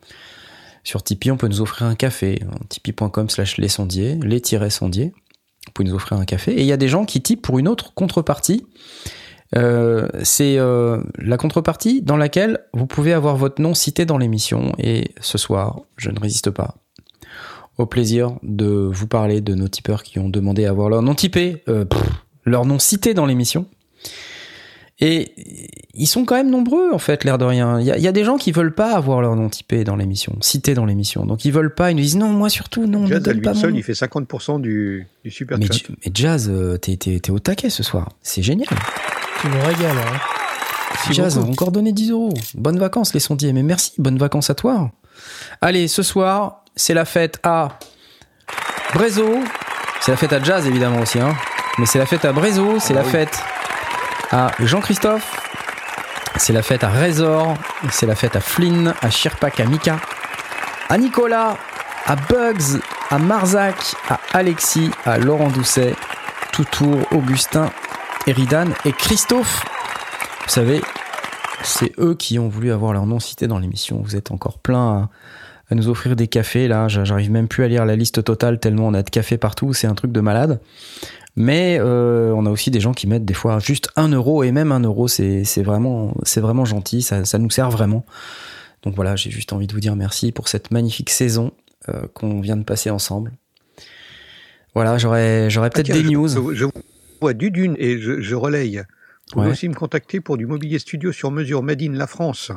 [0.85, 2.41] sur Tipeee, on peut nous offrir un café.
[2.69, 5.13] Tipeee.com slash les sondiers, les-sondiers.
[5.67, 6.53] Vous pouvez nous offrir un café.
[6.53, 8.67] Et il y a des gens qui typent pour une autre contrepartie.
[9.55, 14.73] Euh, c'est euh, la contrepartie dans laquelle vous pouvez avoir votre nom cité dans l'émission.
[14.79, 16.77] Et ce soir, je ne résiste pas
[17.79, 21.15] au plaisir de vous parler de nos tipeurs qui ont demandé à avoir leur nom
[21.15, 21.85] typé, euh,
[22.45, 23.67] leur nom cité dans l'émission.
[25.05, 25.35] Et
[25.95, 27.81] ils sont quand même nombreux, en fait, l'air de rien.
[27.81, 30.75] Il y, a, des gens qui veulent pas avoir leur nom typé dans l'émission, cité
[30.75, 31.27] dans l'émission.
[31.27, 33.75] Donc ils veulent pas, ils nous disent non, moi surtout, non, Jazz, ne pas seul,
[33.75, 38.11] il fait 50% du, du super mais, mais Jazz, euh, t'es, au taquet ce soir.
[38.23, 38.69] C'est génial.
[39.41, 41.11] Tu me régales, hein.
[41.11, 42.33] Jazz, on encore donné 10 euros.
[42.55, 43.53] Bonnes vacances, les sondiers.
[43.53, 44.93] Mais merci, bonnes vacances à toi.
[45.61, 47.77] Allez, ce soir, c'est la fête à
[48.95, 49.41] Brézo.
[50.01, 51.35] C'est la fête à Jazz, évidemment aussi, hein.
[51.81, 53.43] Mais c'est la fête à Brézo, c'est la ah fête
[54.33, 55.39] à Jean-Christophe.
[56.37, 57.55] C'est la fête à Razor.
[57.91, 60.01] C'est la fête à Flynn, à Shirpak, à Mika,
[60.89, 61.57] à Nicolas,
[62.07, 62.81] à Bugs,
[63.11, 63.77] à Marzac,
[64.09, 65.95] à Alexis, à Laurent Doucet,
[66.53, 67.71] Toutour, Augustin,
[68.27, 69.65] Eridan et Christophe.
[70.45, 70.81] Vous savez,
[71.63, 74.01] c'est eux qui ont voulu avoir leur nom cité dans l'émission.
[74.03, 75.11] Vous êtes encore plein
[75.71, 76.69] à, nous offrir des cafés.
[76.69, 79.73] Là, j'arrive même plus à lire la liste totale tellement on a de cafés partout.
[79.73, 80.61] C'est un truc de malade.
[81.35, 84.53] Mais euh, on a aussi des gens qui mettent des fois juste un euro et
[84.53, 88.05] même un euro, c'est vraiment, vraiment gentil, ça, ça, nous sert vraiment.
[88.83, 91.53] Donc voilà, j'ai juste envie de vous dire merci pour cette magnifique saison
[91.89, 93.33] euh, qu'on vient de passer ensemble.
[94.75, 96.29] Voilà, j'aurais peut-être des news.
[96.29, 96.67] Je,
[97.21, 98.83] vois du dune et je, je relaye.
[99.29, 102.53] Vous pouvez aussi me contacter pour du mobilier studio sur mesure Made in la France.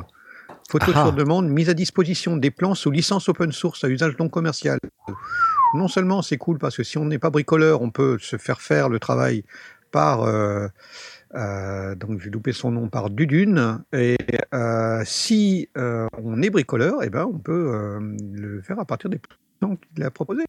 [0.68, 4.28] Photo sur demande, mise à disposition des plans sous licence open source à usage non
[4.28, 4.78] commercial
[5.76, 8.60] non seulement c'est cool parce que si on n'est pas bricoleur, on peut se faire
[8.60, 9.44] faire le travail
[9.90, 10.68] par euh,
[11.34, 14.16] euh, donc j'ai loupé son nom par Dudune et
[14.54, 17.98] euh, si on est bricoleur, et eh ben on peut
[18.32, 19.20] le faire à partir des
[19.60, 20.44] plans qu'il a proposés.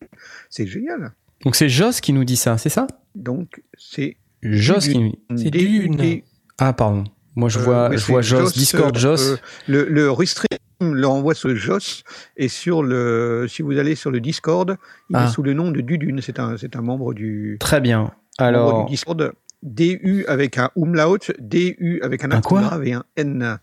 [0.50, 1.14] C'est génial.
[1.44, 2.88] Donc c'est Joss qui nous dit ça, c'est ça?
[3.16, 5.44] Donc c'est Joss qui nous dit.
[5.44, 6.22] C'est Dune.
[6.58, 7.04] Ah pardon.
[7.36, 9.38] Moi je vois, je vois Joss, Discord Joss.
[9.68, 12.04] le, le restream le renvoie sur Joss
[12.36, 14.78] et sur le, si vous allez sur le Discord,
[15.10, 15.28] il est ah.
[15.28, 16.22] sous le nom de Dudune.
[16.22, 17.58] C'est un, c'est un membre du.
[17.60, 18.12] Très bien.
[18.38, 18.86] Alors.
[18.86, 19.34] Du Discord.
[19.64, 23.60] DU avec un umlaut, DU avec un, un et un N.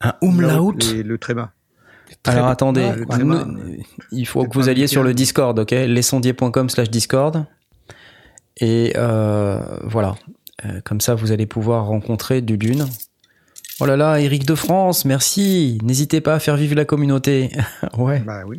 [0.00, 1.52] Un umlaut Le, le tréma.
[2.24, 2.92] Alors attendez,
[4.12, 5.72] il faut que vous alliez sur le Discord, ok?
[5.72, 7.44] Lesondier.com slash Discord.
[8.58, 10.14] Et euh, voilà.
[10.84, 12.86] comme ça, vous allez pouvoir rencontrer du Dune.
[13.78, 15.78] Oh là là, Eric de France, merci.
[15.82, 17.50] N'hésitez pas à faire vivre la communauté.
[17.98, 18.20] ouais.
[18.20, 18.56] Bah oui,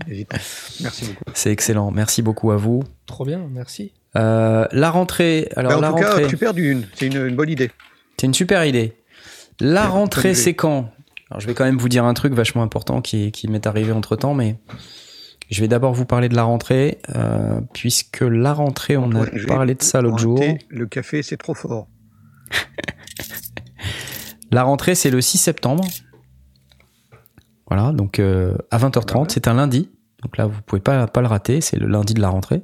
[0.82, 1.24] Merci beaucoup.
[1.34, 1.90] C'est excellent.
[1.90, 2.84] Merci beaucoup à vous.
[3.08, 3.94] Trop bien, merci.
[4.16, 5.50] Euh, la rentrée.
[5.56, 6.24] Alors bah, en la tout rentrée.
[6.24, 6.86] Cas, tu perds une.
[6.94, 7.72] C'est une, bonne idée.
[8.20, 8.94] C'est une super idée.
[9.60, 10.92] La rentrée, c'est quand?
[11.32, 13.92] Alors je vais quand même vous dire un truc vachement important qui, qui m'est arrivé
[13.92, 14.58] entre temps, mais
[15.50, 19.74] je vais d'abord vous parler de la rentrée, euh, puisque la rentrée, on a parlé
[19.74, 20.40] de ça l'autre jour.
[20.70, 21.88] Le café, c'est trop fort.
[24.52, 25.84] La rentrée, c'est le 6 septembre.
[27.68, 29.90] Voilà, donc euh, à 20h30, c'est un lundi.
[30.24, 32.64] Donc là, vous pouvez pas, pas le rater, c'est le lundi de la rentrée.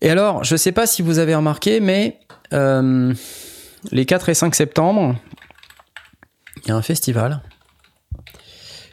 [0.00, 2.18] Et alors, je sais pas si vous avez remarqué, mais
[2.52, 3.14] euh,
[3.92, 5.16] les 4 et 5 septembre,
[6.64, 7.42] il y a un festival.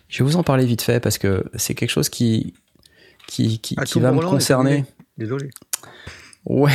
[0.09, 2.53] Je vais vous en parler vite fait parce que c'est quelque chose qui,
[3.27, 4.85] qui, qui, qui va me concerner.
[5.17, 5.49] Désolé.
[6.45, 6.71] Ouais,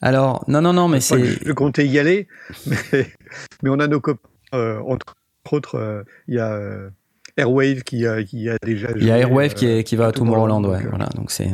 [0.00, 1.24] alors, non, non, non, mais c'est.
[1.24, 2.28] Je comptais y aller,
[2.66, 2.76] mais,
[3.62, 5.14] mais on a nos copains, euh, entre
[5.50, 6.90] autres, euh, il y a euh,
[7.36, 8.88] Airwave qui a, qui a déjà.
[8.96, 10.82] Il y a Airwave qui, est, qui va à Tomorrowland, ouais.
[10.88, 11.50] Voilà, donc c'est.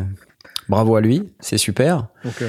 [0.68, 2.06] Bravo à lui, c'est super.
[2.24, 2.44] Donc,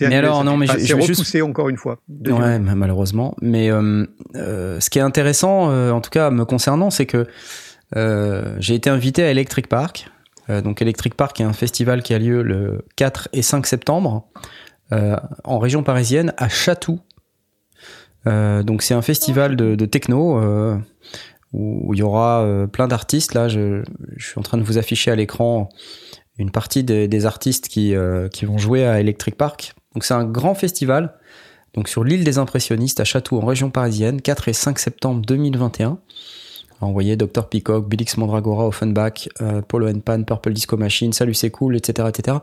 [0.00, 1.98] mais alors, non, mais je, je vais juste encore une fois.
[2.08, 3.34] Ouais, malheureusement.
[3.40, 7.26] Mais ce qui est intéressant, en tout cas me concernant, c'est que
[7.94, 10.08] j'ai été invité à Electric Park.
[10.48, 14.28] donc Electric Park est un festival qui a lieu le 4 et 5 septembre.
[14.92, 17.00] Euh, en région parisienne, à Chatou.
[18.26, 20.76] Euh, donc c'est un festival de, techno euh,
[21.52, 23.34] où il y aura plein d'artistes.
[23.34, 23.82] Là, je,
[24.18, 25.68] suis en train de vous afficher à l'écran
[26.38, 27.94] une partie des, artistes qui,
[28.32, 29.74] qui vont jouer à Electric Park.
[29.94, 31.14] Donc c'est un grand festival
[31.76, 35.98] donc sur l'île des impressionnistes à Chatou en région parisienne, 4 et 5 septembre 2021.
[36.80, 41.76] Envoyé Dr Peacock, Billix Mandragora, Offenbach, euh, Polo Pan, Purple Disco Machine, Salut c'est cool,
[41.76, 42.38] etc., etc.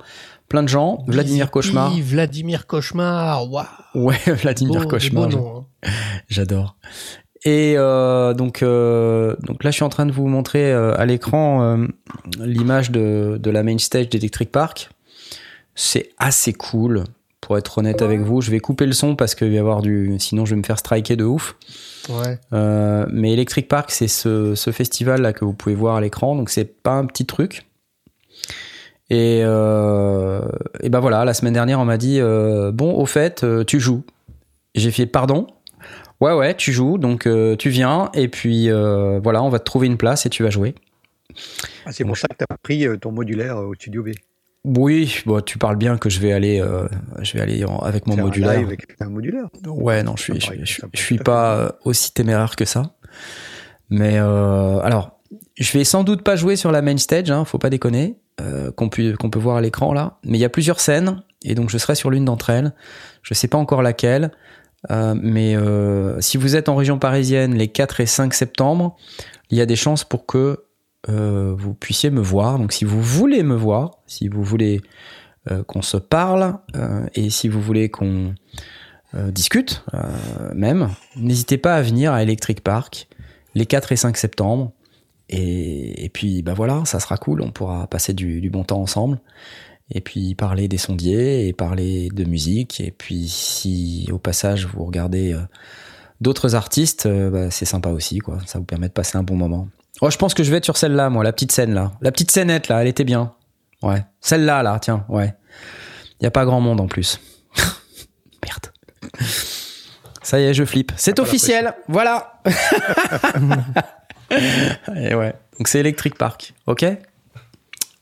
[0.49, 1.03] Plein de gens.
[1.07, 1.91] Vladimir Cauchemar.
[1.93, 3.65] Oui, Vladimir Cauchemar, waouh.
[3.95, 5.29] Ouais, Vladimir Cauchemar.
[5.35, 5.65] Hein.
[6.29, 6.75] J'adore.
[7.45, 11.05] Et euh, donc, euh, donc là, je suis en train de vous montrer euh, à
[11.05, 11.87] l'écran euh,
[12.39, 14.89] l'image de, de la main stage d'Electric Park.
[15.75, 17.03] C'est assez cool,
[17.43, 18.41] pour être honnête avec vous.
[18.41, 20.63] Je vais couper le son parce qu'il va y avoir du, sinon je vais me
[20.63, 21.57] faire striker de ouf.
[22.09, 22.39] Ouais.
[22.53, 26.35] Euh, mais Electric Park, c'est ce, ce, festival là que vous pouvez voir à l'écran,
[26.35, 27.65] donc c'est pas un petit truc.
[29.09, 30.41] Et, euh,
[30.81, 33.79] et ben voilà, la semaine dernière, on m'a dit euh, bon, au fait, euh, tu
[33.79, 34.03] joues.
[34.73, 35.47] J'ai fait pardon?
[36.21, 39.65] Ouais, ouais, tu joues, donc euh, tu viens, et puis euh, voilà, on va te
[39.65, 40.75] trouver une place et tu vas jouer.
[41.85, 44.11] Ah, c'est pour ça que tu as pris ton modulaire au studio B.
[44.65, 46.87] Oui, bon, tu parles bien que je vais aller, euh,
[47.21, 48.59] je vais aller avec mon modulaire.
[48.59, 49.49] Avec un modulaire.
[49.65, 52.95] Ouais, non, je suis, je, suis pas euh, aussi téméraire que ça.
[53.89, 55.19] Mais euh, alors,
[55.55, 58.71] je vais sans doute pas jouer sur la main stage, hein, faut pas déconner, euh,
[58.71, 60.17] qu'on peut qu'on peut voir à l'écran là.
[60.23, 62.73] Mais il y a plusieurs scènes et donc je serai sur l'une d'entre elles.
[63.21, 64.31] Je sais pas encore laquelle,
[64.89, 65.55] euh, mais
[66.21, 68.97] si vous êtes en région parisienne les 4 et 5 septembre,
[69.51, 70.63] il y a des chances pour que
[71.09, 72.57] euh, vous puissiez me voir.
[72.59, 74.81] Donc si vous voulez me voir, si vous voulez
[75.51, 78.35] euh, qu'on se parle euh, et si vous voulez qu'on
[79.29, 79.85] discute
[80.55, 83.07] même, n'hésitez pas à venir à Electric Park
[83.53, 84.71] les 4 et 5 septembre.
[85.29, 89.21] Et, puis bah voilà, ça sera cool, on pourra passer du, du, bon temps ensemble.
[89.91, 92.81] Et puis parler des sondiers et parler de musique.
[92.81, 95.39] Et puis si au passage vous regardez
[96.19, 98.39] d'autres artistes, bah, c'est sympa aussi, quoi.
[98.47, 99.67] Ça vous permet de passer un bon moment.
[100.05, 101.93] Oh, je pense que je vais être sur celle-là, moi, la petite scène là.
[102.01, 103.31] La petite scénette là, elle était bien.
[103.81, 104.03] Ouais.
[104.19, 105.33] Celle-là, là, tiens, ouais.
[106.19, 107.21] Il y a pas grand monde en plus.
[108.45, 108.65] Merde.
[110.21, 110.91] Ça y est, je flippe.
[110.97, 112.41] C'est officiel, voilà.
[114.29, 115.33] Et ouais.
[115.57, 116.85] Donc c'est Electric Park, ok?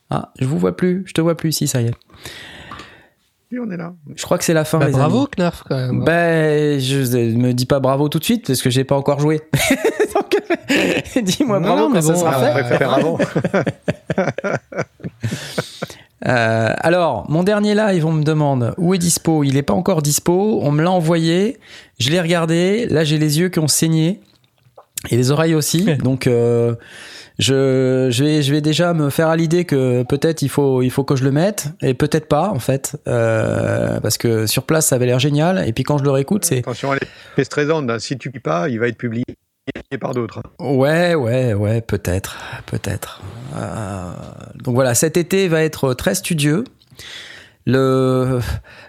[0.09, 1.95] Ah, je vous vois plus, je te vois plus ici, ça y est
[3.59, 3.93] on est là.
[4.15, 4.79] Je crois que c'est la fin.
[4.79, 6.03] Bah, bravo, Knarf, quand même.
[6.03, 9.41] Ben, je me dis pas bravo tout de suite parce que j'ai pas encore joué.
[11.21, 12.83] dis-moi bravo mais ça sera fait.
[12.83, 13.17] avant.
[16.27, 19.43] Euh, alors, mon dernier live, on me demande où est dispo?
[19.43, 20.59] Il est pas encore dispo.
[20.61, 21.57] On me l'a envoyé.
[21.99, 22.85] Je l'ai regardé.
[22.85, 24.21] Là, j'ai les yeux qui ont saigné
[25.09, 25.85] et les oreilles aussi.
[25.97, 26.75] Donc, euh,
[27.39, 30.91] je, je, vais, je vais déjà me faire à l'idée que peut-être il faut, il
[30.91, 34.87] faut que je le mette et peut-être pas en fait euh, parce que sur place
[34.87, 36.99] ça avait l'air génial et puis quand je le réécoute c'est attention elle
[37.37, 37.97] est stressante hein.
[37.97, 39.23] si tu puis pas il va être publié
[39.99, 43.21] par d'autres ouais ouais ouais peut-être peut-être
[43.55, 44.11] euh,
[44.55, 46.63] donc voilà cet été va être très studieux
[47.65, 48.39] le,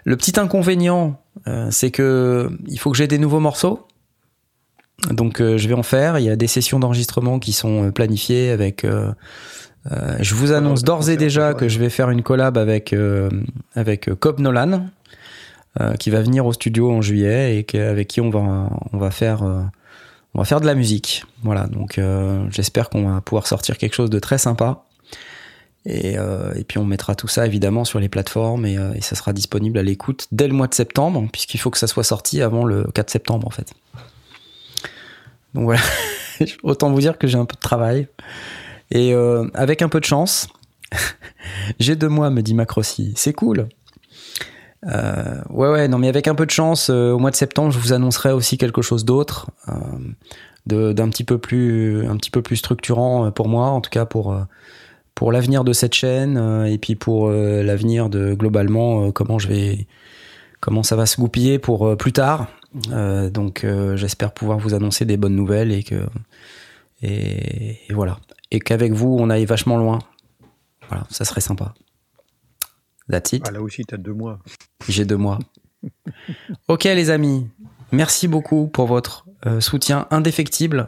[0.03, 3.87] le petit inconvénient euh, c'est que il faut que j'ai des nouveaux morceaux
[5.11, 6.17] donc euh, je vais en faire.
[6.17, 8.85] Il y a des sessions d'enregistrement qui sont planifiées avec.
[8.85, 12.95] Je vous annonce d'ores et déjà que je vais faire une collab avec
[13.75, 14.85] avec Cobb Nolan.
[15.99, 19.43] qui va venir au studio en juillet et avec qui on va, on va faire,
[20.33, 21.25] on va faire de la musique.
[21.43, 21.99] Voilà, donc
[22.49, 24.85] j'espère qu'on va pouvoir sortir quelque chose de très sympa.
[25.85, 29.33] Et, et, puis on mettra tout ça évidemment sur les plateformes et, et ça sera
[29.33, 32.63] disponible à l'écoute dès le mois de septembre, puisqu'il faut que ça soit sorti avant
[32.63, 33.73] le 4 septembre en fait.
[35.53, 35.81] Donc voilà,
[36.63, 38.07] autant vous dire que j'ai un peu de travail.
[38.91, 40.47] Et euh, avec un peu de chance,
[41.79, 43.13] j'ai deux mois, me dit Macrossi.
[43.15, 43.67] C'est cool.
[44.87, 47.71] Euh, ouais, ouais, non, mais avec un peu de chance, euh, au mois de septembre,
[47.71, 49.49] je vous annoncerai aussi quelque chose d'autre,
[50.65, 54.35] d'un petit peu plus, un petit peu plus structurant pour moi, en tout cas pour
[55.15, 59.87] pour l'avenir de cette chaîne et puis pour l'avenir de globalement comment je vais,
[60.59, 62.47] comment ça va se goupiller pour plus tard.
[63.31, 63.65] donc,
[63.95, 66.07] j'espère pouvoir vous annoncer des bonnes nouvelles et que
[67.03, 68.19] et, voilà.
[68.49, 69.99] Et qu'avec vous, on aille vachement loin.
[70.89, 71.73] Voilà, ça serait sympa.
[73.09, 73.43] That's it.
[73.47, 74.39] Ah, là aussi, tu as deux mois.
[74.87, 75.39] J'ai deux mois.
[76.67, 77.47] ok, les amis.
[77.91, 80.87] Merci beaucoup pour votre euh, soutien indéfectible.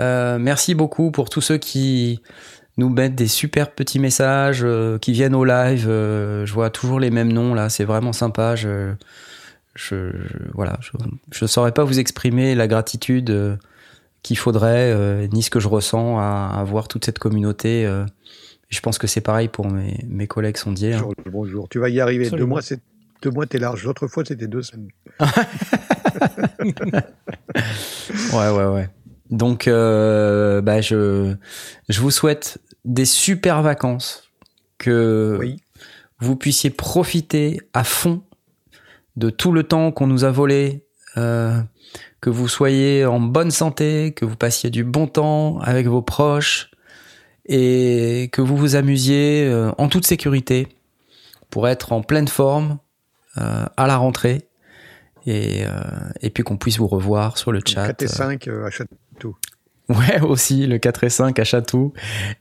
[0.00, 2.20] Euh, merci beaucoup pour tous ceux qui
[2.76, 5.84] nous mettent des super petits messages, euh, qui viennent au live.
[5.86, 8.56] je vois toujours les mêmes noms là, c'est vraiment sympa.
[8.56, 8.92] Je,
[9.74, 10.10] je,
[10.54, 13.58] voilà, je, ne saurais pas vous exprimer la gratitude
[14.22, 17.86] qu'il faudrait, ni ce que je ressens à, à voir toute cette communauté.
[18.68, 20.94] Je pense que c'est pareil pour mes, mes collègues sondiers.
[20.94, 21.08] Hein.
[21.30, 22.28] Bonjour, tu vas y arriver.
[22.30, 22.80] Deux mois, c'est
[23.22, 23.84] deux mois, t'es large.
[23.84, 24.90] L'autre fois, c'était deux semaines.
[28.32, 28.88] ouais, ouais, ouais.
[29.30, 31.34] Donc, euh, bah, je,
[31.88, 34.28] je vous souhaite des super vacances,
[34.78, 35.40] que
[36.20, 38.22] vous puissiez profiter à fond
[39.16, 40.84] de tout le temps qu'on nous a volé.
[41.16, 41.60] Euh,
[42.20, 46.70] que vous soyez en bonne santé, que vous passiez du bon temps avec vos proches
[47.48, 50.68] et que vous vous amusiez euh, en toute sécurité
[51.50, 52.78] pour être en pleine forme
[53.38, 54.48] euh, à la rentrée
[55.26, 55.70] et, euh,
[56.20, 57.86] et puis qu'on puisse vous revoir sur le chat.
[57.86, 59.36] 4 et 5 à Château.
[59.88, 61.94] Ouais, aussi le 4 et 5 à Château.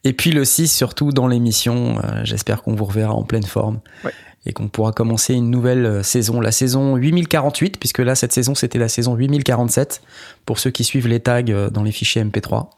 [0.03, 1.95] Et puis le 6 surtout dans l'émission.
[2.23, 3.79] J'espère qu'on vous reverra en pleine forme.
[4.03, 4.11] Ouais
[4.45, 8.79] et qu'on pourra commencer une nouvelle saison, la saison 8048, puisque là, cette saison, c'était
[8.79, 10.01] la saison 8047,
[10.45, 12.69] pour ceux qui suivent les tags dans les fichiers MP3.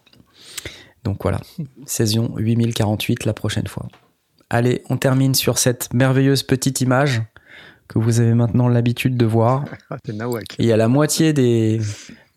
[1.04, 1.40] Donc voilà,
[1.86, 3.88] saison 8048 la prochaine fois.
[4.50, 7.22] Allez, on termine sur cette merveilleuse petite image
[7.88, 9.66] que vous avez maintenant l'habitude de voir.
[9.92, 9.98] Ah,
[10.60, 11.82] il y a la moitié des,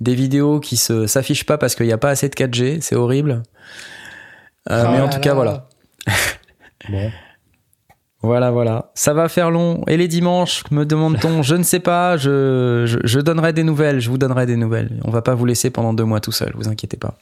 [0.00, 2.96] des vidéos qui se s'affichent pas parce qu'il n'y a pas assez de 4G, c'est
[2.96, 3.42] horrible.
[4.70, 5.68] Euh, mais en tout cas, voilà.
[6.88, 7.10] bon.
[8.22, 8.92] Voilà, voilà.
[8.94, 9.82] Ça va faire long.
[9.88, 12.16] Et les dimanches, me demande-t-on Je ne sais pas.
[12.16, 14.00] Je, je, donnerai des nouvelles.
[14.00, 15.00] Je vous donnerai des nouvelles.
[15.04, 16.52] On va pas vous laisser pendant deux mois tout seul.
[16.54, 17.18] Vous inquiétez pas.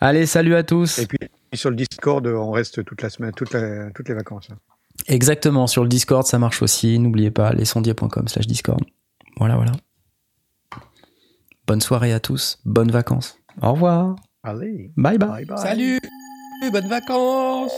[0.00, 0.98] Allez, salut à tous.
[0.98, 1.18] Et puis
[1.54, 4.48] sur le Discord, on reste toute la semaine, toutes les vacances.
[4.50, 4.56] Hein.
[5.06, 5.66] Exactement.
[5.66, 6.98] Sur le Discord, ça marche aussi.
[6.98, 8.80] N'oubliez pas lesondiers.com/slash Discord.
[9.36, 9.72] Voilà, voilà.
[11.66, 12.58] Bonne soirée à tous.
[12.64, 13.38] Bonnes vacances.
[13.62, 14.16] Au revoir.
[14.42, 14.90] Allez.
[14.96, 15.18] bye.
[15.18, 15.58] bye, bye.
[15.58, 16.00] Salut.
[16.72, 17.72] Bonnes vacances.